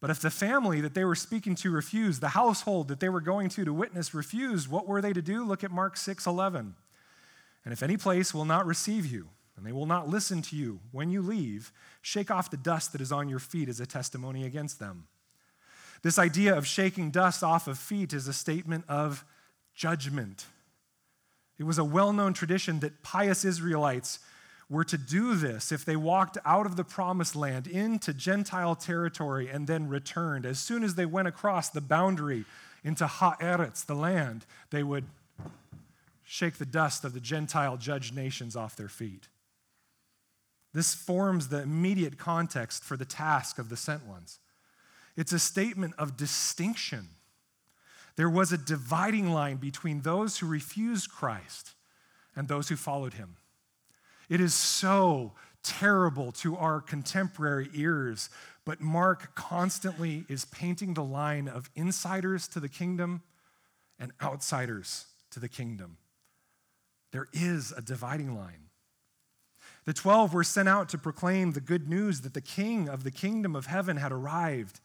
But 0.00 0.10
if 0.10 0.20
the 0.20 0.30
family 0.30 0.80
that 0.80 0.94
they 0.94 1.04
were 1.04 1.14
speaking 1.14 1.54
to 1.56 1.70
refused, 1.70 2.20
the 2.20 2.28
household 2.28 2.88
that 2.88 3.00
they 3.00 3.08
were 3.08 3.20
going 3.20 3.48
to 3.50 3.64
to 3.64 3.72
witness 3.72 4.14
refused, 4.14 4.68
what 4.68 4.86
were 4.86 5.00
they 5.00 5.12
to 5.12 5.22
do? 5.22 5.44
Look 5.44 5.64
at 5.64 5.70
Mark 5.70 5.96
6 5.96 6.26
11. 6.26 6.74
And 7.64 7.72
if 7.72 7.82
any 7.82 7.96
place 7.96 8.34
will 8.34 8.44
not 8.44 8.66
receive 8.66 9.06
you, 9.06 9.30
and 9.56 9.64
they 9.64 9.72
will 9.72 9.86
not 9.86 10.08
listen 10.08 10.42
to 10.42 10.56
you 10.56 10.80
when 10.92 11.10
you 11.10 11.22
leave, 11.22 11.72
shake 12.02 12.30
off 12.30 12.50
the 12.50 12.56
dust 12.56 12.92
that 12.92 13.00
is 13.00 13.12
on 13.12 13.28
your 13.28 13.38
feet 13.38 13.68
as 13.68 13.80
a 13.80 13.86
testimony 13.86 14.44
against 14.44 14.78
them. 14.78 15.06
This 16.02 16.18
idea 16.18 16.54
of 16.54 16.66
shaking 16.66 17.10
dust 17.10 17.42
off 17.42 17.66
of 17.66 17.78
feet 17.78 18.12
is 18.12 18.28
a 18.28 18.32
statement 18.32 18.84
of 18.88 19.24
judgment. 19.74 20.46
It 21.58 21.64
was 21.64 21.78
a 21.78 21.84
well 21.84 22.12
known 22.12 22.32
tradition 22.32 22.80
that 22.80 23.02
pious 23.02 23.44
Israelites 23.44 24.18
were 24.70 24.84
to 24.84 24.98
do 24.98 25.34
this 25.34 25.70
if 25.70 25.84
they 25.84 25.96
walked 25.96 26.38
out 26.44 26.66
of 26.66 26.76
the 26.76 26.84
promised 26.84 27.36
land 27.36 27.66
into 27.66 28.14
Gentile 28.14 28.74
territory 28.74 29.48
and 29.48 29.66
then 29.66 29.88
returned. 29.88 30.46
As 30.46 30.58
soon 30.58 30.82
as 30.82 30.94
they 30.94 31.06
went 31.06 31.28
across 31.28 31.68
the 31.68 31.80
boundary 31.80 32.44
into 32.82 33.06
Haaretz, 33.06 33.84
the 33.84 33.94
land, 33.94 34.46
they 34.70 34.82
would 34.82 35.04
shake 36.24 36.54
the 36.54 36.66
dust 36.66 37.04
of 37.04 37.12
the 37.12 37.20
Gentile 37.20 37.76
judged 37.76 38.14
nations 38.14 38.56
off 38.56 38.76
their 38.76 38.88
feet. 38.88 39.28
This 40.72 40.94
forms 40.94 41.48
the 41.48 41.62
immediate 41.62 42.18
context 42.18 42.82
for 42.82 42.96
the 42.96 43.04
task 43.04 43.58
of 43.58 43.68
the 43.68 43.76
sent 43.76 44.04
ones. 44.06 44.40
It's 45.16 45.32
a 45.32 45.38
statement 45.38 45.94
of 45.98 46.16
distinction. 46.16 47.10
There 48.16 48.30
was 48.30 48.52
a 48.52 48.58
dividing 48.58 49.32
line 49.32 49.56
between 49.56 50.02
those 50.02 50.38
who 50.38 50.46
refused 50.46 51.10
Christ 51.10 51.74
and 52.36 52.46
those 52.46 52.68
who 52.68 52.76
followed 52.76 53.14
him. 53.14 53.36
It 54.28 54.40
is 54.40 54.54
so 54.54 55.32
terrible 55.62 56.30
to 56.32 56.56
our 56.56 56.80
contemporary 56.80 57.68
ears, 57.74 58.30
but 58.64 58.80
Mark 58.80 59.34
constantly 59.34 60.24
is 60.28 60.44
painting 60.46 60.94
the 60.94 61.04
line 61.04 61.48
of 61.48 61.70
insiders 61.74 62.46
to 62.48 62.60
the 62.60 62.68
kingdom 62.68 63.22
and 63.98 64.12
outsiders 64.22 65.06
to 65.30 65.40
the 65.40 65.48
kingdom. 65.48 65.96
There 67.12 67.28
is 67.32 67.72
a 67.72 67.82
dividing 67.82 68.36
line. 68.36 68.70
The 69.84 69.92
12 69.92 70.32
were 70.32 70.44
sent 70.44 70.68
out 70.68 70.88
to 70.90 70.98
proclaim 70.98 71.52
the 71.52 71.60
good 71.60 71.88
news 71.88 72.22
that 72.22 72.34
the 72.34 72.40
king 72.40 72.88
of 72.88 73.04
the 73.04 73.10
kingdom 73.10 73.54
of 73.54 73.66
heaven 73.66 73.98
had 73.98 74.12
arrived 74.12 74.80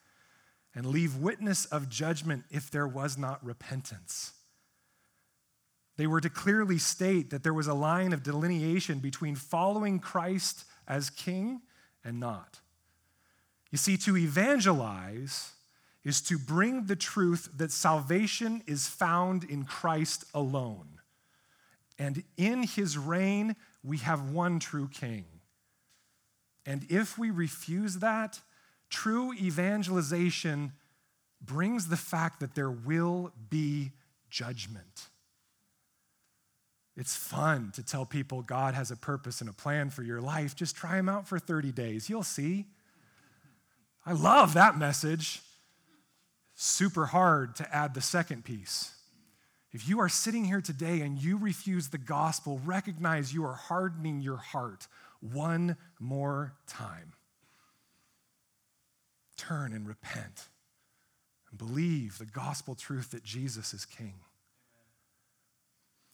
and 0.75 0.85
leave 0.85 1.15
witness 1.15 1.65
of 1.65 1.89
judgment 1.89 2.43
if 2.51 2.69
there 2.69 2.87
was 2.87 3.17
not 3.17 3.43
repentance. 3.43 4.33
They 5.97 6.07
were 6.07 6.21
to 6.21 6.29
clearly 6.29 6.77
state 6.77 7.29
that 7.31 7.43
there 7.43 7.53
was 7.53 7.67
a 7.67 7.73
line 7.73 8.13
of 8.13 8.23
delineation 8.23 8.99
between 8.99 9.35
following 9.35 9.99
Christ 9.99 10.63
as 10.87 11.09
king 11.09 11.61
and 12.03 12.19
not. 12.19 12.59
You 13.71 13.77
see, 13.77 13.97
to 13.97 14.15
evangelize 14.15 15.51
is 16.03 16.21
to 16.21 16.39
bring 16.39 16.85
the 16.85 16.95
truth 16.95 17.49
that 17.57 17.71
salvation 17.71 18.63
is 18.65 18.87
found 18.87 19.43
in 19.43 19.65
Christ 19.65 20.23
alone. 20.33 20.99
And 21.97 22.23
in 22.37 22.63
his 22.63 22.97
reign, 22.97 23.55
we 23.83 23.97
have 23.97 24.31
one 24.31 24.59
true 24.59 24.87
king. 24.87 25.25
And 26.65 26.85
if 26.89 27.17
we 27.17 27.29
refuse 27.29 27.95
that, 27.95 28.39
true 28.89 29.33
evangelization 29.33 30.73
brings 31.41 31.87
the 31.87 31.97
fact 31.97 32.39
that 32.39 32.55
there 32.55 32.71
will 32.71 33.31
be 33.49 33.91
judgment. 34.29 35.09
It's 36.97 37.15
fun 37.15 37.71
to 37.75 37.83
tell 37.83 38.05
people 38.05 38.41
God 38.41 38.73
has 38.73 38.91
a 38.91 38.95
purpose 38.97 39.39
and 39.39 39.49
a 39.49 39.53
plan 39.53 39.89
for 39.89 40.03
your 40.03 40.19
life. 40.19 40.55
Just 40.55 40.75
try 40.75 40.97
them 40.97 41.07
out 41.07 41.27
for 41.27 41.39
30 41.39 41.71
days. 41.71 42.09
You'll 42.09 42.23
see. 42.23 42.65
I 44.05 44.11
love 44.11 44.53
that 44.55 44.77
message. 44.77 45.41
Super 46.55 47.05
hard 47.05 47.55
to 47.55 47.75
add 47.75 47.93
the 47.93 48.01
second 48.01 48.43
piece. 48.43 48.91
If 49.71 49.87
you 49.87 49.99
are 50.01 50.09
sitting 50.09 50.43
here 50.43 50.61
today 50.61 51.01
and 51.01 51.17
you 51.17 51.37
refuse 51.37 51.87
the 51.87 51.97
gospel, 51.97 52.59
recognize 52.65 53.33
you 53.33 53.45
are 53.45 53.53
hardening 53.53 54.19
your 54.19 54.37
heart 54.37 54.87
one 55.21 55.77
more 55.99 56.55
time. 56.67 57.13
Turn 59.39 59.71
and 59.71 59.87
repent 59.87 60.49
and 61.49 61.57
believe 61.57 62.17
the 62.17 62.25
gospel 62.25 62.75
truth 62.75 63.11
that 63.11 63.23
Jesus 63.23 63.73
is 63.73 63.85
king. 63.85 64.15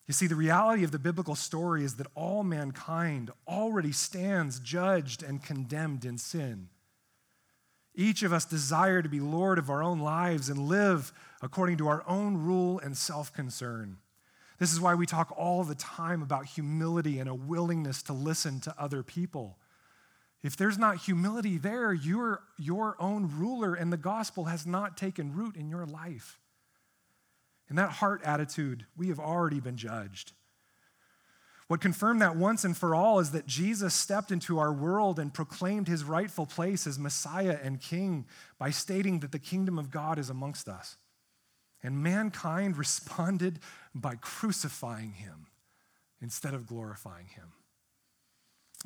You 0.07 0.13
see, 0.13 0.28
the 0.28 0.36
reality 0.36 0.84
of 0.84 0.91
the 0.91 0.99
biblical 0.99 1.34
story 1.34 1.84
is 1.84 1.95
that 1.95 2.05
all 2.13 2.43
mankind 2.43 3.32
already 3.47 3.91
stands 3.91 4.59
judged 4.59 5.23
and 5.23 5.43
condemned 5.43 6.05
in 6.05 6.19
sin. 6.19 6.69
Each 7.95 8.21
of 8.21 8.32
us 8.32 8.45
desire 8.45 9.01
to 9.01 9.09
be 9.09 9.19
Lord 9.19 9.57
of 9.57 9.71
our 9.71 9.82
own 9.82 9.99
lives 9.99 10.47
and 10.47 10.67
live 10.67 11.11
according 11.41 11.78
to 11.78 11.88
our 11.88 12.03
own 12.07 12.38
rule 12.38 12.78
and 12.78 12.95
self 12.95 13.34
concern. 13.34 13.97
This 14.59 14.71
is 14.71 14.80
why 14.80 14.93
we 14.93 15.07
talk 15.07 15.34
all 15.36 15.63
the 15.63 15.73
time 15.73 16.21
about 16.21 16.45
humility 16.45 17.17
and 17.17 17.28
a 17.28 17.34
willingness 17.34 18.03
to 18.03 18.13
listen 18.13 18.59
to 18.61 18.76
other 18.78 19.01
people. 19.01 19.57
If 20.46 20.56
there's 20.56 20.78
not 20.78 20.98
humility 20.98 21.58
there, 21.58 21.91
your, 21.91 22.43
your 22.60 22.96
own 23.00 23.32
ruler 23.36 23.74
and 23.74 23.91
the 23.91 23.98
gospel 23.98 24.46
has 24.46 24.68
not 24.68 24.96
taken 24.96 25.34
root 25.34 25.56
in 25.56 25.70
your 25.70 25.88
life. 25.88 26.39
In 27.68 27.78
that 27.78 27.93
heart 27.93 28.22
attitude, 28.24 28.86
we 28.96 29.08
have 29.08 29.20
already 29.20 29.60
been 29.60 29.76
judged. 29.76 30.34
What 31.68 31.82
confirmed 31.82 32.22
that 32.22 32.36
once 32.36 32.64
and 32.64 32.78
for 32.78 32.93
all 32.93 33.18
is 33.18 33.32
that 33.32 33.48
Jesus 33.48 33.96
stepped 33.96 34.32
into 34.32 34.60
our 34.60 34.72
world 34.72 35.18
and 35.18 35.34
proclaimed 35.34 35.88
his 35.88 36.04
rightful 36.04 36.46
place 36.46 36.86
as 36.86 37.00
Messiah 37.00 37.58
and 37.64 37.82
King 37.82 38.28
by 38.60 38.70
stating 38.70 39.22
that 39.22 39.32
the 39.32 39.39
kingdom 39.39 39.80
of 39.80 39.89
God 39.89 40.20
is 40.20 40.30
amongst 40.30 40.70
us. 40.70 40.96
And 41.82 42.04
mankind 42.04 42.78
responded 42.78 43.62
by 43.96 44.14
crucifying 44.14 45.14
him 45.14 45.48
instead 46.22 46.54
of 46.54 46.68
glorifying 46.68 47.30
him. 47.30 47.54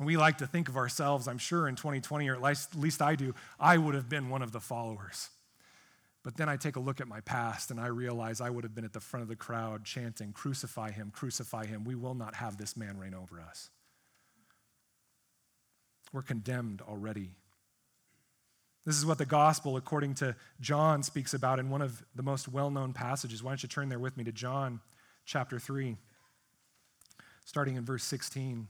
We 0.00 0.16
like 0.16 0.38
to 0.38 0.46
think 0.46 0.70
of 0.70 0.78
ourselves, 0.78 1.28
I'm 1.28 1.36
sure 1.36 1.68
in 1.68 1.76
2020, 1.76 2.28
or 2.30 2.34
at 2.34 2.74
least 2.74 3.02
I 3.02 3.14
do, 3.14 3.34
I 3.58 3.76
would 3.76 3.94
have 3.94 4.08
been 4.08 4.30
one 4.30 4.40
of 4.40 4.50
the 4.50 4.60
followers. 4.60 5.28
But 6.22 6.38
then 6.38 6.48
I 6.48 6.56
take 6.56 6.76
a 6.76 6.80
look 6.80 7.02
at 7.02 7.08
my 7.08 7.20
past 7.20 7.70
and 7.70 7.78
I 7.78 7.88
realize 7.88 8.40
I 8.40 8.48
would 8.48 8.64
have 8.64 8.74
been 8.74 8.84
at 8.84 8.94
the 8.94 9.00
front 9.00 9.22
of 9.22 9.28
the 9.28 9.36
crowd 9.36 9.84
chanting, 9.84 10.32
Crucify 10.32 10.90
him, 10.90 11.10
crucify 11.10 11.66
him. 11.66 11.84
We 11.84 11.94
will 11.94 12.14
not 12.14 12.34
have 12.36 12.56
this 12.56 12.76
man 12.76 12.98
reign 12.98 13.14
over 13.14 13.40
us. 13.40 13.68
We're 16.12 16.22
condemned 16.22 16.82
already. 16.86 17.32
This 18.86 18.96
is 18.96 19.04
what 19.04 19.18
the 19.18 19.26
gospel, 19.26 19.76
according 19.76 20.14
to 20.16 20.34
John, 20.60 21.02
speaks 21.02 21.34
about 21.34 21.58
in 21.58 21.68
one 21.68 21.82
of 21.82 22.02
the 22.14 22.22
most 22.22 22.48
well 22.48 22.70
known 22.70 22.94
passages. 22.94 23.42
Why 23.42 23.50
don't 23.50 23.62
you 23.62 23.68
turn 23.68 23.90
there 23.90 23.98
with 23.98 24.16
me 24.16 24.24
to 24.24 24.32
John 24.32 24.80
chapter 25.26 25.58
3, 25.58 25.96
starting 27.44 27.76
in 27.76 27.84
verse 27.84 28.04
16. 28.04 28.66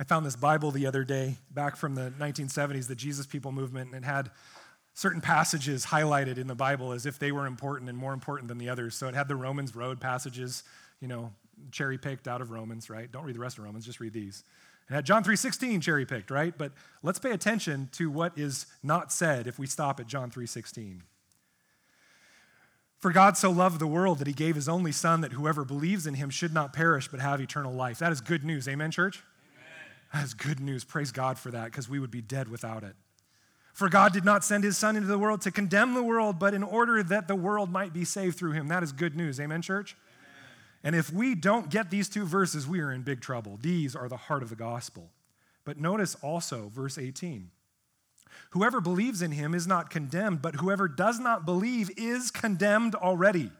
I 0.00 0.02
found 0.02 0.24
this 0.24 0.34
Bible 0.34 0.70
the 0.70 0.86
other 0.86 1.04
day, 1.04 1.36
back 1.50 1.76
from 1.76 1.94
the 1.94 2.10
1970s, 2.18 2.88
the 2.88 2.94
Jesus 2.94 3.26
People 3.26 3.52
movement, 3.52 3.94
and 3.94 4.02
it 4.02 4.06
had 4.06 4.30
certain 4.94 5.20
passages 5.20 5.84
highlighted 5.84 6.38
in 6.38 6.46
the 6.46 6.54
Bible 6.54 6.92
as 6.92 7.04
if 7.04 7.18
they 7.18 7.32
were 7.32 7.44
important 7.44 7.90
and 7.90 7.98
more 7.98 8.14
important 8.14 8.48
than 8.48 8.56
the 8.56 8.70
others. 8.70 8.94
So 8.94 9.08
it 9.08 9.14
had 9.14 9.28
the 9.28 9.36
Romans 9.36 9.76
Road 9.76 10.00
passages, 10.00 10.64
you 11.00 11.06
know, 11.06 11.32
cherry 11.70 11.98
picked 11.98 12.26
out 12.26 12.40
of 12.40 12.50
Romans, 12.50 12.88
right? 12.88 13.12
Don't 13.12 13.24
read 13.24 13.36
the 13.36 13.40
rest 13.40 13.58
of 13.58 13.64
Romans, 13.64 13.84
just 13.84 14.00
read 14.00 14.14
these. 14.14 14.42
It 14.88 14.94
had 14.94 15.04
John 15.04 15.22
3:16 15.22 15.82
cherry 15.82 16.06
picked, 16.06 16.30
right? 16.30 16.56
But 16.56 16.72
let's 17.02 17.18
pay 17.18 17.32
attention 17.32 17.90
to 17.92 18.10
what 18.10 18.38
is 18.38 18.64
not 18.82 19.12
said 19.12 19.46
if 19.46 19.58
we 19.58 19.66
stop 19.66 20.00
at 20.00 20.06
John 20.06 20.30
3:16. 20.30 21.02
For 22.96 23.12
God 23.12 23.36
so 23.36 23.50
loved 23.50 23.78
the 23.78 23.86
world 23.86 24.18
that 24.18 24.26
he 24.26 24.32
gave 24.32 24.54
his 24.54 24.68
only 24.68 24.92
son 24.92 25.20
that 25.20 25.32
whoever 25.32 25.62
believes 25.62 26.06
in 26.06 26.14
him 26.14 26.30
should 26.30 26.54
not 26.54 26.72
perish 26.72 27.08
but 27.08 27.20
have 27.20 27.38
eternal 27.38 27.74
life. 27.74 27.98
That 27.98 28.12
is 28.12 28.22
good 28.22 28.44
news. 28.44 28.66
Amen, 28.66 28.90
church? 28.90 29.22
That 30.12 30.24
is 30.24 30.34
good 30.34 30.60
news. 30.60 30.84
Praise 30.84 31.12
God 31.12 31.38
for 31.38 31.50
that 31.50 31.66
because 31.66 31.88
we 31.88 31.98
would 31.98 32.10
be 32.10 32.20
dead 32.20 32.48
without 32.48 32.82
it. 32.82 32.96
For 33.72 33.88
God 33.88 34.12
did 34.12 34.24
not 34.24 34.44
send 34.44 34.64
his 34.64 34.76
Son 34.76 34.96
into 34.96 35.08
the 35.08 35.18
world 35.18 35.40
to 35.42 35.50
condemn 35.50 35.94
the 35.94 36.02
world, 36.02 36.38
but 36.38 36.54
in 36.54 36.62
order 36.62 37.02
that 37.02 37.28
the 37.28 37.36
world 37.36 37.70
might 37.70 37.92
be 37.92 38.04
saved 38.04 38.36
through 38.36 38.52
him. 38.52 38.68
That 38.68 38.82
is 38.82 38.92
good 38.92 39.16
news. 39.16 39.38
Amen, 39.38 39.62
church? 39.62 39.96
Amen. 39.96 40.48
And 40.82 40.96
if 40.96 41.12
we 41.12 41.34
don't 41.34 41.70
get 41.70 41.90
these 41.90 42.08
two 42.08 42.24
verses, 42.24 42.66
we 42.66 42.80
are 42.80 42.90
in 42.90 43.02
big 43.02 43.20
trouble. 43.20 43.58
These 43.62 43.94
are 43.94 44.08
the 44.08 44.16
heart 44.16 44.42
of 44.42 44.50
the 44.50 44.56
gospel. 44.56 45.10
But 45.64 45.78
notice 45.78 46.16
also 46.16 46.70
verse 46.74 46.98
18 46.98 47.50
Whoever 48.50 48.80
believes 48.80 49.22
in 49.22 49.30
him 49.32 49.54
is 49.54 49.66
not 49.66 49.90
condemned, 49.90 50.42
but 50.42 50.56
whoever 50.56 50.88
does 50.88 51.20
not 51.20 51.46
believe 51.46 51.90
is 51.96 52.30
condemned 52.30 52.94
already 52.96 53.52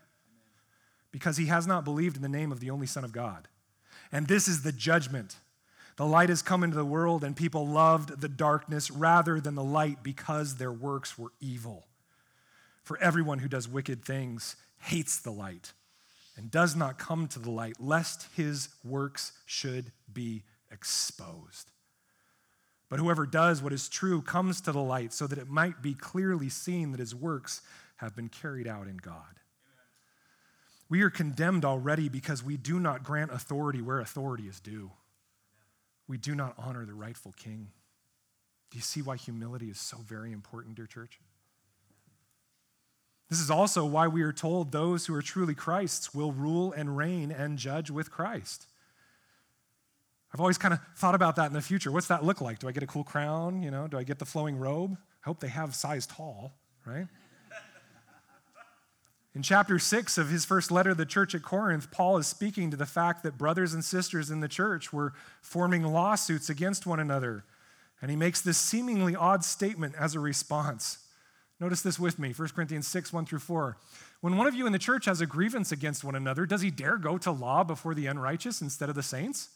because 1.12 1.36
he 1.36 1.46
has 1.46 1.66
not 1.66 1.84
believed 1.84 2.16
in 2.16 2.22
the 2.22 2.28
name 2.28 2.50
of 2.50 2.60
the 2.60 2.70
only 2.70 2.86
Son 2.86 3.04
of 3.04 3.12
God. 3.12 3.48
And 4.10 4.26
this 4.26 4.48
is 4.48 4.62
the 4.62 4.72
judgment. 4.72 5.36
The 5.96 6.06
light 6.06 6.28
has 6.28 6.42
come 6.42 6.62
into 6.62 6.76
the 6.76 6.84
world, 6.84 7.24
and 7.24 7.36
people 7.36 7.66
loved 7.66 8.20
the 8.20 8.28
darkness 8.28 8.90
rather 8.90 9.40
than 9.40 9.54
the 9.54 9.64
light 9.64 10.02
because 10.02 10.56
their 10.56 10.72
works 10.72 11.18
were 11.18 11.32
evil. 11.40 11.86
For 12.82 12.98
everyone 12.98 13.40
who 13.40 13.48
does 13.48 13.68
wicked 13.68 14.04
things 14.04 14.56
hates 14.78 15.18
the 15.18 15.30
light 15.30 15.72
and 16.36 16.50
does 16.50 16.74
not 16.74 16.98
come 16.98 17.28
to 17.28 17.38
the 17.38 17.50
light, 17.50 17.76
lest 17.78 18.28
his 18.34 18.70
works 18.82 19.32
should 19.44 19.92
be 20.12 20.42
exposed. 20.70 21.70
But 22.88 22.98
whoever 22.98 23.26
does 23.26 23.62
what 23.62 23.72
is 23.72 23.88
true 23.88 24.22
comes 24.22 24.60
to 24.62 24.72
the 24.72 24.80
light 24.80 25.12
so 25.12 25.26
that 25.26 25.38
it 25.38 25.48
might 25.48 25.82
be 25.82 25.94
clearly 25.94 26.48
seen 26.48 26.92
that 26.92 27.00
his 27.00 27.14
works 27.14 27.62
have 27.96 28.16
been 28.16 28.28
carried 28.28 28.66
out 28.66 28.88
in 28.88 28.96
God. 28.96 29.38
We 30.88 31.02
are 31.02 31.10
condemned 31.10 31.64
already 31.64 32.08
because 32.08 32.42
we 32.42 32.56
do 32.56 32.80
not 32.80 33.04
grant 33.04 33.32
authority 33.32 33.80
where 33.80 34.00
authority 34.00 34.48
is 34.48 34.58
due 34.58 34.90
we 36.10 36.18
do 36.18 36.34
not 36.34 36.54
honor 36.58 36.84
the 36.84 36.92
rightful 36.92 37.32
king. 37.36 37.68
Do 38.70 38.78
you 38.78 38.82
see 38.82 39.00
why 39.00 39.16
humility 39.16 39.70
is 39.70 39.78
so 39.78 39.96
very 39.98 40.32
important, 40.32 40.74
dear 40.74 40.86
church? 40.86 41.20
This 43.28 43.40
is 43.40 43.48
also 43.48 43.84
why 43.84 44.08
we 44.08 44.22
are 44.22 44.32
told 44.32 44.72
those 44.72 45.06
who 45.06 45.14
are 45.14 45.22
truly 45.22 45.54
Christ's 45.54 46.12
will 46.12 46.32
rule 46.32 46.72
and 46.72 46.96
reign 46.96 47.30
and 47.30 47.56
judge 47.56 47.92
with 47.92 48.10
Christ. 48.10 48.66
I've 50.34 50.40
always 50.40 50.58
kind 50.58 50.74
of 50.74 50.80
thought 50.96 51.14
about 51.14 51.36
that 51.36 51.46
in 51.46 51.52
the 51.52 51.62
future. 51.62 51.92
What's 51.92 52.08
that 52.08 52.24
look 52.24 52.40
like? 52.40 52.58
Do 52.58 52.66
I 52.66 52.72
get 52.72 52.82
a 52.82 52.88
cool 52.88 53.04
crown? 53.04 53.62
You 53.62 53.70
know, 53.70 53.86
do 53.86 53.96
I 53.96 54.02
get 54.02 54.18
the 54.18 54.26
flowing 54.26 54.56
robe? 54.56 54.96
I 55.24 55.28
hope 55.28 55.38
they 55.38 55.48
have 55.48 55.76
size 55.76 56.08
tall, 56.08 56.52
right? 56.84 57.06
In 59.34 59.42
chapter 59.42 59.78
6 59.78 60.18
of 60.18 60.28
his 60.28 60.44
first 60.44 60.72
letter 60.72 60.90
to 60.90 60.94
the 60.96 61.06
church 61.06 61.36
at 61.36 61.42
Corinth, 61.42 61.92
Paul 61.92 62.18
is 62.18 62.26
speaking 62.26 62.70
to 62.70 62.76
the 62.76 62.86
fact 62.86 63.22
that 63.22 63.38
brothers 63.38 63.72
and 63.74 63.84
sisters 63.84 64.30
in 64.30 64.40
the 64.40 64.48
church 64.48 64.92
were 64.92 65.12
forming 65.40 65.84
lawsuits 65.84 66.50
against 66.50 66.86
one 66.86 66.98
another 66.98 67.44
And 68.02 68.10
he 68.10 68.16
makes 68.16 68.40
this 68.40 68.56
seemingly 68.56 69.14
odd 69.14 69.44
statement 69.44 69.94
as 69.96 70.14
a 70.14 70.20
response. 70.20 70.98
Notice 71.60 71.82
this 71.82 71.98
with 71.98 72.18
me 72.18 72.32
1 72.32 72.48
Corinthians 72.48 72.88
6, 72.88 73.12
1 73.12 73.26
through 73.26 73.40
4. 73.40 73.76
When 74.22 74.36
one 74.38 74.46
of 74.46 74.54
you 74.54 74.66
in 74.66 74.72
the 74.72 74.78
church 74.78 75.04
has 75.04 75.20
a 75.20 75.26
grievance 75.26 75.70
against 75.70 76.02
one 76.02 76.14
another, 76.14 76.46
does 76.46 76.62
he 76.62 76.70
dare 76.70 76.96
go 76.96 77.18
to 77.18 77.30
law 77.30 77.62
before 77.62 77.94
the 77.94 78.06
unrighteous 78.06 78.62
instead 78.62 78.88
of 78.88 78.94
the 78.94 79.02
saints? 79.02 79.50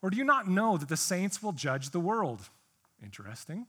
Or 0.00 0.10
do 0.10 0.16
you 0.16 0.24
not 0.24 0.48
know 0.48 0.76
that 0.76 0.88
the 0.88 0.96
saints 0.96 1.42
will 1.42 1.52
judge 1.52 1.90
the 1.90 2.00
world? 2.00 2.48
Interesting. 3.02 3.66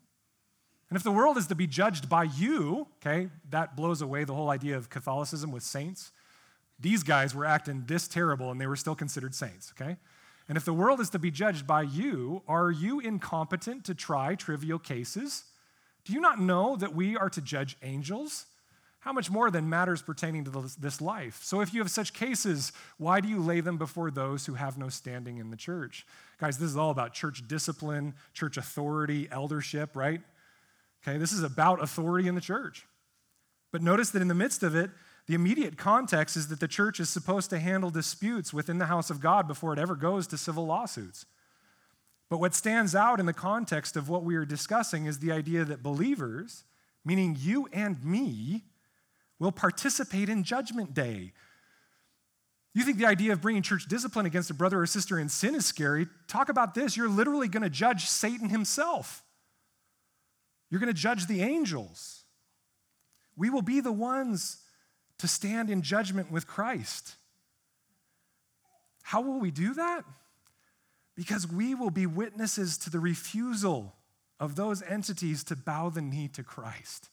And 0.92 0.98
if 0.98 1.04
the 1.04 1.12
world 1.12 1.38
is 1.38 1.48
to 1.48 1.56
be 1.56 1.68
judged 1.68 2.10
by 2.10 2.24
you, 2.24 2.86
okay, 2.98 3.30
that 3.50 3.78
blows 3.78 4.02
away 4.02 4.26
the 4.26 4.34
whole 4.34 4.50
idea 4.50 4.76
of 4.76 4.90
Catholicism 4.90 5.50
with 5.50 5.64
saints. 5.64 6.12
These 6.82 7.04
guys 7.04 7.34
were 7.34 7.46
acting 7.46 7.86
this 7.88 8.10
terrible 8.10 8.52
and 8.52 8.60
they 8.60 8.68
were 8.68 8.76
still 8.76 8.94
considered 8.94 9.34
saints, 9.34 9.72
okay? 9.80 9.96
And 10.50 10.58
if 10.58 10.66
the 10.66 10.74
world 10.74 11.00
is 11.00 11.10
to 11.12 11.20
be 11.20 11.32
judged 11.32 11.66
by 11.66 11.84
you, 11.84 12.42
are 12.46 12.70
you 12.70 13.00
incompetent 13.00 13.86
to 13.86 13.96
try 13.96 14.36
trivial 14.36 14.80
cases? 14.80 15.46
Do 16.04 16.12
you 16.12 16.20
not 16.20 16.42
know 16.42 16.76
that 16.76 16.94
we 16.94 17.16
are 17.16 17.30
to 17.30 17.40
judge 17.40 17.78
angels? 17.84 18.48
How 19.00 19.14
much 19.14 19.32
more 19.32 19.50
than 19.50 19.70
matters 19.70 20.02
pertaining 20.02 20.44
to 20.44 20.70
this 20.78 21.00
life? 21.00 21.40
So, 21.42 21.62
if 21.62 21.74
you 21.74 21.80
have 21.80 21.90
such 21.90 22.14
cases, 22.14 22.74
why 22.98 23.22
do 23.22 23.30
you 23.30 23.40
lay 23.40 23.62
them 23.62 23.78
before 23.78 24.12
those 24.12 24.46
who 24.46 24.56
have 24.56 24.78
no 24.78 24.90
standing 24.90 25.38
in 25.38 25.52
the 25.52 25.58
church? 25.58 26.06
Guys, 26.38 26.58
this 26.58 26.70
is 26.70 26.78
all 26.78 26.92
about 26.92 27.14
church 27.14 27.48
discipline, 27.48 28.14
church 28.34 28.58
authority, 28.58 29.28
eldership, 29.32 29.96
right? 29.96 30.22
Okay, 31.02 31.18
this 31.18 31.32
is 31.32 31.44
about 31.44 31.82
authority 31.82 32.28
in 32.28 32.36
the 32.36 32.42
church. 32.42 32.86
But 33.72 33.82
notice 33.82 34.12
that 34.12 34.22
in 34.22 34.28
the 34.28 34.36
midst 34.36 34.64
of 34.64 34.76
it, 34.76 34.92
the 35.28 35.36
immediate 35.36 35.78
context 35.78 36.36
is 36.36 36.48
that 36.50 36.60
the 36.60 36.68
church 36.68 37.00
is 37.00 37.10
supposed 37.10 37.50
to 37.52 37.60
handle 37.60 37.90
disputes 37.90 38.54
within 38.54 38.80
the 38.80 38.88
house 38.88 39.10
of 39.10 39.20
God 39.20 39.48
before 39.48 39.74
it 39.74 39.80
ever 39.80 39.96
goes 39.96 40.28
to 40.28 40.38
civil 40.38 40.66
lawsuits. 40.66 41.26
But 42.30 42.40
what 42.40 42.56
stands 42.56 42.96
out 42.96 43.20
in 43.20 43.26
the 43.26 43.34
context 43.34 43.96
of 43.96 44.10
what 44.10 44.24
we 44.24 44.36
are 44.36 44.46
discussing 44.46 45.06
is 45.06 45.20
the 45.20 45.32
idea 45.32 45.66
that 45.66 45.84
believers, 45.84 46.64
meaning 47.04 47.36
you 47.40 47.68
and 47.74 48.04
me, 48.04 48.64
will 49.38 49.52
participate 49.52 50.30
in 50.30 50.44
Judgment 50.44 50.94
Day. 50.94 51.34
You 52.74 52.84
think 52.84 52.98
the 52.98 53.06
idea 53.06 53.34
of 53.34 53.42
bringing 53.42 53.64
church 53.64 53.86
discipline 53.86 54.26
against 54.26 54.50
a 54.50 54.54
brother 54.54 54.82
or 54.82 54.86
sister 54.86 55.20
in 55.20 55.28
sin 55.28 55.56
is 55.56 55.66
scary? 55.66 56.08
Talk 56.28 56.48
about 56.48 56.74
this. 56.74 56.96
You're 56.96 57.10
literally 57.10 57.48
going 57.48 57.64
to 57.64 57.70
judge 57.70 58.06
Satan 58.06 58.50
himself, 58.50 59.24
you're 60.72 60.80
going 60.80 60.88
to 60.88 61.00
judge 61.00 61.28
the 61.28 61.42
angels. 61.42 62.24
We 63.36 63.52
will 63.52 63.62
be 63.62 63.82
the 63.82 63.92
ones 63.92 64.58
to 65.20 65.28
stand 65.28 65.70
in 65.70 65.84
judgment 65.84 66.32
with 66.32 66.48
Christ. 66.48 67.16
How 69.04 69.22
will 69.22 69.40
we 69.40 69.52
do 69.52 69.74
that? 69.74 70.04
Because 71.16 71.46
we 71.46 71.76
will 71.76 71.90
be 71.90 72.06
witnesses 72.08 72.78
to 72.80 72.90
the 72.90 73.00
refusal 73.00 73.94
of 74.40 74.56
those 74.56 74.82
entities 74.82 75.44
to 75.44 75.56
bow 75.56 75.90
the 75.90 76.02
knee 76.02 76.30
to 76.30 76.44
Christ. 76.44 77.10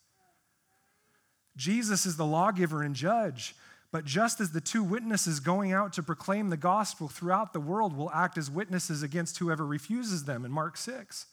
Jesus 1.57 2.07
is 2.07 2.17
the 2.17 2.25
lawgiver 2.25 2.83
and 2.83 2.95
judge, 2.95 3.57
but 3.91 4.05
just 4.05 4.41
as 4.41 4.53
the 4.53 4.61
two 4.61 4.85
witnesses 4.85 5.41
going 5.41 5.73
out 5.73 5.93
to 5.95 6.03
proclaim 6.03 6.51
the 6.51 6.57
gospel 6.57 7.09
throughout 7.09 7.53
the 7.53 7.61
world 7.61 7.97
will 7.97 8.11
act 8.13 8.39
as 8.39 8.51
witnesses 8.51 9.03
against 9.03 9.39
whoever 9.39 9.67
refuses 9.67 10.25
them 10.25 10.45
in 10.45 10.53
Mark 10.53 10.77
6, 10.77 11.27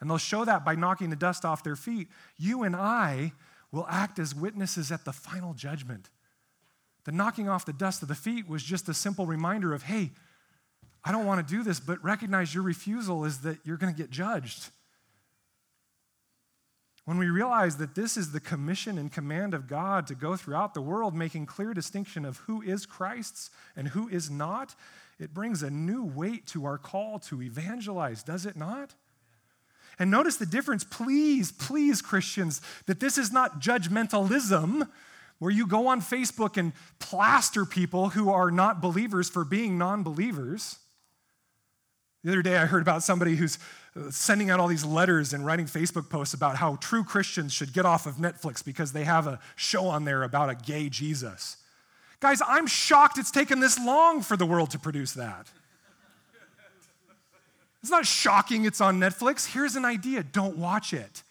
and 0.00 0.10
they'll 0.10 0.18
show 0.18 0.44
that 0.44 0.64
by 0.64 0.74
knocking 0.74 1.10
the 1.10 1.16
dust 1.16 1.44
off 1.44 1.64
their 1.64 1.76
feet, 1.76 2.08
you 2.36 2.62
and 2.62 2.76
I 2.76 3.32
will 3.72 3.86
act 3.88 4.18
as 4.18 4.34
witnesses 4.34 4.92
at 4.92 5.04
the 5.04 5.12
final 5.12 5.54
judgment. 5.54 6.08
The 7.04 7.12
knocking 7.12 7.48
off 7.48 7.64
the 7.64 7.72
dust 7.72 8.02
of 8.02 8.08
the 8.08 8.14
feet 8.14 8.48
was 8.48 8.62
just 8.62 8.88
a 8.88 8.94
simple 8.94 9.26
reminder 9.26 9.72
of, 9.72 9.84
hey, 9.84 10.10
I 11.04 11.12
don't 11.12 11.24
want 11.24 11.46
to 11.46 11.54
do 11.54 11.62
this, 11.62 11.78
but 11.78 12.02
recognize 12.02 12.52
your 12.52 12.64
refusal 12.64 13.24
is 13.24 13.38
that 13.38 13.58
you're 13.64 13.76
going 13.76 13.94
to 13.94 13.96
get 13.96 14.10
judged. 14.10 14.70
When 17.04 17.18
we 17.18 17.28
realize 17.28 17.76
that 17.76 17.94
this 17.94 18.16
is 18.16 18.32
the 18.32 18.40
commission 18.40 18.98
and 18.98 19.12
command 19.12 19.54
of 19.54 19.68
God 19.68 20.08
to 20.08 20.16
go 20.16 20.36
throughout 20.36 20.74
the 20.74 20.82
world, 20.82 21.14
making 21.14 21.46
clear 21.46 21.72
distinction 21.72 22.24
of 22.24 22.38
who 22.38 22.60
is 22.60 22.84
Christ's 22.84 23.50
and 23.76 23.86
who 23.88 24.08
is 24.08 24.28
not, 24.28 24.74
it 25.20 25.32
brings 25.32 25.62
a 25.62 25.70
new 25.70 26.02
weight 26.02 26.48
to 26.48 26.64
our 26.64 26.78
call 26.78 27.20
to 27.20 27.40
evangelize, 27.40 28.24
does 28.24 28.44
it 28.44 28.56
not? 28.56 28.96
And 29.98 30.10
notice 30.10 30.36
the 30.36 30.46
difference, 30.46 30.84
please, 30.84 31.52
please, 31.52 32.02
Christians, 32.02 32.60
that 32.86 33.00
this 33.00 33.16
is 33.16 33.32
not 33.32 33.60
judgmentalism 33.60 34.88
where 35.38 35.50
you 35.50 35.66
go 35.66 35.86
on 35.86 36.00
Facebook 36.00 36.56
and 36.56 36.72
plaster 36.98 37.64
people 37.64 38.10
who 38.10 38.30
are 38.30 38.50
not 38.50 38.80
believers 38.80 39.28
for 39.28 39.44
being 39.44 39.78
non 39.78 40.02
believers. 40.02 40.78
The 42.24 42.32
other 42.32 42.42
day, 42.42 42.56
I 42.56 42.66
heard 42.66 42.82
about 42.82 43.02
somebody 43.02 43.36
who's 43.36 43.58
sending 44.10 44.50
out 44.50 44.60
all 44.60 44.68
these 44.68 44.84
letters 44.84 45.32
and 45.32 45.46
writing 45.46 45.66
Facebook 45.66 46.10
posts 46.10 46.34
about 46.34 46.56
how 46.56 46.76
true 46.76 47.04
Christians 47.04 47.52
should 47.52 47.72
get 47.72 47.86
off 47.86 48.06
of 48.06 48.16
Netflix 48.16 48.64
because 48.64 48.92
they 48.92 49.04
have 49.04 49.26
a 49.26 49.38
show 49.54 49.86
on 49.86 50.04
there 50.04 50.22
about 50.22 50.50
a 50.50 50.54
gay 50.54 50.88
Jesus. 50.88 51.56
Guys, 52.20 52.40
I'm 52.46 52.66
shocked 52.66 53.18
it's 53.18 53.30
taken 53.30 53.60
this 53.60 53.78
long 53.78 54.22
for 54.22 54.36
the 54.36 54.46
world 54.46 54.70
to 54.70 54.78
produce 54.78 55.12
that. 55.14 55.48
It's 57.86 57.92
not 57.92 58.04
shocking 58.04 58.64
it's 58.64 58.80
on 58.80 58.98
Netflix. 58.98 59.46
Here's 59.46 59.76
an 59.76 59.84
idea 59.84 60.24
don't 60.24 60.58
watch 60.58 60.92
it. 60.92 61.22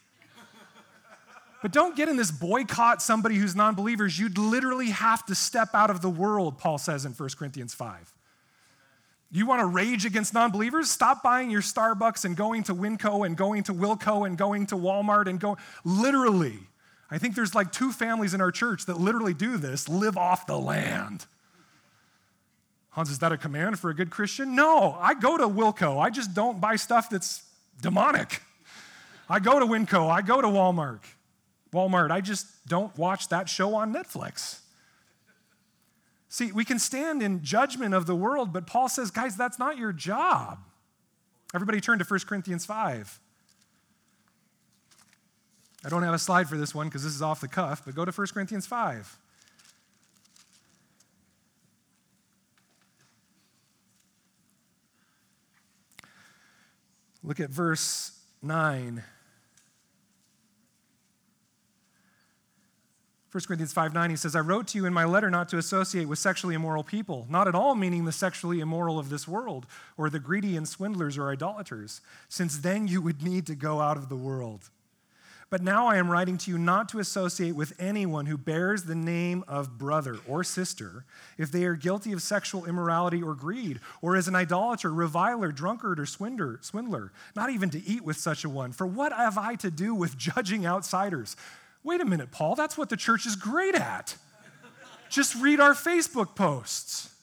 But 1.61 1.73
don't 1.73 1.97
get 1.97 2.07
in 2.07 2.15
this 2.15 2.31
boycott 2.31 3.01
somebody 3.01 3.35
who's 3.35 3.57
non 3.57 3.75
believers. 3.75 4.17
You'd 4.17 4.37
literally 4.37 4.91
have 4.91 5.25
to 5.25 5.35
step 5.35 5.71
out 5.73 5.89
of 5.89 5.99
the 5.99 6.09
world, 6.09 6.57
Paul 6.57 6.77
says 6.77 7.03
in 7.03 7.11
1 7.11 7.29
Corinthians 7.37 7.73
5. 7.73 8.13
You 9.33 9.45
want 9.45 9.59
to 9.59 9.65
rage 9.65 10.05
against 10.05 10.33
non 10.33 10.51
believers? 10.51 10.89
Stop 10.89 11.21
buying 11.21 11.51
your 11.51 11.61
Starbucks 11.61 12.23
and 12.23 12.37
going 12.37 12.63
to 12.63 12.73
Winco 12.73 13.25
and 13.25 13.35
going 13.35 13.63
to 13.63 13.73
Wilco 13.73 14.25
and 14.25 14.37
going 14.37 14.65
to 14.67 14.77
Walmart 14.77 15.27
and 15.27 15.41
go. 15.41 15.57
Literally. 15.83 16.59
I 17.11 17.17
think 17.17 17.35
there's 17.35 17.53
like 17.53 17.73
two 17.73 17.91
families 17.91 18.33
in 18.33 18.39
our 18.39 18.51
church 18.51 18.85
that 18.85 18.97
literally 18.97 19.33
do 19.33 19.57
this 19.57 19.89
live 19.89 20.15
off 20.15 20.47
the 20.47 20.57
land. 20.57 21.25
Hans, 22.95 23.09
is 23.09 23.19
that 23.19 23.33
a 23.33 23.37
command 23.37 23.77
for 23.77 23.89
a 23.89 23.93
good 23.93 24.09
Christian? 24.09 24.55
No, 24.55 24.97
I 25.01 25.15
go 25.15 25.37
to 25.37 25.49
Wilco. 25.49 26.01
I 26.01 26.09
just 26.09 26.33
don't 26.33 26.61
buy 26.61 26.77
stuff 26.77 27.09
that's 27.09 27.43
demonic. 27.81 28.41
I 29.29 29.39
go 29.39 29.59
to 29.59 29.65
Winco. 29.65 30.09
I 30.09 30.21
go 30.21 30.39
to 30.39 30.47
Walmart. 30.47 31.01
Walmart. 31.73 32.09
I 32.09 32.21
just 32.21 32.47
don't 32.69 32.97
watch 32.97 33.27
that 33.27 33.49
show 33.49 33.75
on 33.75 33.93
Netflix. 33.93 34.61
See, 36.29 36.53
we 36.53 36.63
can 36.63 36.79
stand 36.79 37.21
in 37.21 37.43
judgment 37.43 37.93
of 37.93 38.05
the 38.05 38.15
world, 38.15 38.53
but 38.53 38.65
Paul 38.65 38.87
says, 38.87 39.11
guys, 39.11 39.35
that's 39.35 39.59
not 39.59 39.77
your 39.77 39.91
job. 39.91 40.59
Everybody 41.53 41.81
turn 41.81 41.99
to 41.99 42.05
1 42.05 42.19
Corinthians 42.21 42.65
5. 42.65 43.19
I 45.83 45.89
don't 45.89 46.03
have 46.03 46.13
a 46.13 46.19
slide 46.19 46.47
for 46.47 46.55
this 46.55 46.73
one 46.73 46.87
because 46.87 47.03
this 47.03 47.13
is 47.13 47.21
off 47.21 47.41
the 47.41 47.49
cuff, 47.49 47.81
but 47.83 47.93
go 47.93 48.05
to 48.05 48.11
1 48.13 48.27
Corinthians 48.27 48.65
5. 48.65 49.19
Look 57.25 57.39
at 57.39 57.49
verse 57.49 58.11
9. 58.43 59.03
1 63.31 63.43
Corinthians 63.47 63.73
5 63.73 63.93
9, 63.95 64.09
he 64.11 64.15
says, 64.15 64.35
I 64.35 64.41
wrote 64.41 64.67
to 64.67 64.77
you 64.77 64.85
in 64.85 64.93
my 64.93 65.05
letter 65.05 65.31
not 65.31 65.49
to 65.49 65.57
associate 65.57 66.05
with 66.05 66.19
sexually 66.19 66.53
immoral 66.53 66.83
people, 66.83 67.25
not 67.27 67.47
at 67.47 67.55
all 67.55 67.73
meaning 67.73 68.05
the 68.05 68.11
sexually 68.11 68.59
immoral 68.59 68.99
of 68.99 69.09
this 69.09 69.27
world, 69.27 69.65
or 69.97 70.09
the 70.09 70.19
greedy 70.19 70.55
and 70.55 70.67
swindlers 70.67 71.17
or 71.17 71.31
idolaters, 71.31 71.99
since 72.29 72.59
then 72.59 72.87
you 72.87 73.01
would 73.01 73.23
need 73.23 73.47
to 73.47 73.55
go 73.55 73.81
out 73.81 73.97
of 73.97 74.07
the 74.07 74.15
world. 74.15 74.69
But 75.49 75.61
now 75.61 75.87
I 75.87 75.97
am 75.97 76.09
writing 76.09 76.37
to 76.39 76.51
you 76.51 76.57
not 76.57 76.89
to 76.89 76.99
associate 76.99 77.55
with 77.55 77.73
anyone 77.79 78.25
who 78.25 78.37
bears 78.37 78.83
the 78.83 78.95
name 78.95 79.43
of 79.47 79.77
brother 79.77 80.17
or 80.27 80.43
sister 80.43 81.05
if 81.37 81.51
they 81.51 81.65
are 81.65 81.75
guilty 81.75 82.11
of 82.13 82.21
sexual 82.21 82.65
immorality 82.65 83.21
or 83.21 83.35
greed, 83.35 83.79
or 84.01 84.15
as 84.15 84.27
an 84.27 84.35
idolater, 84.35 84.91
reviler, 84.91 85.51
drunkard, 85.51 85.99
or 85.99 86.05
swindler, 86.05 86.59
swindler, 86.61 87.11
not 87.35 87.51
even 87.51 87.69
to 87.69 87.85
eat 87.87 88.01
with 88.01 88.17
such 88.17 88.43
a 88.43 88.49
one. 88.49 88.71
For 88.71 88.87
what 88.87 89.13
have 89.13 89.37
I 89.37 89.55
to 89.55 89.69
do 89.69 89.93
with 89.93 90.17
judging 90.17 90.65
outsiders? 90.65 91.35
Wait 91.83 92.01
a 92.01 92.05
minute, 92.05 92.31
Paul, 92.31 92.55
that's 92.55 92.77
what 92.77 92.89
the 92.89 92.97
church 92.97 93.27
is 93.27 93.35
great 93.35 93.75
at. 93.75 94.17
Just 95.09 95.35
read 95.35 95.59
our 95.59 95.73
Facebook 95.73 96.35
posts. 96.35 97.14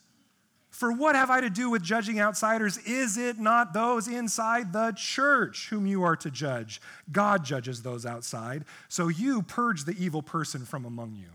For 0.83 0.91
what 0.91 1.15
have 1.15 1.31
I 1.31 1.41
to 1.41 1.49
do 1.49 1.71
with 1.71 1.85
judging 1.85 2.19
outsiders? 2.19 2.77
Is 2.79 3.17
it 3.17 3.39
not 3.39 3.73
those 3.73 4.09
inside 4.09 4.73
the 4.73 4.93
church 4.97 5.69
whom 5.71 5.87
you 5.87 6.03
are 6.03 6.17
to 6.17 6.29
judge? 6.29 6.81
God 7.13 7.45
judges 7.45 7.83
those 7.83 8.05
outside. 8.05 8.65
So 8.89 9.07
you 9.07 9.43
purge 9.43 9.85
the 9.85 9.95
evil 9.97 10.23
person 10.23 10.65
from 10.65 10.85
among 10.85 11.15
you. 11.15 11.29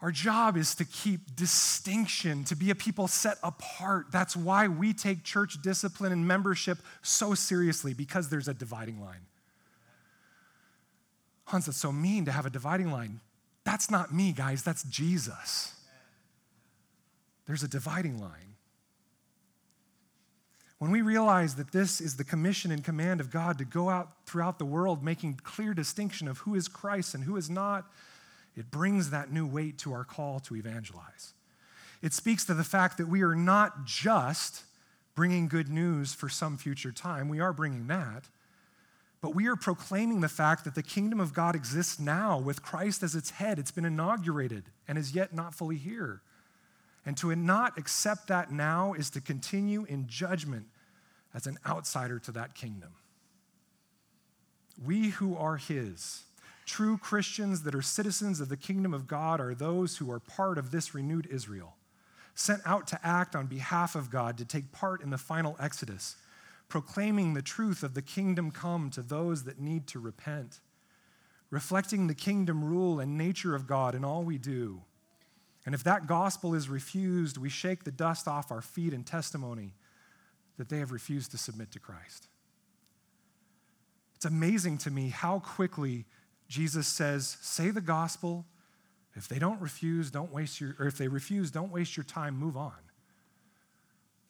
Our 0.00 0.12
job 0.12 0.56
is 0.56 0.76
to 0.76 0.84
keep 0.84 1.34
distinction, 1.34 2.44
to 2.44 2.54
be 2.54 2.70
a 2.70 2.76
people 2.76 3.08
set 3.08 3.38
apart. 3.42 4.06
That's 4.12 4.36
why 4.36 4.68
we 4.68 4.92
take 4.92 5.24
church 5.24 5.60
discipline 5.60 6.12
and 6.12 6.28
membership 6.28 6.78
so 7.02 7.34
seriously, 7.34 7.92
because 7.92 8.28
there's 8.28 8.46
a 8.46 8.54
dividing 8.54 9.00
line. 9.00 9.26
Hans, 11.46 11.66
that's 11.66 11.78
so 11.78 11.90
mean 11.90 12.24
to 12.26 12.30
have 12.30 12.46
a 12.46 12.50
dividing 12.50 12.92
line. 12.92 13.18
That's 13.64 13.90
not 13.90 14.14
me, 14.14 14.30
guys, 14.30 14.62
that's 14.62 14.84
Jesus. 14.84 15.72
There's 17.46 17.62
a 17.62 17.68
dividing 17.68 18.20
line. 18.20 18.56
when 20.78 20.90
we 20.90 21.00
realize 21.00 21.54
that 21.54 21.72
this 21.72 21.98
is 21.98 22.16
the 22.16 22.24
commission 22.24 22.70
and 22.70 22.84
command 22.84 23.18
of 23.18 23.30
God 23.30 23.56
to 23.56 23.64
go 23.64 23.88
out 23.88 24.26
throughout 24.26 24.58
the 24.58 24.66
world 24.66 25.02
making 25.02 25.40
clear 25.42 25.72
distinction 25.72 26.28
of 26.28 26.38
who 26.38 26.54
is 26.54 26.68
Christ 26.68 27.14
and 27.14 27.24
who 27.24 27.36
is 27.36 27.48
not, 27.48 27.86
it 28.54 28.70
brings 28.70 29.08
that 29.08 29.32
new 29.32 29.46
weight 29.46 29.78
to 29.78 29.92
our 29.92 30.04
call 30.04 30.40
to 30.40 30.56
evangelize. 30.56 31.32
It 32.02 32.12
speaks 32.12 32.44
to 32.46 32.54
the 32.54 32.64
fact 32.64 32.98
that 32.98 33.08
we 33.08 33.22
are 33.22 33.34
not 33.34 33.86
just 33.86 34.64
bringing 35.14 35.48
good 35.48 35.70
news 35.70 36.12
for 36.12 36.28
some 36.28 36.58
future 36.58 36.92
time, 36.92 37.30
we 37.30 37.40
are 37.40 37.52
bringing 37.52 37.86
that, 37.86 38.28
but 39.22 39.34
we 39.34 39.46
are 39.46 39.56
proclaiming 39.56 40.20
the 40.20 40.28
fact 40.28 40.64
that 40.64 40.74
the 40.74 40.82
kingdom 40.82 41.18
of 41.18 41.32
God 41.32 41.56
exists 41.56 41.98
now 41.98 42.38
with 42.38 42.62
Christ 42.62 43.02
as 43.02 43.14
its 43.14 43.30
head. 43.30 43.58
It's 43.58 43.70
been 43.70 43.86
inaugurated 43.86 44.64
and 44.86 44.98
is 44.98 45.14
yet 45.14 45.32
not 45.32 45.54
fully 45.54 45.78
here. 45.78 46.20
And 47.06 47.16
to 47.18 47.34
not 47.36 47.76
accept 47.76 48.28
that 48.28 48.50
now 48.50 48.94
is 48.94 49.10
to 49.10 49.20
continue 49.20 49.84
in 49.84 50.06
judgment 50.06 50.66
as 51.34 51.46
an 51.46 51.58
outsider 51.66 52.18
to 52.20 52.32
that 52.32 52.54
kingdom. 52.54 52.92
We 54.82 55.10
who 55.10 55.36
are 55.36 55.56
His, 55.56 56.24
true 56.64 56.96
Christians 56.96 57.62
that 57.62 57.74
are 57.74 57.82
citizens 57.82 58.40
of 58.40 58.48
the 58.48 58.56
kingdom 58.56 58.94
of 58.94 59.06
God, 59.06 59.40
are 59.40 59.54
those 59.54 59.98
who 59.98 60.10
are 60.10 60.18
part 60.18 60.56
of 60.56 60.70
this 60.70 60.94
renewed 60.94 61.26
Israel, 61.30 61.76
sent 62.34 62.62
out 62.64 62.86
to 62.88 63.00
act 63.04 63.36
on 63.36 63.46
behalf 63.46 63.94
of 63.94 64.10
God 64.10 64.38
to 64.38 64.44
take 64.44 64.72
part 64.72 65.02
in 65.02 65.10
the 65.10 65.18
final 65.18 65.56
Exodus 65.60 66.16
proclaiming 66.68 67.34
the 67.34 67.42
truth 67.42 67.82
of 67.82 67.94
the 67.94 68.02
kingdom 68.02 68.50
come 68.50 68.90
to 68.90 69.02
those 69.02 69.44
that 69.44 69.60
need 69.60 69.86
to 69.88 69.98
repent, 69.98 70.60
reflecting 71.50 72.06
the 72.06 72.14
kingdom 72.14 72.64
rule 72.64 73.00
and 73.00 73.16
nature 73.16 73.54
of 73.54 73.66
God 73.66 73.94
in 73.94 74.04
all 74.04 74.22
we 74.22 74.38
do. 74.38 74.82
And 75.66 75.74
if 75.74 75.82
that 75.84 76.06
gospel 76.06 76.54
is 76.54 76.68
refused, 76.68 77.38
we 77.38 77.48
shake 77.48 77.84
the 77.84 77.90
dust 77.90 78.28
off 78.28 78.50
our 78.50 78.60
feet 78.60 78.92
in 78.92 79.02
testimony 79.02 79.74
that 80.58 80.68
they 80.68 80.78
have 80.78 80.92
refused 80.92 81.30
to 81.30 81.38
submit 81.38 81.70
to 81.72 81.78
Christ. 81.78 82.28
It's 84.14 84.26
amazing 84.26 84.78
to 84.78 84.90
me 84.90 85.08
how 85.08 85.40
quickly 85.40 86.04
Jesus 86.48 86.86
says, 86.86 87.38
Say 87.40 87.70
the 87.70 87.80
gospel. 87.80 88.46
If 89.16 89.28
they 89.28 89.38
don't 89.38 89.60
refuse, 89.60 90.10
don't 90.10 90.32
waste 90.32 90.60
your, 90.60 90.74
or 90.78 90.86
if 90.86 90.98
they 90.98 91.08
refuse, 91.08 91.50
don't 91.50 91.70
waste 91.70 91.96
your 91.96 92.04
time, 92.04 92.36
move 92.36 92.56
on. 92.56 92.72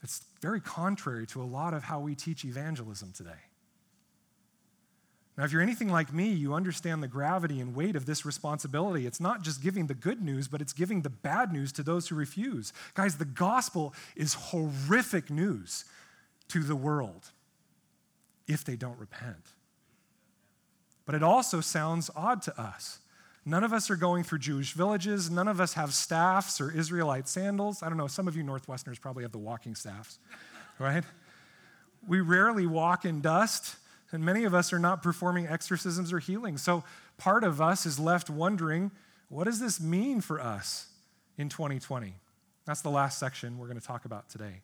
It's 0.03 0.23
very 0.43 0.61
contrary 0.61 1.27
to 1.29 1.43
a 1.43 1.45
lot 1.45 1.73
of 1.73 1.85
how 1.85 2.01
we 2.01 2.15
teach 2.15 2.45
evangelism 2.45 3.13
today. 3.13 3.31
Now, 5.37 5.45
if 5.45 5.53
you're 5.53 5.63
anything 5.63 5.89
like 5.89 6.13
me, 6.13 6.29
you 6.31 6.55
understand 6.55 7.03
the 7.03 7.09
gravity 7.09 7.61
and 7.61 7.75
weight 7.75 7.97
of 7.97 8.07
this 8.07 8.25
responsibility. 8.25 9.05
It's 9.05 9.21
not 9.21 9.43
just 9.43 9.63
giving 9.63 9.89
the 9.89 9.95
good 9.95 10.23
news, 10.23 10.47
but 10.47 10.61
it's 10.61 10.73
giving 10.73 11.03
the 11.03 11.11
bad 11.11 11.53
news 11.53 11.73
to 11.73 11.83
those 11.83 12.09
who 12.09 12.15
refuse. 12.15 12.73
Guys, 12.95 13.17
the 13.17 13.25
gospel 13.25 13.95
is 14.15 14.35
horrific 14.35 15.31
news 15.31 15.85
to 16.49 16.63
the 16.63 16.77
world 16.77 17.31
if 18.47 18.65
they 18.65 18.77
don't 18.77 18.99
repent. 18.99 19.45
But 21.05 21.17
it 21.17 21.23
also 21.23 21.61
sounds 21.61 22.11
odd 22.15 22.41
to 22.43 22.61
us. 22.61 23.01
None 23.45 23.65
of 23.65 23.73
us 23.73 23.91
are 23.91 23.97
going 23.97 24.25
through 24.25 24.39
Jewish 24.39 24.73
villages. 24.73 25.31
None 25.31 25.49
of 25.49 25.61
us 25.61 25.75
have 25.75 25.93
staffs 25.93 26.61
or 26.61 26.71
Israelite 26.71 27.29
sandals. 27.29 27.83
I 27.83 27.89
don't 27.89 27.99
know, 27.99 28.07
some 28.07 28.27
of 28.27 28.37
you 28.37 28.43
Northwesterners 28.43 29.01
probably 29.01 29.23
have 29.23 29.33
the 29.33 29.39
walking 29.39 29.75
staffs, 29.75 30.19
right? 30.79 31.05
We 32.07 32.21
rarely 32.21 32.67
walk 32.67 33.05
in 33.05 33.21
dust, 33.21 33.77
and 34.13 34.25
many 34.25 34.45
of 34.45 34.55
us 34.55 34.73
are 34.73 34.79
not 34.79 35.03
performing 35.03 35.47
exorcisms 35.47 36.13
or 36.13 36.19
healings. 36.19 36.63
So 36.63 36.85
part 37.19 37.45
of 37.45 37.61
us 37.61 37.87
is 37.87 37.99
left 37.99 38.31
wondering 38.31 38.91
what 39.29 39.45
does 39.45 39.59
this 39.59 39.81
mean 39.81 40.21
for 40.21 40.41
us 40.41 40.87
in 41.37 41.49
2020? 41.49 42.15
That's 42.67 42.83
the 42.83 42.91
last 42.91 43.19
section 43.19 43.59
we're 43.59 43.67
going 43.67 43.81
to 43.81 43.87
talk 43.87 44.05
about 44.05 44.29
today. 44.29 44.63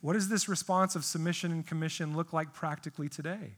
What 0.00 0.14
does 0.14 0.28
this 0.28 0.48
response 0.48 0.96
of 0.96 1.04
submission 1.04 1.52
and 1.52 1.66
commission 1.66 2.16
look 2.16 2.32
like 2.32 2.52
practically 2.52 3.08
today? 3.08 3.54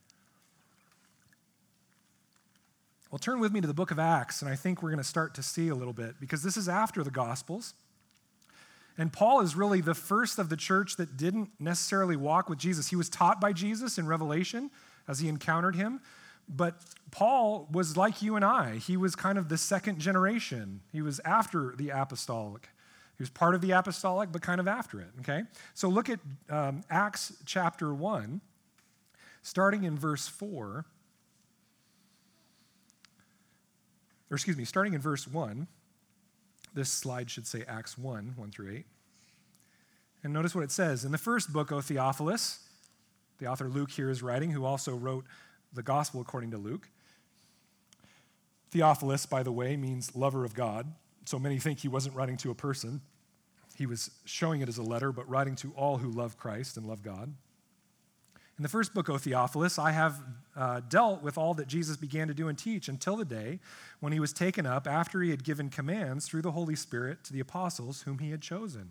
Well, 3.10 3.18
turn 3.18 3.40
with 3.40 3.52
me 3.52 3.60
to 3.60 3.66
the 3.66 3.74
book 3.74 3.90
of 3.90 3.98
Acts, 3.98 4.40
and 4.40 4.50
I 4.50 4.54
think 4.54 4.82
we're 4.82 4.90
going 4.90 5.02
to 5.02 5.04
start 5.04 5.34
to 5.34 5.42
see 5.42 5.68
a 5.68 5.74
little 5.74 5.92
bit 5.92 6.14
because 6.20 6.42
this 6.42 6.56
is 6.56 6.68
after 6.68 7.02
the 7.02 7.10
Gospels. 7.10 7.74
And 8.96 9.12
Paul 9.12 9.40
is 9.40 9.56
really 9.56 9.80
the 9.80 9.94
first 9.94 10.38
of 10.38 10.48
the 10.48 10.56
church 10.56 10.96
that 10.96 11.16
didn't 11.16 11.50
necessarily 11.58 12.16
walk 12.16 12.48
with 12.48 12.58
Jesus. 12.58 12.88
He 12.88 12.96
was 12.96 13.08
taught 13.08 13.40
by 13.40 13.52
Jesus 13.52 13.98
in 13.98 14.06
Revelation 14.06 14.70
as 15.10 15.18
he 15.18 15.28
encountered 15.28 15.74
him. 15.74 16.00
But 16.48 16.80
Paul 17.10 17.68
was 17.70 17.96
like 17.96 18.22
you 18.22 18.36
and 18.36 18.44
I. 18.44 18.76
He 18.76 18.96
was 18.96 19.14
kind 19.14 19.36
of 19.38 19.48
the 19.48 19.58
second 19.58 19.98
generation. 19.98 20.80
He 20.92 21.02
was 21.02 21.20
after 21.24 21.74
the 21.76 21.90
apostolic. 21.90 22.68
He 23.18 23.22
was 23.22 23.30
part 23.30 23.54
of 23.54 23.60
the 23.60 23.72
apostolic, 23.72 24.32
but 24.32 24.40
kind 24.40 24.60
of 24.60 24.66
after 24.66 25.00
it, 25.00 25.10
okay? 25.20 25.42
So 25.74 25.88
look 25.88 26.08
at 26.08 26.20
um, 26.48 26.82
Acts 26.88 27.34
chapter 27.44 27.92
1, 27.92 28.40
starting 29.42 29.84
in 29.84 29.98
verse 29.98 30.26
4. 30.26 30.86
or 34.30 34.34
excuse 34.34 34.56
me, 34.56 34.64
starting 34.64 34.94
in 34.94 35.00
verse 35.00 35.26
1, 35.26 35.66
this 36.72 36.90
slide 36.90 37.30
should 37.30 37.46
say 37.46 37.64
Acts 37.66 37.98
1, 37.98 38.34
1 38.36 38.50
through 38.52 38.72
8. 38.72 38.86
And 40.22 40.32
notice 40.32 40.54
what 40.54 40.62
it 40.62 40.70
says. 40.70 41.04
In 41.04 41.10
the 41.10 41.18
first 41.18 41.52
book, 41.52 41.72
O 41.72 41.80
Theophilus, 41.80 42.60
the 43.40 43.46
author 43.46 43.68
Luke 43.68 43.90
here 43.90 44.10
is 44.10 44.22
writing, 44.22 44.50
who 44.50 44.64
also 44.64 44.94
wrote 44.94 45.24
the 45.72 45.82
gospel 45.82 46.20
according 46.20 46.52
to 46.52 46.58
Luke. 46.58 46.88
Theophilus, 48.70 49.26
by 49.26 49.42
the 49.42 49.50
way, 49.50 49.76
means 49.76 50.14
lover 50.14 50.44
of 50.44 50.54
God. 50.54 50.92
So 51.24 51.38
many 51.38 51.58
think 51.58 51.80
he 51.80 51.88
wasn't 51.88 52.14
writing 52.14 52.36
to 52.38 52.50
a 52.50 52.54
person. 52.54 53.00
He 53.76 53.86
was 53.86 54.10
showing 54.24 54.60
it 54.60 54.68
as 54.68 54.78
a 54.78 54.82
letter, 54.82 55.10
but 55.10 55.28
writing 55.28 55.56
to 55.56 55.72
all 55.72 55.98
who 55.98 56.10
love 56.10 56.36
Christ 56.36 56.76
and 56.76 56.86
love 56.86 57.02
God. 57.02 57.34
In 58.58 58.62
the 58.62 58.68
first 58.68 58.92
book, 58.92 59.08
O 59.08 59.16
Theophilus, 59.16 59.78
I 59.78 59.90
have 59.92 60.22
uh, 60.54 60.80
dealt 60.80 61.22
with 61.22 61.38
all 61.38 61.54
that 61.54 61.66
Jesus 61.66 61.96
began 61.96 62.28
to 62.28 62.34
do 62.34 62.48
and 62.48 62.58
teach 62.58 62.88
until 62.88 63.16
the 63.16 63.24
day 63.24 63.58
when 64.00 64.12
he 64.12 64.20
was 64.20 64.34
taken 64.34 64.66
up 64.66 64.86
after 64.86 65.22
he 65.22 65.30
had 65.30 65.42
given 65.44 65.70
commands 65.70 66.28
through 66.28 66.42
the 66.42 66.52
Holy 66.52 66.76
Spirit 66.76 67.24
to 67.24 67.32
the 67.32 67.40
apostles 67.40 68.02
whom 68.02 68.18
he 68.18 68.30
had 68.30 68.42
chosen. 68.42 68.90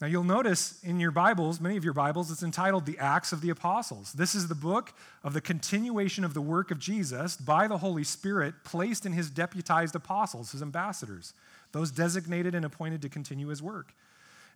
Now, 0.00 0.06
you'll 0.06 0.24
notice 0.24 0.82
in 0.82 0.98
your 0.98 1.10
Bibles, 1.10 1.60
many 1.60 1.76
of 1.76 1.84
your 1.84 1.92
Bibles, 1.92 2.30
it's 2.30 2.42
entitled 2.42 2.86
The 2.86 2.96
Acts 2.98 3.32
of 3.32 3.42
the 3.42 3.50
Apostles. 3.50 4.14
This 4.14 4.34
is 4.34 4.48
the 4.48 4.54
book 4.54 4.94
of 5.22 5.34
the 5.34 5.42
continuation 5.42 6.24
of 6.24 6.32
the 6.32 6.40
work 6.40 6.70
of 6.70 6.78
Jesus 6.78 7.36
by 7.36 7.68
the 7.68 7.76
Holy 7.76 8.02
Spirit 8.02 8.54
placed 8.64 9.04
in 9.04 9.12
his 9.12 9.28
deputized 9.28 9.94
apostles, 9.94 10.52
his 10.52 10.62
ambassadors, 10.62 11.34
those 11.72 11.90
designated 11.90 12.54
and 12.54 12.64
appointed 12.64 13.02
to 13.02 13.10
continue 13.10 13.48
his 13.48 13.62
work. 13.62 13.92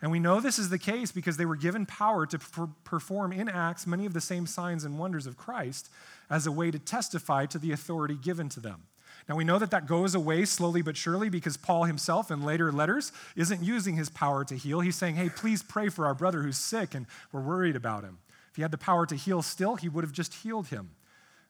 And 0.00 0.10
we 0.10 0.18
know 0.18 0.40
this 0.40 0.58
is 0.58 0.70
the 0.70 0.78
case 0.78 1.12
because 1.12 1.36
they 1.36 1.44
were 1.44 1.56
given 1.56 1.84
power 1.84 2.24
to 2.24 2.38
per- 2.38 2.68
perform 2.84 3.30
in 3.30 3.50
Acts 3.50 3.86
many 3.86 4.06
of 4.06 4.14
the 4.14 4.22
same 4.22 4.46
signs 4.46 4.82
and 4.82 4.98
wonders 4.98 5.26
of 5.26 5.36
Christ 5.36 5.90
as 6.30 6.46
a 6.46 6.52
way 6.52 6.70
to 6.70 6.78
testify 6.78 7.44
to 7.46 7.58
the 7.58 7.70
authority 7.70 8.14
given 8.14 8.48
to 8.48 8.60
them. 8.60 8.84
Now 9.28 9.36
we 9.36 9.44
know 9.44 9.58
that 9.58 9.70
that 9.70 9.86
goes 9.86 10.14
away 10.14 10.44
slowly 10.44 10.82
but 10.82 10.96
surely 10.96 11.30
because 11.30 11.56
Paul 11.56 11.84
himself 11.84 12.30
in 12.30 12.42
later 12.42 12.70
letters 12.70 13.12
isn't 13.36 13.62
using 13.62 13.96
his 13.96 14.10
power 14.10 14.44
to 14.44 14.54
heal. 14.54 14.80
He's 14.80 14.96
saying, 14.96 15.16
hey, 15.16 15.30
please 15.30 15.62
pray 15.62 15.88
for 15.88 16.06
our 16.06 16.14
brother 16.14 16.42
who's 16.42 16.58
sick 16.58 16.94
and 16.94 17.06
we're 17.32 17.40
worried 17.40 17.76
about 17.76 18.04
him. 18.04 18.18
If 18.50 18.56
he 18.56 18.62
had 18.62 18.70
the 18.70 18.78
power 18.78 19.06
to 19.06 19.16
heal 19.16 19.42
still, 19.42 19.76
he 19.76 19.88
would 19.88 20.04
have 20.04 20.12
just 20.12 20.34
healed 20.34 20.68
him. 20.68 20.90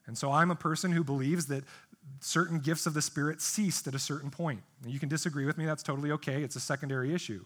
And 0.07 0.17
so 0.17 0.31
I'm 0.31 0.51
a 0.51 0.55
person 0.55 0.91
who 0.91 1.03
believes 1.03 1.47
that 1.47 1.63
certain 2.19 2.59
gifts 2.59 2.85
of 2.85 2.93
the 2.93 3.01
Spirit 3.01 3.41
ceased 3.41 3.87
at 3.87 3.95
a 3.95 3.99
certain 3.99 4.29
point. 4.29 4.61
you 4.85 4.99
can 4.99 5.09
disagree 5.09 5.45
with 5.45 5.57
me, 5.57 5.65
that's 5.65 5.83
totally 5.83 6.11
okay. 6.11 6.43
It's 6.43 6.55
a 6.55 6.59
secondary 6.59 7.13
issue. 7.13 7.43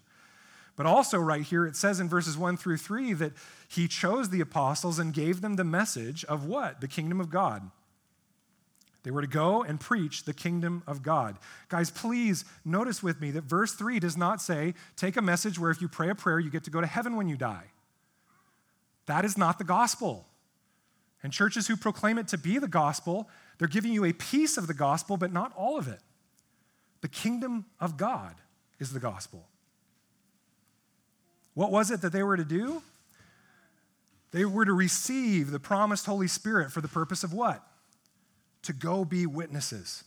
But 0.76 0.86
also, 0.86 1.18
right 1.18 1.42
here, 1.42 1.66
it 1.66 1.76
says 1.76 2.00
in 2.00 2.08
verses 2.08 2.38
1 2.38 2.56
through 2.56 2.78
3 2.78 3.14
that 3.14 3.34
he 3.68 3.88
chose 3.88 4.30
the 4.30 4.40
apostles 4.40 5.00
and 5.00 5.14
gave 5.14 5.42
them 5.42 5.58
the 5.58 5.66
message 5.66 6.24
of 6.26 6.46
what? 6.46 6.80
The 6.80 6.88
kingdom 6.88 7.20
of 7.20 7.30
God. 7.30 7.70
They 9.04 9.12
were 9.12 9.22
to 9.22 9.28
go 9.28 9.64
and 9.64 9.80
preach 9.80 10.26
the 10.26 10.34
kingdom 10.34 10.84
of 10.86 11.04
God. 11.04 11.38
Guys, 11.70 11.90
please 11.90 12.44
notice 12.66 13.02
with 13.02 13.22
me 13.22 13.32
that 13.32 13.46
verse 13.46 13.74
3 13.74 14.00
does 14.00 14.18
not 14.18 14.42
say, 14.42 14.74
take 14.98 15.16
a 15.16 15.22
message 15.22 15.58
where 15.58 15.72
if 15.72 15.82
you 15.82 15.88
pray 15.88 16.10
a 16.10 16.16
prayer, 16.16 16.40
you 16.40 16.50
get 16.50 16.66
to 16.66 16.70
go 16.70 16.82
to 16.82 16.88
heaven 16.88 17.16
when 17.16 17.30
you 17.30 17.38
die. 17.38 17.66
That 19.06 19.24
is 19.24 19.38
not 19.38 19.58
the 19.58 19.64
gospel. 19.64 20.26
And 21.24 21.32
churches 21.32 21.68
who 21.68 21.76
proclaim 21.76 22.18
it 22.18 22.28
to 22.30 22.38
be 22.38 22.60
the 22.60 22.68
gospel, 22.68 23.30
they're 23.58 23.68
giving 23.68 23.94
you 23.94 24.06
a 24.06 24.14
piece 24.14 24.58
of 24.58 24.68
the 24.68 24.74
gospel, 24.74 25.18
but 25.18 25.32
not 25.32 25.54
all 25.56 25.78
of 25.78 25.88
it. 25.88 26.02
The 27.02 27.08
kingdom 27.08 27.66
of 27.80 27.98
God 27.98 28.36
is 28.80 28.92
the 28.92 29.00
gospel. 29.00 29.48
What 31.54 31.72
was 31.72 31.92
it 31.92 32.02
that 32.02 32.12
they 32.12 32.24
were 32.24 32.38
to 32.38 32.46
do? 32.46 32.82
They 34.32 34.46
were 34.46 34.66
to 34.66 34.74
receive 34.74 35.52
the 35.52 35.60
promised 35.60 36.06
Holy 36.06 36.28
Spirit 36.28 36.72
for 36.72 36.82
the 36.82 36.88
purpose 36.88 37.24
of 37.24 37.34
what? 37.34 37.66
To 38.64 38.74
go 38.74 39.06
be 39.06 39.26
witnesses. 39.26 40.04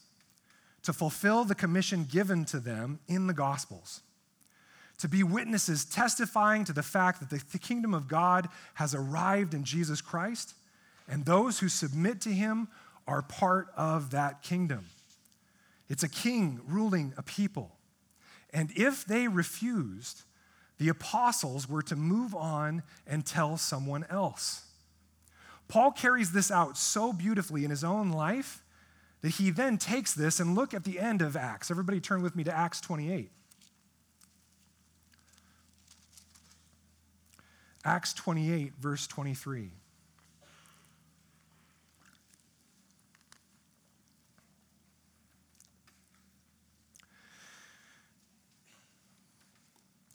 to 0.83 0.93
fulfill 0.93 1.45
the 1.45 1.55
commission 1.55 2.05
given 2.05 2.45
to 2.47 2.59
them 2.59 2.99
in 3.09 3.27
the 3.27 3.33
Gospels, 3.33 4.01
to 4.99 5.09
be 5.09 5.23
witnesses 5.23 5.85
testifying 5.85 6.65
to 6.65 6.73
the 6.73 6.83
fact 6.83 7.21
that 7.21 7.31
the, 7.31 7.59
kingdom 7.59 7.95
of 7.95 8.09
God 8.09 8.49
has 8.75 8.95
arrived 8.95 9.55
in 9.55 9.65
Jesus 9.65 10.01
Christ, 10.01 10.55
and 11.09 11.25
those 11.25 11.61
who 11.61 11.69
submit 11.69 12.21
to 12.23 12.31
him 12.31 12.69
are 13.07 13.23
part 13.23 13.69
of 13.77 14.11
that 14.11 14.43
kingdom. 14.43 14.87
It's 15.89 16.03
a 16.03 16.09
king 16.09 16.61
ruling 16.67 17.13
a 17.17 17.23
people. 17.23 17.73
And 18.53 18.71
if 18.77 19.05
they 19.05 19.29
refused, 19.29 20.23
the 20.79 20.89
apostles 20.89 21.69
were 21.69 21.83
to 21.83 21.97
move 21.97 22.35
on 22.35 22.83
and 23.07 23.27
tell 23.27 23.57
someone 23.57 24.05
else. 24.09 24.67
Paul 25.73 25.91
carries 25.91 26.33
this 26.33 26.51
out 26.51 26.77
so 26.77 27.15
beautifully 27.15 27.65
in 27.65 27.71
his 27.71 27.83
own 27.83 28.11
life 28.11 28.63
that 29.23 29.31
he 29.31 29.49
then 29.49 29.79
takes 29.79 30.13
this 30.13 30.39
and 30.39 30.55
look 30.55 30.75
at 30.75 30.85
the 30.85 31.01
end 31.01 31.23
of 31.23 31.35
Acts. 31.35 31.71
Everybody 31.71 31.99
turn 31.99 32.21
with 32.21 32.37
me 32.37 32.45
to 32.45 32.55
Acts 32.55 32.79
28. 32.83 33.31
Acts 37.87 38.13
28, 38.13 38.75
verse 38.79 39.07
23. 39.07 39.71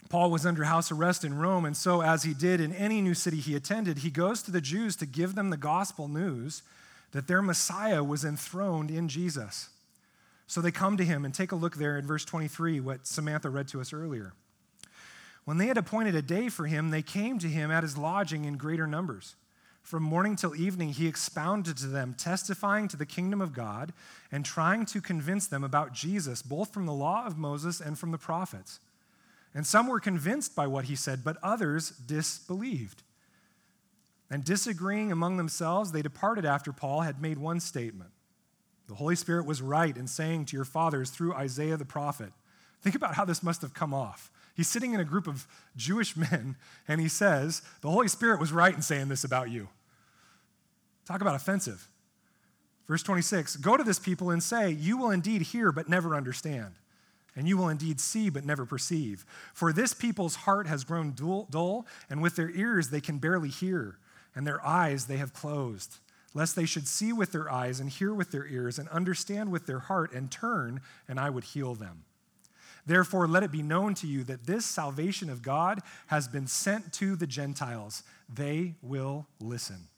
Paul 0.10 0.32
was 0.32 0.46
under 0.46 0.64
house 0.64 0.92
arrest 0.92 1.24
in 1.24 1.38
Rome, 1.38 1.66
and 1.66 1.76
so, 1.76 2.02
as 2.02 2.24
he 2.24 2.34
did 2.34 2.62
in 2.62 2.74
any 2.74 3.02
new 3.02 3.14
city 3.14 3.38
he 3.38 3.56
attended, 3.56 4.00
he 4.00 4.10
goes 4.10 4.42
to 4.44 4.52
the 4.52 4.62
Jews 4.62 4.96
to 4.98 5.06
give 5.06 5.36
them 5.36 5.50
the 5.50 5.58
gospel 5.58 6.08
news 6.08 6.64
that 7.12 7.28
their 7.28 7.42
Messiah 7.42 8.04
was 8.04 8.24
enthroned 8.24 8.92
in 8.92 9.08
Jesus. 9.08 9.70
So 10.46 10.62
they 10.62 10.72
come 10.72 10.96
to 10.98 11.06
him 11.06 11.26
and 11.26 11.34
take 11.34 11.52
a 11.52 11.58
look 11.58 11.76
there 11.76 11.98
in 11.98 12.08
verse 12.08 12.24
23, 12.24 12.80
what 12.80 13.06
Samantha 13.06 13.50
read 13.50 13.68
to 13.70 13.82
us 13.82 13.92
earlier. 13.92 14.34
When 15.44 15.58
they 15.58 15.68
had 15.68 15.78
appointed 15.78 16.16
a 16.16 16.22
day 16.22 16.50
for 16.50 16.68
him, 16.68 16.90
they 16.90 17.02
came 17.02 17.40
to 17.40 17.48
him 17.48 17.72
at 17.72 17.84
his 17.84 17.98
lodging 17.98 18.46
in 18.46 18.58
greater 18.58 18.88
numbers. 18.88 19.36
From 19.82 20.04
morning 20.04 20.36
till 20.36 20.56
evening, 20.56 20.90
he 20.90 21.08
expounded 21.08 21.78
to 21.78 21.88
them, 21.88 22.14
testifying 22.18 22.90
to 22.90 22.98
the 22.98 23.06
kingdom 23.06 23.42
of 23.42 23.54
God 23.54 23.94
and 24.32 24.44
trying 24.44 24.86
to 24.88 25.00
convince 25.00 25.48
them 25.48 25.64
about 25.64 25.94
Jesus, 25.94 26.42
both 26.42 26.74
from 26.74 26.86
the 26.86 26.94
law 26.94 27.26
of 27.26 27.38
Moses 27.38 27.80
and 27.80 27.98
from 27.98 28.12
the 28.12 28.18
prophets. 28.18 28.82
And 29.58 29.66
some 29.66 29.88
were 29.88 30.00
convinced 30.00 30.56
by 30.56 30.68
what 30.68 30.86
he 30.86 30.96
said, 30.96 31.24
but 31.24 31.38
others 31.42 31.90
disbelieved. 31.90 33.02
And 34.30 34.44
disagreeing 34.44 35.12
among 35.12 35.38
themselves, 35.38 35.92
they 35.92 36.04
departed 36.04 36.46
after 36.46 36.72
Paul 36.72 37.02
had 37.02 37.24
made 37.24 37.40
one 37.40 37.60
statement. 37.60 38.12
The 38.88 38.94
Holy 38.94 39.16
Spirit 39.16 39.48
was 39.48 39.64
right 39.64 39.98
in 39.98 40.06
saying 40.06 40.46
to 40.46 40.56
your 40.56 40.64
fathers 40.64 41.10
through 41.10 41.34
Isaiah 41.34 41.76
the 41.76 41.86
prophet. 41.86 42.34
Think 42.84 42.96
about 42.96 43.16
how 43.16 43.26
this 43.26 43.42
must 43.42 43.64
have 43.64 43.74
come 43.74 43.96
off. 43.96 44.30
He's 44.54 44.68
sitting 44.68 44.94
in 44.94 45.00
a 45.00 45.04
group 45.04 45.26
of 45.26 45.48
Jewish 45.76 46.16
men 46.16 46.56
and 46.88 47.02
he 47.02 47.08
says, 47.08 47.64
The 47.82 47.90
Holy 47.90 48.10
Spirit 48.10 48.40
was 48.40 48.52
right 48.52 48.76
in 48.76 48.84
saying 48.84 49.08
this 49.08 49.24
about 49.24 49.50
you. 49.50 49.70
Talk 51.04 51.22
about 51.22 51.34
offensive. 51.34 51.88
Verse 52.88 53.02
26 53.02 53.56
Go 53.56 53.76
to 53.76 53.84
this 53.84 53.98
people 53.98 54.30
and 54.30 54.44
say, 54.44 54.70
You 54.70 54.98
will 54.98 55.10
indeed 55.10 55.42
hear, 55.42 55.72
but 55.72 55.90
never 55.90 56.16
understand 56.16 56.76
and 57.38 57.48
you 57.48 57.56
will 57.56 57.70
indeed 57.70 58.02
see 58.02 58.30
but 58.30 58.44
never 58.44 58.66
perceive. 58.66 59.24
For 59.54 59.72
this 59.72 59.94
people's 59.94 60.36
heart 60.36 60.66
has 60.68 60.84
grown 60.84 61.14
dull, 61.14 61.86
and 62.10 62.22
with 62.22 62.36
their 62.36 62.50
ears 62.50 62.90
they 62.90 63.00
can 63.00 63.20
barely 63.20 63.50
hear, 63.50 64.00
and 64.36 64.46
their 64.46 64.66
eyes 64.66 65.06
they 65.06 65.18
have 65.18 65.34
closed, 65.34 66.00
lest 66.34 66.56
they 66.56 66.66
should 66.66 66.88
see 66.88 67.14
with 67.14 67.32
their 67.32 67.50
eyes 67.50 67.80
and 67.80 67.90
hear 67.92 68.14
with 68.14 68.32
their 68.32 68.48
ears 68.48 68.80
and 68.80 68.90
understand 68.90 69.52
with 69.52 69.68
their 69.68 69.80
heart 69.80 70.12
and 70.14 70.32
turn, 70.32 70.82
and 71.08 71.20
I 71.20 71.30
would 71.30 71.44
heal 71.44 71.76
them. 71.76 72.04
Therefore, 72.88 73.28
let 73.28 73.44
it 73.44 73.52
be 73.52 73.62
known 73.62 73.94
to 73.96 74.08
you 74.08 74.24
that 74.24 74.48
this 74.48 74.66
salvation 74.66 75.30
of 75.30 75.44
God 75.44 75.82
has 76.08 76.28
been 76.28 76.48
sent 76.48 76.92
to 76.94 77.16
the 77.16 77.28
Gentiles. 77.28 78.02
They 78.34 78.76
will 78.82 79.28
listen. 79.40 79.90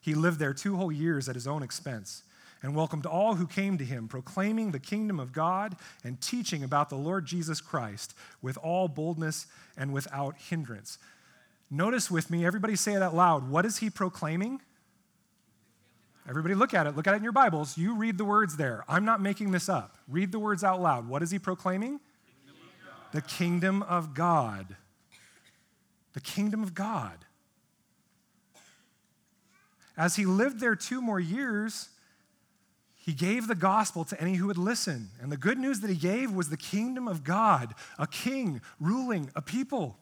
He 0.00 0.14
lived 0.14 0.38
there 0.38 0.52
two 0.52 0.76
whole 0.76 0.92
years 0.92 1.28
at 1.28 1.34
his 1.34 1.46
own 1.46 1.62
expense 1.62 2.22
and 2.64 2.74
welcomed 2.74 3.04
all 3.04 3.34
who 3.34 3.46
came 3.46 3.76
to 3.76 3.84
him, 3.84 4.08
proclaiming 4.08 4.70
the 4.70 4.78
kingdom 4.78 5.20
of 5.20 5.34
God 5.34 5.76
and 6.02 6.18
teaching 6.18 6.64
about 6.64 6.88
the 6.88 6.96
Lord 6.96 7.26
Jesus 7.26 7.60
Christ 7.60 8.14
with 8.40 8.56
all 8.56 8.88
boldness 8.88 9.46
and 9.76 9.92
without 9.92 10.38
hindrance. 10.38 10.96
Notice 11.70 12.10
with 12.10 12.30
me, 12.30 12.46
everybody 12.46 12.74
say 12.74 12.94
it 12.94 13.02
out 13.02 13.14
loud. 13.14 13.50
What 13.50 13.66
is 13.66 13.76
he 13.78 13.90
proclaiming? 13.90 14.62
Everybody 16.26 16.54
look 16.54 16.72
at 16.72 16.86
it. 16.86 16.96
Look 16.96 17.06
at 17.06 17.12
it 17.12 17.18
in 17.18 17.22
your 17.22 17.32
Bibles. 17.32 17.76
You 17.76 17.96
read 17.96 18.16
the 18.16 18.24
words 18.24 18.56
there. 18.56 18.82
I'm 18.88 19.04
not 19.04 19.20
making 19.20 19.50
this 19.50 19.68
up. 19.68 19.98
Read 20.08 20.32
the 20.32 20.38
words 20.38 20.64
out 20.64 20.80
loud. 20.80 21.06
What 21.06 21.22
is 21.22 21.30
he 21.30 21.38
proclaiming? 21.38 22.00
The 23.12 23.20
kingdom 23.20 23.82
of 23.82 24.14
God. 24.14 24.74
The 26.14 26.20
kingdom 26.20 26.62
of 26.62 26.72
God. 26.72 27.26
As 29.98 30.16
he 30.16 30.24
lived 30.24 30.60
there 30.60 30.74
two 30.74 31.02
more 31.02 31.20
years, 31.20 31.90
he 33.04 33.12
gave 33.12 33.48
the 33.48 33.54
gospel 33.54 34.04
to 34.06 34.18
any 34.18 34.34
who 34.34 34.46
would 34.46 34.56
listen. 34.56 35.10
And 35.20 35.30
the 35.30 35.36
good 35.36 35.58
news 35.58 35.80
that 35.80 35.90
he 35.90 35.96
gave 35.96 36.32
was 36.32 36.48
the 36.48 36.56
kingdom 36.56 37.06
of 37.06 37.22
God, 37.22 37.74
a 37.98 38.06
king 38.06 38.62
ruling 38.80 39.30
a 39.36 39.42
people. 39.42 39.98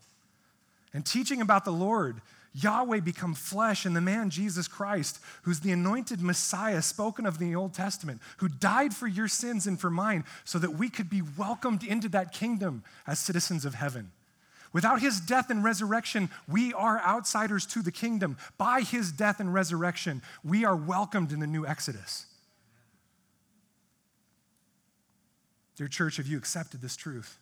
And 0.94 1.04
teaching 1.04 1.40
about 1.40 1.64
the 1.64 1.72
Lord, 1.72 2.20
Yahweh 2.54 3.00
become 3.00 3.34
flesh 3.34 3.84
in 3.86 3.94
the 3.94 4.00
man 4.00 4.30
Jesus 4.30 4.68
Christ, 4.68 5.18
who's 5.42 5.60
the 5.60 5.72
anointed 5.72 6.20
Messiah 6.20 6.80
spoken 6.80 7.26
of 7.26 7.40
in 7.40 7.50
the 7.50 7.56
Old 7.56 7.74
Testament, 7.74 8.20
who 8.36 8.46
died 8.46 8.94
for 8.94 9.08
your 9.08 9.26
sins 9.26 9.66
and 9.66 9.80
for 9.80 9.90
mine 9.90 10.22
so 10.44 10.60
that 10.60 10.74
we 10.74 10.88
could 10.88 11.10
be 11.10 11.22
welcomed 11.36 11.82
into 11.82 12.08
that 12.10 12.32
kingdom 12.32 12.84
as 13.04 13.18
citizens 13.18 13.64
of 13.64 13.74
heaven. 13.74 14.12
Without 14.72 15.00
his 15.00 15.18
death 15.18 15.50
and 15.50 15.64
resurrection, 15.64 16.30
we 16.48 16.72
are 16.74 17.00
outsiders 17.00 17.66
to 17.66 17.82
the 17.82 17.90
kingdom. 17.90 18.36
By 18.58 18.82
his 18.82 19.10
death 19.10 19.40
and 19.40 19.52
resurrection, 19.52 20.22
we 20.44 20.64
are 20.64 20.76
welcomed 20.76 21.32
in 21.32 21.40
the 21.40 21.48
new 21.48 21.66
Exodus. 21.66 22.26
Dear 25.76 25.88
church, 25.88 26.18
have 26.18 26.26
you 26.26 26.36
accepted 26.36 26.80
this 26.80 26.96
truth? 26.96 27.38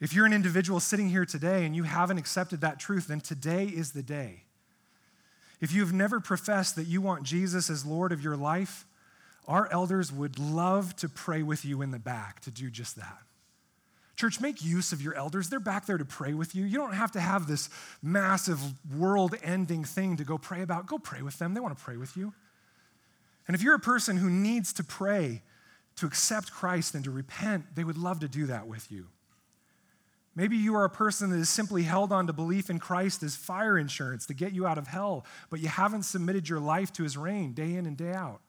If 0.00 0.12
you're 0.12 0.26
an 0.26 0.32
individual 0.32 0.80
sitting 0.80 1.08
here 1.08 1.24
today 1.24 1.64
and 1.64 1.74
you 1.74 1.82
haven't 1.82 2.18
accepted 2.18 2.60
that 2.60 2.78
truth, 2.78 3.08
then 3.08 3.20
today 3.20 3.64
is 3.64 3.92
the 3.92 4.02
day. 4.02 4.42
If 5.60 5.72
you've 5.72 5.92
never 5.92 6.20
professed 6.20 6.76
that 6.76 6.86
you 6.86 7.00
want 7.00 7.24
Jesus 7.24 7.68
as 7.68 7.84
Lord 7.84 8.12
of 8.12 8.22
your 8.22 8.36
life, 8.36 8.86
our 9.48 9.68
elders 9.72 10.12
would 10.12 10.38
love 10.38 10.94
to 10.96 11.08
pray 11.08 11.42
with 11.42 11.64
you 11.64 11.82
in 11.82 11.90
the 11.90 11.98
back 11.98 12.40
to 12.40 12.50
do 12.50 12.70
just 12.70 12.96
that. 12.96 13.18
Church, 14.14 14.40
make 14.40 14.64
use 14.64 14.92
of 14.92 15.00
your 15.00 15.14
elders. 15.14 15.48
They're 15.48 15.60
back 15.60 15.86
there 15.86 15.98
to 15.98 16.04
pray 16.04 16.34
with 16.34 16.54
you. 16.54 16.64
You 16.64 16.76
don't 16.76 16.94
have 16.94 17.12
to 17.12 17.20
have 17.20 17.46
this 17.46 17.70
massive 18.02 18.60
world 18.96 19.36
ending 19.42 19.84
thing 19.84 20.16
to 20.16 20.24
go 20.24 20.38
pray 20.38 20.62
about. 20.62 20.86
Go 20.86 20.98
pray 20.98 21.22
with 21.22 21.38
them. 21.38 21.54
They 21.54 21.60
want 21.60 21.76
to 21.76 21.82
pray 21.82 21.96
with 21.96 22.16
you. 22.16 22.34
And 23.46 23.54
if 23.54 23.62
you're 23.62 23.76
a 23.76 23.80
person 23.80 24.16
who 24.16 24.28
needs 24.28 24.72
to 24.74 24.84
pray, 24.84 25.42
to 25.98 26.06
accept 26.06 26.52
Christ 26.52 26.94
and 26.94 27.04
to 27.04 27.10
repent, 27.10 27.74
they 27.74 27.84
would 27.84 27.98
love 27.98 28.20
to 28.20 28.28
do 28.28 28.46
that 28.46 28.66
with 28.66 28.90
you. 28.90 29.06
Maybe 30.34 30.56
you 30.56 30.76
are 30.76 30.84
a 30.84 30.90
person 30.90 31.30
that 31.30 31.38
has 31.38 31.48
simply 31.48 31.82
held 31.82 32.12
on 32.12 32.28
to 32.28 32.32
belief 32.32 32.70
in 32.70 32.78
Christ 32.78 33.24
as 33.24 33.34
fire 33.34 33.76
insurance 33.76 34.24
to 34.26 34.34
get 34.34 34.52
you 34.52 34.66
out 34.66 34.78
of 34.78 34.86
hell, 34.86 35.26
but 35.50 35.58
you 35.58 35.66
haven't 35.68 36.04
submitted 36.04 36.48
your 36.48 36.60
life 36.60 36.92
to 36.92 37.02
his 37.02 37.16
reign 37.16 37.54
day 37.54 37.74
in 37.74 37.86
and 37.86 37.96
day 37.96 38.12
out. 38.12 38.40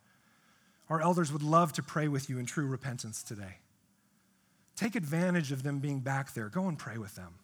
Our 0.88 1.02
elders 1.02 1.34
would 1.34 1.41
love 1.41 1.74
to 1.74 1.84
pray 1.84 2.08
with 2.08 2.30
you 2.30 2.38
in 2.38 2.45
true 2.45 2.68
repentance 2.68 3.24
today. 3.24 3.58
Take 4.76 4.95
advantage 4.95 5.52
of 5.52 5.64
them 5.64 5.80
being 5.80 6.00
back 6.00 6.34
there. 6.34 6.50
Go 6.50 6.68
and 6.68 6.78
pray 6.78 6.97
with 6.97 7.16
them. 7.16 7.36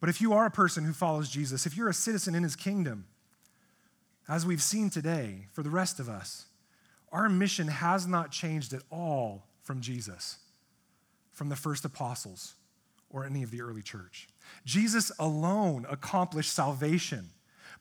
But 0.00 0.10
if 0.10 0.20
you 0.20 0.34
are 0.34 0.44
a 0.44 0.50
person 0.50 0.84
who 0.84 0.92
follows 0.92 1.30
Jesus, 1.30 1.64
if 1.64 1.76
you're 1.76 1.88
a 1.88 1.94
citizen 1.94 2.34
in 2.34 2.42
his 2.42 2.56
kingdom, 2.56 3.06
as 4.28 4.44
we've 4.44 4.62
seen 4.62 4.90
today 4.90 5.46
for 5.52 5.62
the 5.62 5.70
rest 5.70 5.98
of 5.98 6.08
us, 6.08 6.46
our 7.14 7.28
mission 7.28 7.68
has 7.68 8.08
not 8.08 8.32
changed 8.32 8.74
at 8.74 8.82
all 8.90 9.46
from 9.62 9.80
Jesus, 9.80 10.38
from 11.32 11.48
the 11.48 11.56
first 11.56 11.84
apostles, 11.84 12.54
or 13.08 13.24
any 13.24 13.44
of 13.44 13.52
the 13.52 13.62
early 13.62 13.82
church. 13.82 14.28
Jesus 14.66 15.12
alone 15.20 15.86
accomplished 15.88 16.52
salvation. 16.52 17.30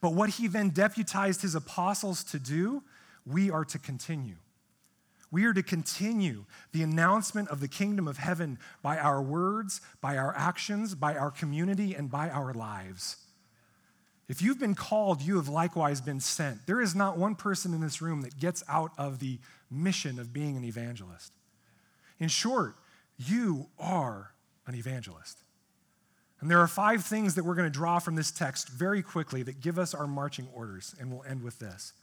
But 0.02 0.14
what 0.14 0.30
he 0.30 0.48
then 0.48 0.70
deputized 0.70 1.42
his 1.42 1.56
apostles 1.56 2.24
to 2.26 2.38
do, 2.38 2.84
we 3.26 3.50
are 3.50 3.66
to 3.66 3.80
continue. 3.80 4.36
We 5.32 5.46
are 5.46 5.54
to 5.54 5.64
continue 5.64 6.46
the 6.72 6.84
announcement 6.84 7.50
of 7.50 7.60
the 7.60 7.68
kingdom 7.68 8.08
of 8.08 8.18
heaven 8.18 8.60
by 8.84 9.00
our 9.00 9.20
words, 9.20 9.82
by 10.00 10.16
our 10.16 10.36
actions, 10.38 10.94
by 10.94 11.16
our 11.16 11.32
community, 11.32 11.96
and 11.96 12.12
by 12.12 12.30
our 12.30 12.54
lives. 12.54 13.18
If 14.34 14.42
you've 14.42 14.58
been 14.58 14.74
called, 14.74 15.22
you 15.22 15.36
have 15.36 15.48
likewise 15.48 16.02
been 16.02 16.20
sent. 16.20 16.66
There 16.66 16.82
is 16.82 16.96
not 16.96 17.20
one 17.20 17.36
person 17.36 17.72
in 17.72 17.82
this 17.82 18.02
room 18.02 18.24
that 18.24 18.40
gets 18.40 18.64
out 18.68 18.92
of 18.98 19.20
the 19.20 19.38
mission 19.70 20.18
of 20.18 20.34
being 20.34 20.58
an 20.58 20.64
evangelist. 20.64 21.32
In 22.18 22.30
short, 22.30 22.74
you 23.16 23.68
are 23.78 24.32
an 24.66 24.74
evangelist. 24.74 25.38
And 26.42 26.50
there 26.50 26.60
are 26.60 26.68
five 26.68 27.06
things 27.06 27.36
that 27.36 27.46
we're 27.46 27.54
going 27.54 27.72
to 27.72 27.78
draw 27.78 28.00
from 28.00 28.16
this 28.16 28.32
text 28.32 28.70
very 28.70 29.04
quickly 29.04 29.44
that 29.44 29.62
give 29.62 29.78
us 29.78 29.94
our 29.94 30.08
marching 30.08 30.48
orders, 30.52 30.96
and 31.00 31.12
we'll 31.12 31.24
end 31.30 31.44
with 31.44 31.60
this. 31.60 31.94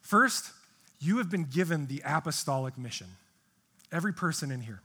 First, 0.00 0.50
You 0.98 1.18
have 1.18 1.30
been 1.30 1.44
given 1.44 1.86
the 1.86 2.02
apostolic 2.04 2.76
mission. 2.76 3.06
Every 3.92 4.12
person 4.12 4.50
in 4.50 4.62
here. 4.62 4.80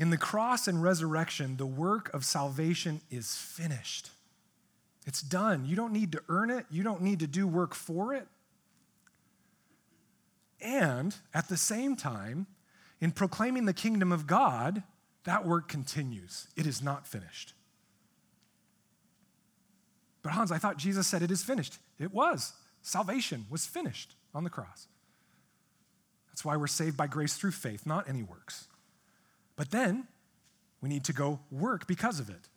In 0.00 0.08
the 0.08 0.16
cross 0.16 0.66
and 0.66 0.82
resurrection, 0.82 1.58
the 1.58 1.66
work 1.66 2.12
of 2.14 2.24
salvation 2.24 3.02
is 3.10 3.36
finished. 3.36 4.08
It's 5.06 5.20
done. 5.20 5.66
You 5.66 5.76
don't 5.76 5.92
need 5.92 6.12
to 6.12 6.22
earn 6.30 6.48
it, 6.48 6.64
you 6.70 6.82
don't 6.82 7.02
need 7.02 7.18
to 7.20 7.26
do 7.26 7.46
work 7.46 7.74
for 7.74 8.14
it. 8.14 8.26
And 10.62 11.14
at 11.34 11.48
the 11.48 11.56
same 11.58 11.96
time, 11.96 12.46
in 12.98 13.12
proclaiming 13.12 13.66
the 13.66 13.74
kingdom 13.74 14.10
of 14.10 14.26
God, 14.26 14.82
that 15.24 15.46
work 15.46 15.68
continues. 15.68 16.48
It 16.56 16.66
is 16.66 16.82
not 16.82 17.06
finished. 17.06 17.52
But 20.22 20.32
Hans, 20.32 20.50
I 20.50 20.56
thought 20.56 20.78
Jesus 20.78 21.06
said 21.06 21.20
it 21.20 21.30
is 21.30 21.44
finished. 21.44 21.76
It 21.98 22.12
was. 22.12 22.54
Salvation 22.80 23.44
was 23.50 23.66
finished 23.66 24.14
on 24.34 24.44
the 24.44 24.50
cross. 24.50 24.86
That's 26.28 26.42
why 26.42 26.56
we're 26.56 26.68
saved 26.68 26.96
by 26.96 27.06
grace 27.06 27.34
through 27.34 27.50
faith, 27.50 27.84
not 27.84 28.08
any 28.08 28.22
works. 28.22 28.66
But 29.60 29.72
then 29.72 30.08
we 30.80 30.88
need 30.88 31.04
to 31.04 31.12
go 31.12 31.40
work 31.50 31.86
because 31.86 32.18
of 32.18 32.30
it. 32.30 32.48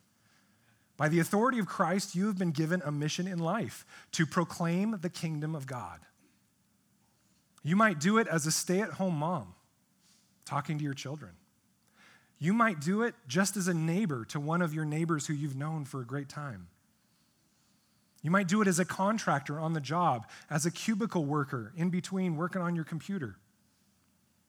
By 0.96 1.10
the 1.10 1.20
authority 1.20 1.58
of 1.58 1.66
Christ, 1.66 2.14
you 2.14 2.28
have 2.28 2.38
been 2.38 2.50
given 2.50 2.80
a 2.82 2.90
mission 2.90 3.26
in 3.26 3.38
life 3.38 3.84
to 4.12 4.24
proclaim 4.24 4.96
the 5.02 5.10
kingdom 5.10 5.54
of 5.54 5.66
God. 5.66 6.00
You 7.62 7.76
might 7.76 8.00
do 8.00 8.16
it 8.16 8.26
as 8.26 8.46
a 8.46 8.50
stay 8.50 8.80
at 8.80 8.92
home 8.92 9.16
mom, 9.16 9.54
talking 10.46 10.78
to 10.78 10.84
your 10.84 10.94
children. 10.94 11.32
You 12.38 12.54
might 12.54 12.80
do 12.80 13.02
it 13.02 13.14
just 13.28 13.58
as 13.58 13.68
a 13.68 13.74
neighbor 13.74 14.24
to 14.30 14.40
one 14.40 14.62
of 14.62 14.72
your 14.72 14.86
neighbors 14.86 15.26
who 15.26 15.34
you've 15.34 15.56
known 15.56 15.84
for 15.84 16.00
a 16.00 16.06
great 16.06 16.30
time. 16.30 16.68
You 18.22 18.30
might 18.30 18.48
do 18.48 18.62
it 18.62 18.66
as 18.66 18.78
a 18.78 18.84
contractor 18.86 19.60
on 19.60 19.74
the 19.74 19.80
job, 19.82 20.26
as 20.48 20.64
a 20.64 20.70
cubicle 20.70 21.26
worker 21.26 21.74
in 21.76 21.90
between 21.90 22.36
working 22.36 22.62
on 22.62 22.74
your 22.74 22.86
computer. 22.86 23.36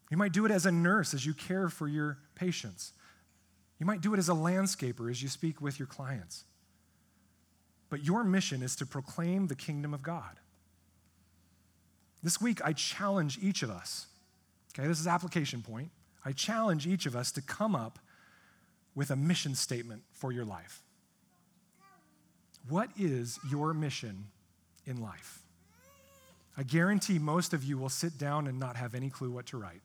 You 0.09 0.17
might 0.17 0.31
do 0.31 0.45
it 0.45 0.51
as 0.51 0.65
a 0.65 0.71
nurse 0.71 1.13
as 1.13 1.25
you 1.25 1.33
care 1.33 1.69
for 1.69 1.87
your 1.87 2.19
patients. 2.35 2.93
You 3.79 3.85
might 3.85 4.01
do 4.01 4.13
it 4.13 4.17
as 4.17 4.29
a 4.29 4.33
landscaper 4.33 5.09
as 5.09 5.21
you 5.21 5.29
speak 5.29 5.61
with 5.61 5.79
your 5.79 5.87
clients. 5.87 6.43
But 7.89 8.03
your 8.03 8.23
mission 8.23 8.61
is 8.61 8.75
to 8.77 8.85
proclaim 8.85 9.47
the 9.47 9.55
kingdom 9.55 9.93
of 9.93 10.01
God. 10.01 10.39
This 12.23 12.41
week, 12.41 12.59
I 12.63 12.73
challenge 12.73 13.37
each 13.41 13.61
of 13.61 13.69
us, 13.69 14.07
okay, 14.73 14.87
this 14.87 14.99
is 14.99 15.07
application 15.07 15.61
point. 15.61 15.91
I 16.23 16.31
challenge 16.31 16.87
each 16.87 17.05
of 17.05 17.15
us 17.15 17.31
to 17.33 17.41
come 17.41 17.75
up 17.75 17.99
with 18.95 19.11
a 19.11 19.15
mission 19.15 19.53
statement 19.53 20.03
for 20.11 20.31
your 20.31 20.45
life. 20.45 20.81
What 22.67 22.89
is 22.97 23.37
your 23.47 23.73
mission 23.75 24.25
in 24.85 25.01
life? 25.01 25.43
I 26.57 26.63
guarantee 26.63 27.19
most 27.19 27.53
of 27.53 27.63
you 27.63 27.77
will 27.77 27.89
sit 27.89 28.17
down 28.17 28.47
and 28.47 28.59
not 28.59 28.75
have 28.75 28.95
any 28.95 29.09
clue 29.09 29.29
what 29.29 29.45
to 29.47 29.57
write. 29.57 29.81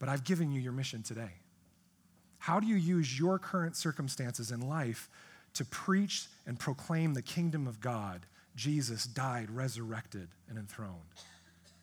But 0.00 0.08
I've 0.08 0.24
given 0.24 0.50
you 0.50 0.60
your 0.60 0.72
mission 0.72 1.04
today. 1.04 1.30
How 2.38 2.58
do 2.58 2.66
you 2.66 2.74
use 2.74 3.16
your 3.16 3.38
current 3.38 3.76
circumstances 3.76 4.50
in 4.50 4.60
life 4.68 5.08
to 5.54 5.64
preach 5.64 6.26
and 6.46 6.58
proclaim 6.58 7.14
the 7.14 7.22
kingdom 7.22 7.68
of 7.68 7.80
God? 7.80 8.26
Jesus 8.56 9.04
died, 9.04 9.50
resurrected, 9.50 10.28
and 10.48 10.58
enthroned. 10.58 10.96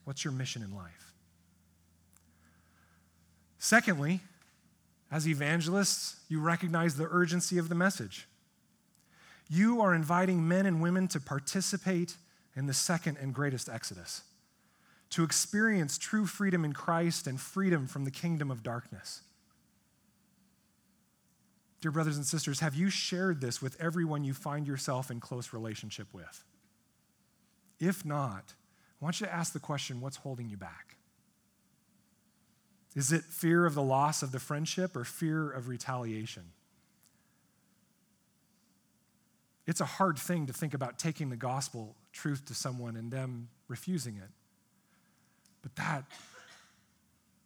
What's 0.04 0.26
your 0.26 0.34
mission 0.34 0.64
in 0.64 0.76
life? 0.76 1.14
Secondly, 3.60 4.20
as 5.12 5.28
evangelists, 5.28 6.18
you 6.28 6.42
recognize 6.42 6.96
the 6.96 7.08
urgency 7.10 7.58
of 7.58 7.70
the 7.70 7.76
message. 7.76 8.28
You 9.50 9.82
are 9.82 9.94
inviting 9.94 10.48
men 10.48 10.66
and 10.66 10.82
women 10.82 11.08
to 11.10 11.20
participate 11.20 12.18
in 12.56 12.66
the 12.66 12.74
second 12.74 13.18
and 13.22 13.34
greatest 13.34 13.70
exodus, 13.70 14.24
to 15.12 15.24
experience 15.24 15.98
true 15.98 16.26
freedom 16.26 16.66
in 16.66 16.74
Christ 16.74 17.28
and 17.28 17.40
freedom 17.40 17.88
from 17.88 18.04
the 18.04 18.12
kingdom 18.12 18.52
of 18.52 18.64
darkness. 18.64 19.22
Dear 21.82 21.92
brothers 21.92 22.18
and 22.18 22.26
sisters, 22.26 22.60
have 22.60 22.76
you 22.76 22.90
shared 22.90 23.40
this 23.40 23.62
with 23.62 23.80
everyone 23.80 24.24
you 24.24 24.34
find 24.34 24.68
yourself 24.68 25.12
in 25.12 25.20
close 25.20 25.54
relationship 25.54 26.08
with? 26.14 26.44
If 27.80 28.04
not, 28.04 28.54
I 29.00 29.06
want 29.06 29.22
you 29.22 29.28
to 29.28 29.34
ask 29.34 29.54
the 29.54 29.60
question 29.60 30.02
what's 30.02 30.18
holding 30.18 30.50
you 30.50 30.58
back? 30.58 30.98
Is 32.96 33.12
it 33.12 33.24
fear 33.24 33.68
of 33.68 33.76
the 33.76 33.84
loss 33.84 34.24
of 34.24 34.32
the 34.32 34.40
friendship 34.40 34.96
or 34.96 35.04
fear 35.04 35.52
of 35.52 35.68
retaliation? 35.68 36.46
It's 39.68 39.82
a 39.82 39.86
hard 39.86 40.18
thing 40.18 40.48
to 40.48 40.54
think 40.54 40.74
about 40.74 40.98
taking 40.98 41.30
the 41.30 41.36
gospel 41.36 41.96
truth 42.12 42.46
to 42.46 42.56
someone 42.56 42.96
and 42.96 43.12
them 43.12 43.50
refusing 43.68 44.16
it. 44.16 44.30
But 45.68 45.84
that, 45.84 46.04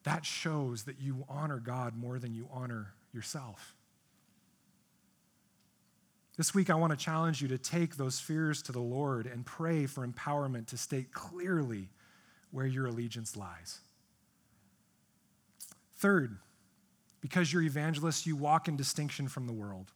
that 0.03 0.25
shows 0.25 0.83
that 0.83 1.01
you 1.01 1.25
honor 1.27 1.57
God 1.57 1.97
more 1.97 2.19
than 2.19 2.35
you 2.35 2.47
honor 2.53 2.93
yourself. 3.11 3.73
This 6.37 6.53
week, 6.53 6.69
I 6.69 6.75
want 6.75 6.91
to 6.91 7.03
challenge 7.03 7.41
you 7.41 7.47
to 7.47 7.57
take 7.57 7.97
those 7.97 8.19
fears 8.19 8.61
to 8.63 8.71
the 8.71 8.79
Lord 8.79 9.25
and 9.25 9.43
pray 9.43 9.87
for 9.87 10.07
empowerment 10.07 10.67
to 10.67 10.77
state 10.77 11.11
clearly 11.13 11.89
where 12.51 12.67
your 12.67 12.85
allegiance 12.85 13.35
lies. 13.35 13.79
Third, 15.97 16.37
because 17.21 17.51
you're 17.51 17.63
evangelists, 17.63 18.27
you 18.27 18.35
walk 18.35 18.67
in 18.67 18.75
distinction 18.75 19.29
from 19.29 19.47
the 19.47 19.53
world. 19.53 19.91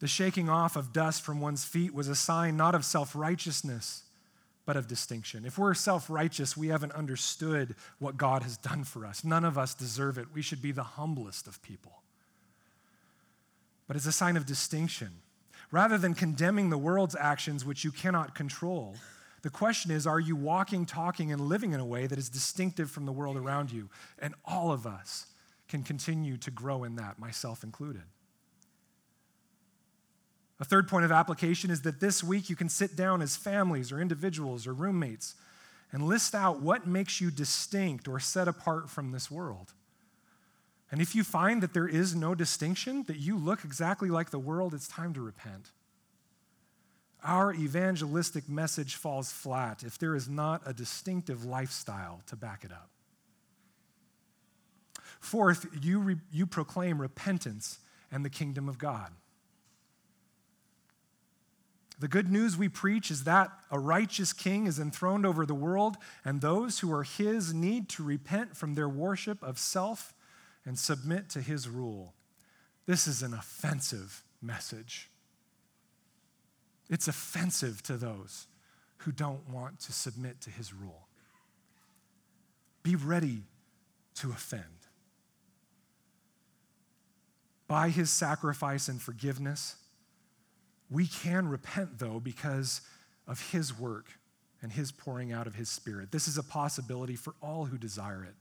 The 0.00 0.08
shaking 0.08 0.48
off 0.48 0.74
of 0.74 0.94
dust 0.94 1.22
from 1.22 1.40
one's 1.40 1.64
feet 1.64 1.92
was 1.92 2.08
a 2.08 2.14
sign 2.14 2.56
not 2.56 2.74
of 2.74 2.84
self 2.84 3.14
righteousness, 3.14 4.04
but 4.64 4.76
of 4.76 4.86
distinction. 4.86 5.44
If 5.44 5.58
we're 5.58 5.74
self 5.74 6.08
righteous, 6.08 6.56
we 6.56 6.68
haven't 6.68 6.92
understood 6.92 7.74
what 7.98 8.16
God 8.16 8.42
has 8.42 8.56
done 8.56 8.84
for 8.84 9.04
us. 9.04 9.24
None 9.24 9.44
of 9.44 9.58
us 9.58 9.74
deserve 9.74 10.18
it. 10.18 10.26
We 10.32 10.42
should 10.42 10.62
be 10.62 10.72
the 10.72 10.82
humblest 10.82 11.46
of 11.46 11.60
people. 11.62 12.02
But 13.86 13.96
it's 13.96 14.06
a 14.06 14.12
sign 14.12 14.36
of 14.36 14.46
distinction. 14.46 15.10
Rather 15.70 15.98
than 15.98 16.14
condemning 16.14 16.70
the 16.70 16.78
world's 16.78 17.16
actions, 17.16 17.64
which 17.64 17.82
you 17.82 17.90
cannot 17.90 18.34
control, 18.34 18.94
the 19.42 19.50
question 19.50 19.90
is 19.90 20.06
are 20.06 20.20
you 20.20 20.36
walking, 20.36 20.86
talking, 20.86 21.32
and 21.32 21.40
living 21.40 21.72
in 21.72 21.80
a 21.80 21.84
way 21.84 22.06
that 22.06 22.18
is 22.18 22.28
distinctive 22.28 22.90
from 22.90 23.06
the 23.06 23.12
world 23.12 23.36
around 23.36 23.72
you? 23.72 23.90
And 24.18 24.34
all 24.44 24.70
of 24.70 24.86
us 24.86 25.26
can 25.68 25.82
continue 25.82 26.36
to 26.36 26.50
grow 26.50 26.84
in 26.84 26.96
that, 26.96 27.18
myself 27.18 27.64
included. 27.64 28.02
A 30.62 30.64
third 30.64 30.86
point 30.86 31.04
of 31.04 31.10
application 31.10 31.72
is 31.72 31.82
that 31.82 31.98
this 31.98 32.22
week 32.22 32.48
you 32.48 32.54
can 32.54 32.68
sit 32.68 32.94
down 32.94 33.20
as 33.20 33.34
families 33.34 33.90
or 33.90 34.00
individuals 34.00 34.64
or 34.64 34.72
roommates 34.72 35.34
and 35.90 36.04
list 36.06 36.36
out 36.36 36.60
what 36.60 36.86
makes 36.86 37.20
you 37.20 37.32
distinct 37.32 38.06
or 38.06 38.20
set 38.20 38.46
apart 38.46 38.88
from 38.88 39.10
this 39.10 39.28
world. 39.28 39.72
And 40.92 41.02
if 41.02 41.16
you 41.16 41.24
find 41.24 41.64
that 41.64 41.74
there 41.74 41.88
is 41.88 42.14
no 42.14 42.36
distinction, 42.36 43.02
that 43.08 43.16
you 43.16 43.36
look 43.36 43.64
exactly 43.64 44.08
like 44.08 44.30
the 44.30 44.38
world, 44.38 44.72
it's 44.72 44.86
time 44.86 45.12
to 45.14 45.20
repent. 45.20 45.72
Our 47.24 47.52
evangelistic 47.52 48.48
message 48.48 48.94
falls 48.94 49.32
flat 49.32 49.82
if 49.82 49.98
there 49.98 50.14
is 50.14 50.28
not 50.28 50.62
a 50.64 50.72
distinctive 50.72 51.44
lifestyle 51.44 52.20
to 52.28 52.36
back 52.36 52.62
it 52.64 52.70
up. 52.70 52.88
Fourth, 55.18 55.66
you, 55.82 55.98
re- 55.98 56.20
you 56.30 56.46
proclaim 56.46 57.00
repentance 57.00 57.80
and 58.12 58.24
the 58.24 58.30
kingdom 58.30 58.68
of 58.68 58.78
God. 58.78 59.10
The 62.02 62.08
good 62.08 62.32
news 62.32 62.56
we 62.56 62.68
preach 62.68 63.12
is 63.12 63.22
that 63.24 63.52
a 63.70 63.78
righteous 63.78 64.32
king 64.32 64.66
is 64.66 64.80
enthroned 64.80 65.24
over 65.24 65.46
the 65.46 65.54
world, 65.54 65.96
and 66.24 66.40
those 66.40 66.80
who 66.80 66.92
are 66.92 67.04
his 67.04 67.54
need 67.54 67.88
to 67.90 68.02
repent 68.02 68.56
from 68.56 68.74
their 68.74 68.88
worship 68.88 69.40
of 69.40 69.56
self 69.56 70.12
and 70.64 70.76
submit 70.76 71.28
to 71.28 71.40
his 71.40 71.68
rule. 71.68 72.14
This 72.86 73.06
is 73.06 73.22
an 73.22 73.32
offensive 73.32 74.24
message. 74.42 75.10
It's 76.90 77.06
offensive 77.06 77.84
to 77.84 77.96
those 77.96 78.48
who 78.96 79.12
don't 79.12 79.48
want 79.48 79.78
to 79.82 79.92
submit 79.92 80.40
to 80.40 80.50
his 80.50 80.74
rule. 80.74 81.06
Be 82.82 82.96
ready 82.96 83.44
to 84.16 84.30
offend. 84.30 84.64
By 87.68 87.90
his 87.90 88.10
sacrifice 88.10 88.88
and 88.88 89.00
forgiveness, 89.00 89.76
we 90.92 91.06
can 91.06 91.48
repent, 91.48 91.98
though, 91.98 92.20
because 92.20 92.82
of 93.26 93.50
His 93.50 93.76
work 93.78 94.06
and 94.60 94.72
His 94.72 94.92
pouring 94.92 95.32
out 95.32 95.46
of 95.46 95.54
His 95.54 95.68
Spirit. 95.68 96.12
This 96.12 96.28
is 96.28 96.38
a 96.38 96.42
possibility 96.42 97.16
for 97.16 97.34
all 97.42 97.66
who 97.66 97.78
desire 97.78 98.24
it. 98.24 98.34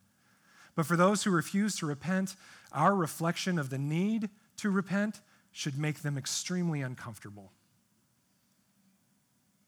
But 0.76 0.86
for 0.86 0.96
those 0.96 1.24
who 1.24 1.32
refuse 1.32 1.76
to 1.78 1.86
repent, 1.86 2.36
our 2.72 2.96
reflection 2.96 3.58
of 3.58 3.70
the 3.70 3.78
need 3.78 4.30
to 4.58 4.70
repent 4.70 5.22
should 5.52 5.78
make 5.78 6.02
them 6.02 6.18
extremely 6.18 6.82
uncomfortable. 6.82 7.52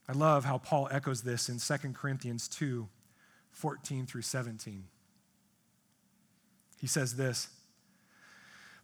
I 0.08 0.12
love 0.12 0.44
how 0.44 0.58
Paul 0.58 0.88
echoes 0.90 1.22
this 1.22 1.48
in 1.48 1.58
2 1.58 1.92
Corinthians 1.92 2.48
2 2.48 2.88
14 3.52 4.06
through 4.06 4.22
17. 4.22 4.84
He 6.80 6.86
says 6.86 7.16
this 7.16 7.48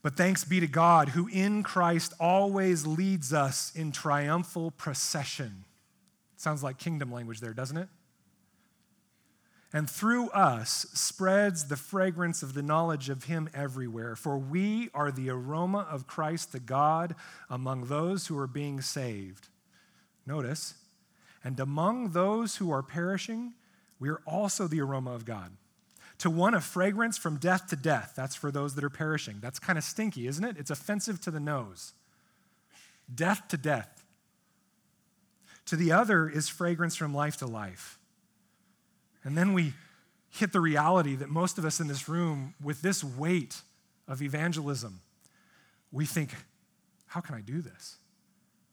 But 0.02 0.16
thanks 0.16 0.44
be 0.44 0.60
to 0.60 0.66
God 0.66 1.10
who 1.10 1.28
in 1.28 1.62
Christ 1.62 2.14
always 2.18 2.86
leads 2.86 3.32
us 3.32 3.72
in 3.74 3.92
triumphal 3.92 4.70
procession. 4.70 5.64
Sounds 6.36 6.62
like 6.62 6.78
kingdom 6.78 7.12
language 7.12 7.40
there, 7.40 7.52
doesn't 7.52 7.76
it? 7.76 7.88
And 9.72 9.88
through 9.88 10.30
us 10.30 10.86
spreads 10.94 11.68
the 11.68 11.76
fragrance 11.76 12.42
of 12.42 12.54
the 12.54 12.62
knowledge 12.62 13.08
of 13.08 13.24
Him 13.24 13.48
everywhere. 13.54 14.16
For 14.16 14.36
we 14.36 14.88
are 14.94 15.12
the 15.12 15.30
aroma 15.30 15.86
of 15.88 16.06
Christ 16.06 16.52
to 16.52 16.60
God 16.60 17.14
among 17.48 17.84
those 17.84 18.26
who 18.26 18.38
are 18.38 18.48
being 18.48 18.80
saved. 18.80 19.48
Notice, 20.26 20.74
and 21.44 21.60
among 21.60 22.10
those 22.10 22.56
who 22.56 22.72
are 22.72 22.82
perishing, 22.82 23.54
we 24.00 24.08
are 24.08 24.22
also 24.26 24.66
the 24.66 24.80
aroma 24.80 25.12
of 25.12 25.24
God. 25.24 25.52
To 26.20 26.30
one, 26.30 26.52
a 26.54 26.60
fragrance 26.60 27.16
from 27.16 27.38
death 27.38 27.68
to 27.68 27.76
death. 27.76 28.12
That's 28.14 28.34
for 28.34 28.50
those 28.50 28.74
that 28.74 28.84
are 28.84 28.90
perishing. 28.90 29.38
That's 29.40 29.58
kind 29.58 29.78
of 29.78 29.84
stinky, 29.84 30.26
isn't 30.26 30.44
it? 30.44 30.56
It's 30.58 30.70
offensive 30.70 31.20
to 31.22 31.30
the 31.30 31.40
nose. 31.40 31.94
Death 33.12 33.48
to 33.48 33.56
death. 33.56 34.04
To 35.66 35.76
the 35.76 35.92
other 35.92 36.28
is 36.28 36.48
fragrance 36.48 36.94
from 36.94 37.14
life 37.14 37.38
to 37.38 37.46
life. 37.46 37.98
And 39.24 39.36
then 39.36 39.54
we 39.54 39.72
hit 40.30 40.52
the 40.52 40.60
reality 40.60 41.16
that 41.16 41.30
most 41.30 41.56
of 41.56 41.64
us 41.64 41.80
in 41.80 41.88
this 41.88 42.06
room, 42.06 42.54
with 42.62 42.82
this 42.82 43.02
weight 43.02 43.62
of 44.06 44.20
evangelism, 44.20 45.00
we 45.90 46.04
think, 46.04 46.34
how 47.06 47.20
can 47.20 47.34
I 47.34 47.40
do 47.40 47.62
this? 47.62 47.96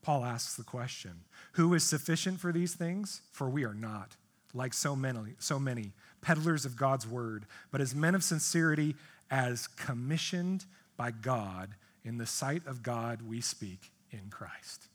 Paul 0.02 0.26
asks 0.26 0.56
the 0.56 0.64
question 0.64 1.22
Who 1.54 1.74
is 1.74 1.84
sufficient 1.84 2.40
for 2.42 2.52
these 2.52 2.76
things? 2.76 3.22
For 3.32 3.50
we 3.50 3.64
are 3.64 3.74
not, 3.74 4.18
like 4.54 4.74
so 4.74 4.96
many, 4.96 5.36
so 5.40 5.60
many 5.60 5.94
peddlers 6.28 6.66
of 6.66 6.76
God's 6.76 7.08
word, 7.08 7.46
but 7.72 7.80
as 7.80 7.96
men 7.96 8.14
of 8.14 8.22
sincerity, 8.22 8.96
as 9.32 9.68
commissioned 9.68 10.66
by 10.98 11.10
God. 11.10 11.70
In 12.04 12.18
the 12.18 12.26
sight 12.26 12.68
of 12.68 12.84
God, 12.84 13.22
we 13.22 13.40
speak 13.40 13.92
in 14.12 14.30
Christ. 14.30 14.88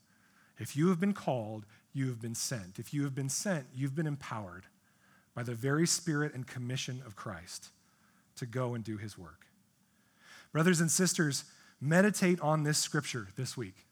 If 0.59 0.77
you 0.77 0.89
have 0.89 0.99
been 0.99 1.13
called, 1.13 1.65
you 1.91 2.07
have 2.09 2.21
been 2.21 2.35
sent. 2.35 2.77
If 2.77 2.93
you 2.93 3.03
have 3.03 3.15
been 3.15 3.29
sent, 3.29 3.65
you've 3.75 3.95
been 3.95 4.05
empowered 4.05 4.65
by 5.33 5.41
the 5.41 5.55
very 5.55 5.87
spirit 5.87 6.35
and 6.35 6.45
commission 6.45 7.01
of 7.03 7.15
Christ 7.15 7.69
to 8.35 8.45
go 8.45 8.75
and 8.75 8.83
do 8.83 8.97
his 8.97 9.17
work. 9.17 9.47
Brothers 10.51 10.81
and 10.81 10.91
sisters, 10.91 11.45
meditate 11.81 12.39
on 12.41 12.61
this 12.61 12.77
scripture 12.77 13.29
this 13.37 13.57
week 13.57 13.87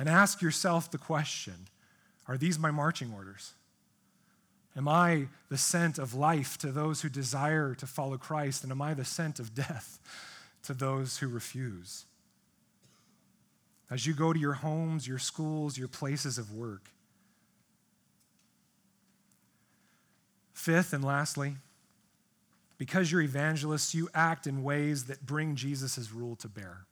and 0.00 0.08
ask 0.08 0.42
yourself 0.42 0.90
the 0.90 0.98
question 0.98 1.68
Are 2.26 2.36
these 2.36 2.58
my 2.58 2.72
marching 2.72 3.12
orders? 3.14 3.52
Am 4.76 4.88
I 4.88 5.28
the 5.48 5.56
scent 5.56 5.98
of 5.98 6.12
life 6.12 6.58
to 6.58 6.70
those 6.70 7.00
who 7.00 7.08
desire 7.08 7.74
to 7.76 7.86
follow 7.86 8.18
Christ? 8.18 8.62
And 8.62 8.70
am 8.70 8.82
I 8.82 8.92
the 8.94 9.04
scent 9.04 9.40
of 9.40 9.54
death 9.54 9.98
to 10.64 10.74
those 10.74 11.18
who 11.18 11.28
refuse? 11.28 12.04
As 13.90 14.06
you 14.06 14.12
go 14.12 14.32
to 14.32 14.38
your 14.38 14.54
homes, 14.54 15.08
your 15.08 15.18
schools, 15.18 15.78
your 15.78 15.88
places 15.88 16.38
of 16.38 16.52
work. 16.52 16.90
Fifth 20.52 20.92
and 20.92 21.04
lastly, 21.04 21.56
because 22.76 23.10
you're 23.10 23.22
evangelists, 23.22 23.94
you 23.94 24.08
act 24.12 24.46
in 24.46 24.62
ways 24.62 25.04
that 25.04 25.24
bring 25.24 25.54
Jesus' 25.54 26.10
rule 26.12 26.36
to 26.36 26.48
bear 26.48 26.85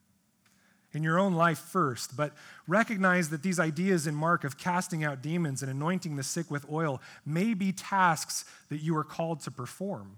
in 0.95 1.03
your 1.03 1.19
own 1.19 1.35
life 1.35 1.59
first, 1.59 2.17
but 2.17 2.33
recognize 2.67 3.31
that 3.31 3.43
these 3.43 3.59
ideas 3.59 4.07
in 4.07 4.15
Mark 4.15 4.45
of 4.45 4.59
casting 4.59 5.05
out 5.05 5.23
demons 5.23 5.63
and 5.63 5.71
anointing 5.71 6.17
the 6.17 6.23
sick 6.23 6.51
with 6.51 6.71
oil 6.71 7.01
may 7.27 7.55
be 7.55 7.73
tasks 7.73 8.45
that 8.69 8.83
you 8.83 8.97
are 8.97 9.05
called 9.05 9.41
to 9.41 9.51
perform. 9.51 10.17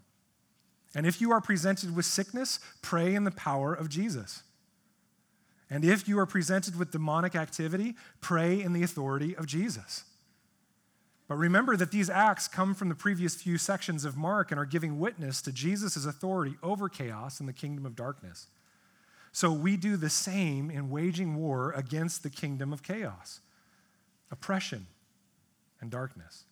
And 0.95 1.07
if 1.07 1.21
you 1.21 1.31
are 1.33 1.41
presented 1.41 1.95
with 1.95 2.07
sickness, 2.07 2.59
pray 2.83 3.15
in 3.15 3.25
the 3.25 3.31
power 3.31 3.75
of 3.75 3.89
Jesus. 3.89 4.43
And 5.69 5.85
if 5.85 6.09
you 6.09 6.19
are 6.19 6.27
presented 6.27 6.79
with 6.79 6.93
demonic 6.93 7.35
activity, 7.35 7.97
pray 8.21 8.61
in 8.61 8.73
the 8.73 8.83
authority 8.83 9.37
of 9.37 9.47
Jesus. 9.47 10.05
But 11.29 11.37
remember 11.37 11.77
that 11.77 11.91
these 11.91 12.09
acts 12.09 12.47
come 12.47 12.73
from 12.73 12.89
the 12.89 12.95
previous 12.95 13.35
few 13.35 13.59
sections 13.59 14.05
of 14.05 14.17
Mark 14.17 14.53
and 14.53 14.61
are 14.61 14.65
giving 14.65 15.01
witness 15.01 15.43
to 15.43 15.53
Jesus' 15.53 16.07
authority 16.07 16.55
over 16.63 16.89
chaos 16.89 17.41
in 17.41 17.47
the 17.47 17.53
kingdom 17.53 17.85
of 17.85 17.97
darkness. 17.97 18.47
So 19.37 19.53
we 19.53 19.77
do 19.77 19.99
the 19.99 20.09
same 20.09 20.71
in 20.71 20.89
waging 20.89 21.37
war 21.37 21.71
against 21.73 22.23
the 22.23 22.31
kingdom 22.31 22.73
of 22.73 22.83
chaos, 22.83 23.41
oppression, 24.31 24.87
and 25.79 25.91
darkness. 25.91 26.45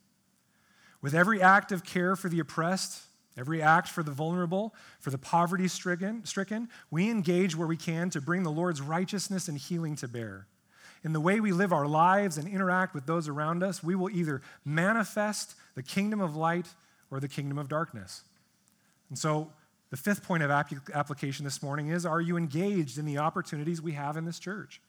With 1.01 1.15
every 1.15 1.41
act 1.41 1.73
of 1.73 1.83
care 1.83 2.15
for 2.15 2.29
the 2.29 2.41
oppressed, 2.41 3.05
every 3.39 3.63
act 3.63 3.89
for 3.89 4.03
the 4.03 4.11
vulnerable, 4.11 4.75
for 5.01 5.09
the 5.09 5.17
poverty 5.17 5.67
stricken, 5.67 6.69
we 6.91 7.09
engage 7.09 7.57
where 7.57 7.67
we 7.67 7.79
can 7.79 8.11
to 8.11 8.21
bring 8.21 8.43
the 8.43 8.51
Lord's 8.51 8.83
righteousness 8.83 9.49
and 9.49 9.57
healing 9.57 9.97
to 9.97 10.07
bear. 10.07 10.47
In 11.03 11.15
the 11.15 11.21
way 11.21 11.41
we 11.41 11.53
live 11.53 11.73
our 11.73 11.89
lives 11.89 12.37
and 12.37 12.47
interact 12.47 12.93
with 12.93 13.07
those 13.07 13.29
around 13.29 13.63
us, 13.63 13.83
we 13.83 13.95
will 13.95 14.11
either 14.11 14.43
manifest 14.63 15.55
the 15.75 15.83
kingdom 15.83 16.21
of 16.21 16.37
light 16.37 16.67
or 17.11 17.19
the 17.19 17.29
kingdom 17.29 17.57
of 17.57 17.71
darkness. 17.71 18.25
And 19.09 19.19
so, 19.19 19.53
the 19.95 20.03
fifth 20.03 20.25
point 20.25 20.43
of 20.43 20.51
application 20.51 21.45
this 21.45 21.63
morning 21.63 21.87
is 21.87 22.05
Are 22.05 22.21
you 22.21 22.37
engaged 22.37 22.99
in 22.99 23.05
the 23.05 23.19
opportunities 23.19 23.81
we 23.81 23.93
have 23.93 24.17
in 24.17 24.25
this 24.25 24.41
church? 24.41 24.81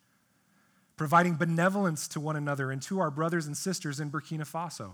Providing 0.97 1.35
benevolence 1.35 2.07
to 2.07 2.19
one 2.19 2.35
another 2.35 2.71
and 2.71 2.81
to 2.81 2.97
our 2.97 3.11
brothers 3.11 3.45
and 3.45 3.55
sisters 3.55 3.99
in 3.99 4.09
Burkina 4.09 4.51
Faso, 4.51 4.93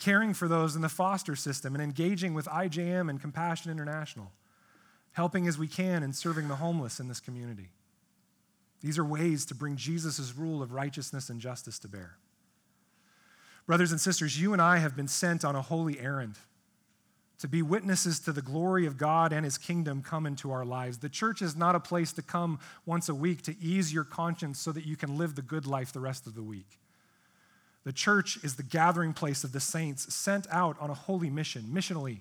caring 0.00 0.34
for 0.34 0.48
those 0.48 0.74
in 0.74 0.82
the 0.82 0.88
foster 0.88 1.36
system, 1.36 1.76
and 1.76 1.84
engaging 1.84 2.34
with 2.34 2.46
IJM 2.46 3.08
and 3.08 3.20
Compassion 3.20 3.70
International, 3.70 4.32
helping 5.12 5.46
as 5.46 5.56
we 5.56 5.68
can 5.68 6.02
and 6.02 6.12
serving 6.12 6.48
the 6.48 6.56
homeless 6.56 6.98
in 6.98 7.06
this 7.06 7.20
community. 7.20 7.68
These 8.80 8.98
are 8.98 9.04
ways 9.04 9.46
to 9.46 9.54
bring 9.54 9.76
Jesus' 9.76 10.34
rule 10.36 10.60
of 10.60 10.72
righteousness 10.72 11.30
and 11.30 11.40
justice 11.40 11.78
to 11.78 11.88
bear. 11.88 12.16
Brothers 13.64 13.92
and 13.92 14.00
sisters, 14.00 14.40
you 14.40 14.52
and 14.52 14.60
I 14.60 14.78
have 14.78 14.96
been 14.96 15.06
sent 15.06 15.44
on 15.44 15.54
a 15.54 15.62
holy 15.62 16.00
errand 16.00 16.34
to 17.40 17.48
be 17.48 17.62
witnesses 17.62 18.20
to 18.20 18.32
the 18.32 18.42
glory 18.42 18.84
of 18.86 18.98
God 18.98 19.32
and 19.32 19.44
his 19.44 19.56
kingdom 19.56 20.02
come 20.02 20.26
into 20.26 20.52
our 20.52 20.64
lives. 20.64 20.98
The 20.98 21.08
church 21.08 21.40
is 21.40 21.56
not 21.56 21.74
a 21.74 21.80
place 21.80 22.12
to 22.12 22.22
come 22.22 22.58
once 22.84 23.08
a 23.08 23.14
week 23.14 23.42
to 23.42 23.56
ease 23.60 23.92
your 23.92 24.04
conscience 24.04 24.58
so 24.58 24.72
that 24.72 24.86
you 24.86 24.94
can 24.94 25.16
live 25.16 25.34
the 25.34 25.42
good 25.42 25.66
life 25.66 25.92
the 25.92 26.00
rest 26.00 26.26
of 26.26 26.34
the 26.34 26.42
week. 26.42 26.78
The 27.84 27.94
church 27.94 28.38
is 28.44 28.56
the 28.56 28.62
gathering 28.62 29.14
place 29.14 29.42
of 29.42 29.52
the 29.52 29.60
saints 29.60 30.14
sent 30.14 30.46
out 30.50 30.76
on 30.80 30.90
a 30.90 30.94
holy 30.94 31.30
mission, 31.30 31.70
missionally, 31.72 32.20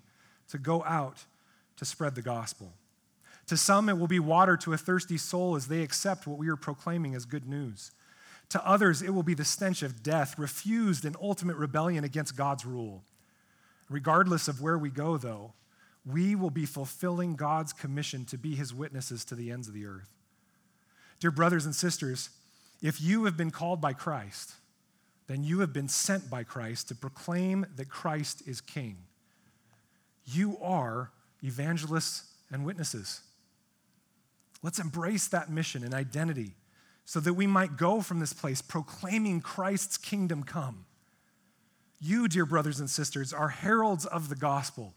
to 0.49 0.57
go 0.57 0.84
out 0.86 1.26
to 1.76 1.84
spread 1.84 2.15
the 2.15 2.22
gospel. 2.22 2.72
To 3.47 3.57
some, 3.57 3.89
it 3.89 3.97
will 3.97 4.07
be 4.07 4.20
water 4.20 4.55
to 4.57 4.72
a 4.72 4.78
thirsty 4.78 5.17
soul 5.17 5.55
as 5.57 5.67
they 5.67 5.82
accept 5.82 6.28
what 6.28 6.38
we 6.38 6.47
are 6.47 6.55
proclaiming 6.55 7.13
as 7.13 7.26
good 7.26 7.47
news. 7.47 7.91
To 8.49 8.65
others, 8.65 9.01
it 9.01 9.13
will 9.13 9.24
be 9.24 9.34
the 9.34 9.43
stench 9.43 9.84
of 9.84 10.01
death, 10.01 10.39
refused 10.39 11.03
in 11.03 11.15
ultimate 11.22 11.57
rebellion 11.57 12.05
against 12.05 12.38
God's 12.38 12.65
rule. 12.65 13.03
Regardless 13.90 14.48
of 14.48 14.62
where 14.62 14.78
we 14.78 14.90
go, 14.90 15.18
though, 15.18 15.54
we 16.06 16.36
will 16.36 16.50
be 16.50 16.66
fulfilling 16.66 17.36
God's 17.36 17.74
commission 17.74 18.26
to 18.26 18.38
be 18.38 18.56
his 18.56 18.74
witnesses 18.74 19.26
to 19.26 19.36
the 19.36 19.52
ends 19.52 19.68
of 19.68 19.74
the 19.74 19.86
earth. 19.86 20.14
Dear 21.20 21.32
brothers 21.32 21.66
and 21.66 21.76
sisters, 21.76 22.30
if 22.82 23.02
you 23.02 23.26
have 23.26 23.36
been 23.36 23.52
called 23.52 23.82
by 23.82 23.94
Christ, 23.94 24.54
then 25.28 25.44
you 25.44 25.60
have 25.60 25.74
been 25.74 25.90
sent 25.90 26.30
by 26.30 26.44
Christ 26.44 26.88
to 26.88 26.96
proclaim 26.96 27.66
that 27.76 27.90
Christ 27.90 28.48
is 28.48 28.62
King. 28.62 28.98
You 30.26 30.58
are 30.62 31.12
evangelists 31.44 32.34
and 32.52 32.66
witnesses. 32.66 33.22
Let's 34.64 34.80
embrace 34.80 35.28
that 35.28 35.50
mission 35.50 35.84
and 35.84 35.94
identity 35.94 36.56
so 37.06 37.20
that 37.20 37.34
we 37.34 37.48
might 37.48 37.78
go 37.78 38.02
from 38.02 38.20
this 38.20 38.34
place 38.34 38.62
proclaiming 38.62 39.42
Christ's 39.42 39.98
kingdom 39.98 40.44
come. 40.44 40.86
You, 42.00 42.28
dear 42.28 42.45
brothers 42.45 42.80
and 42.80 42.89
sisters, 42.89 43.34
are 43.34 43.50
heralds 43.50 44.06
of 44.06 44.30
the 44.30 44.36
gospel, 44.36 44.93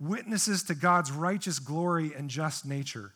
witnesses 0.00 0.62
to 0.64 0.74
God's 0.74 1.12
righteous 1.12 1.58
glory 1.58 2.12
and 2.16 2.30
just 2.30 2.64
nature, 2.64 3.12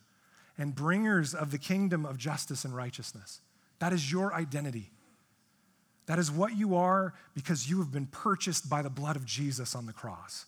and 0.57 0.75
bringers 0.75 1.33
of 1.33 1.51
the 1.51 1.57
kingdom 1.57 2.05
of 2.05 2.17
justice 2.17 2.65
and 2.65 2.75
righteousness. 2.75 3.41
That 3.79 3.93
is 3.93 4.11
your 4.11 4.33
identity. 4.33 4.91
That 6.05 6.19
is 6.19 6.31
what 6.31 6.55
you 6.55 6.75
are 6.75 7.13
because 7.33 7.69
you 7.69 7.79
have 7.79 7.91
been 7.91 8.05
purchased 8.05 8.69
by 8.69 8.81
the 8.81 8.89
blood 8.89 9.15
of 9.15 9.25
Jesus 9.25 9.73
on 9.73 9.85
the 9.85 9.93
cross. 9.93 10.45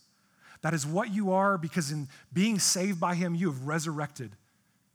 That 0.61 0.73
is 0.73 0.85
what 0.85 1.13
you 1.13 1.31
are 1.31 1.57
because 1.57 1.91
in 1.91 2.07
being 2.31 2.59
saved 2.59 2.99
by 2.99 3.15
him, 3.15 3.35
you 3.35 3.47
have 3.47 3.65
resurrected 3.65 4.31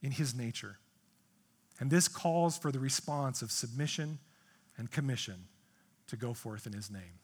in 0.03 0.13
his 0.13 0.35
nature. 0.35 0.79
And 1.81 1.91
this 1.91 2.09
calls 2.09 2.59
for 2.59 2.73
the 2.73 2.79
response 2.79 3.43
of 3.43 3.51
submission 3.51 4.19
and 4.77 4.91
commission 4.91 5.47
to 6.09 6.17
go 6.17 6.33
forth 6.33 6.67
in 6.67 6.73
his 6.73 6.91
name. 6.91 7.21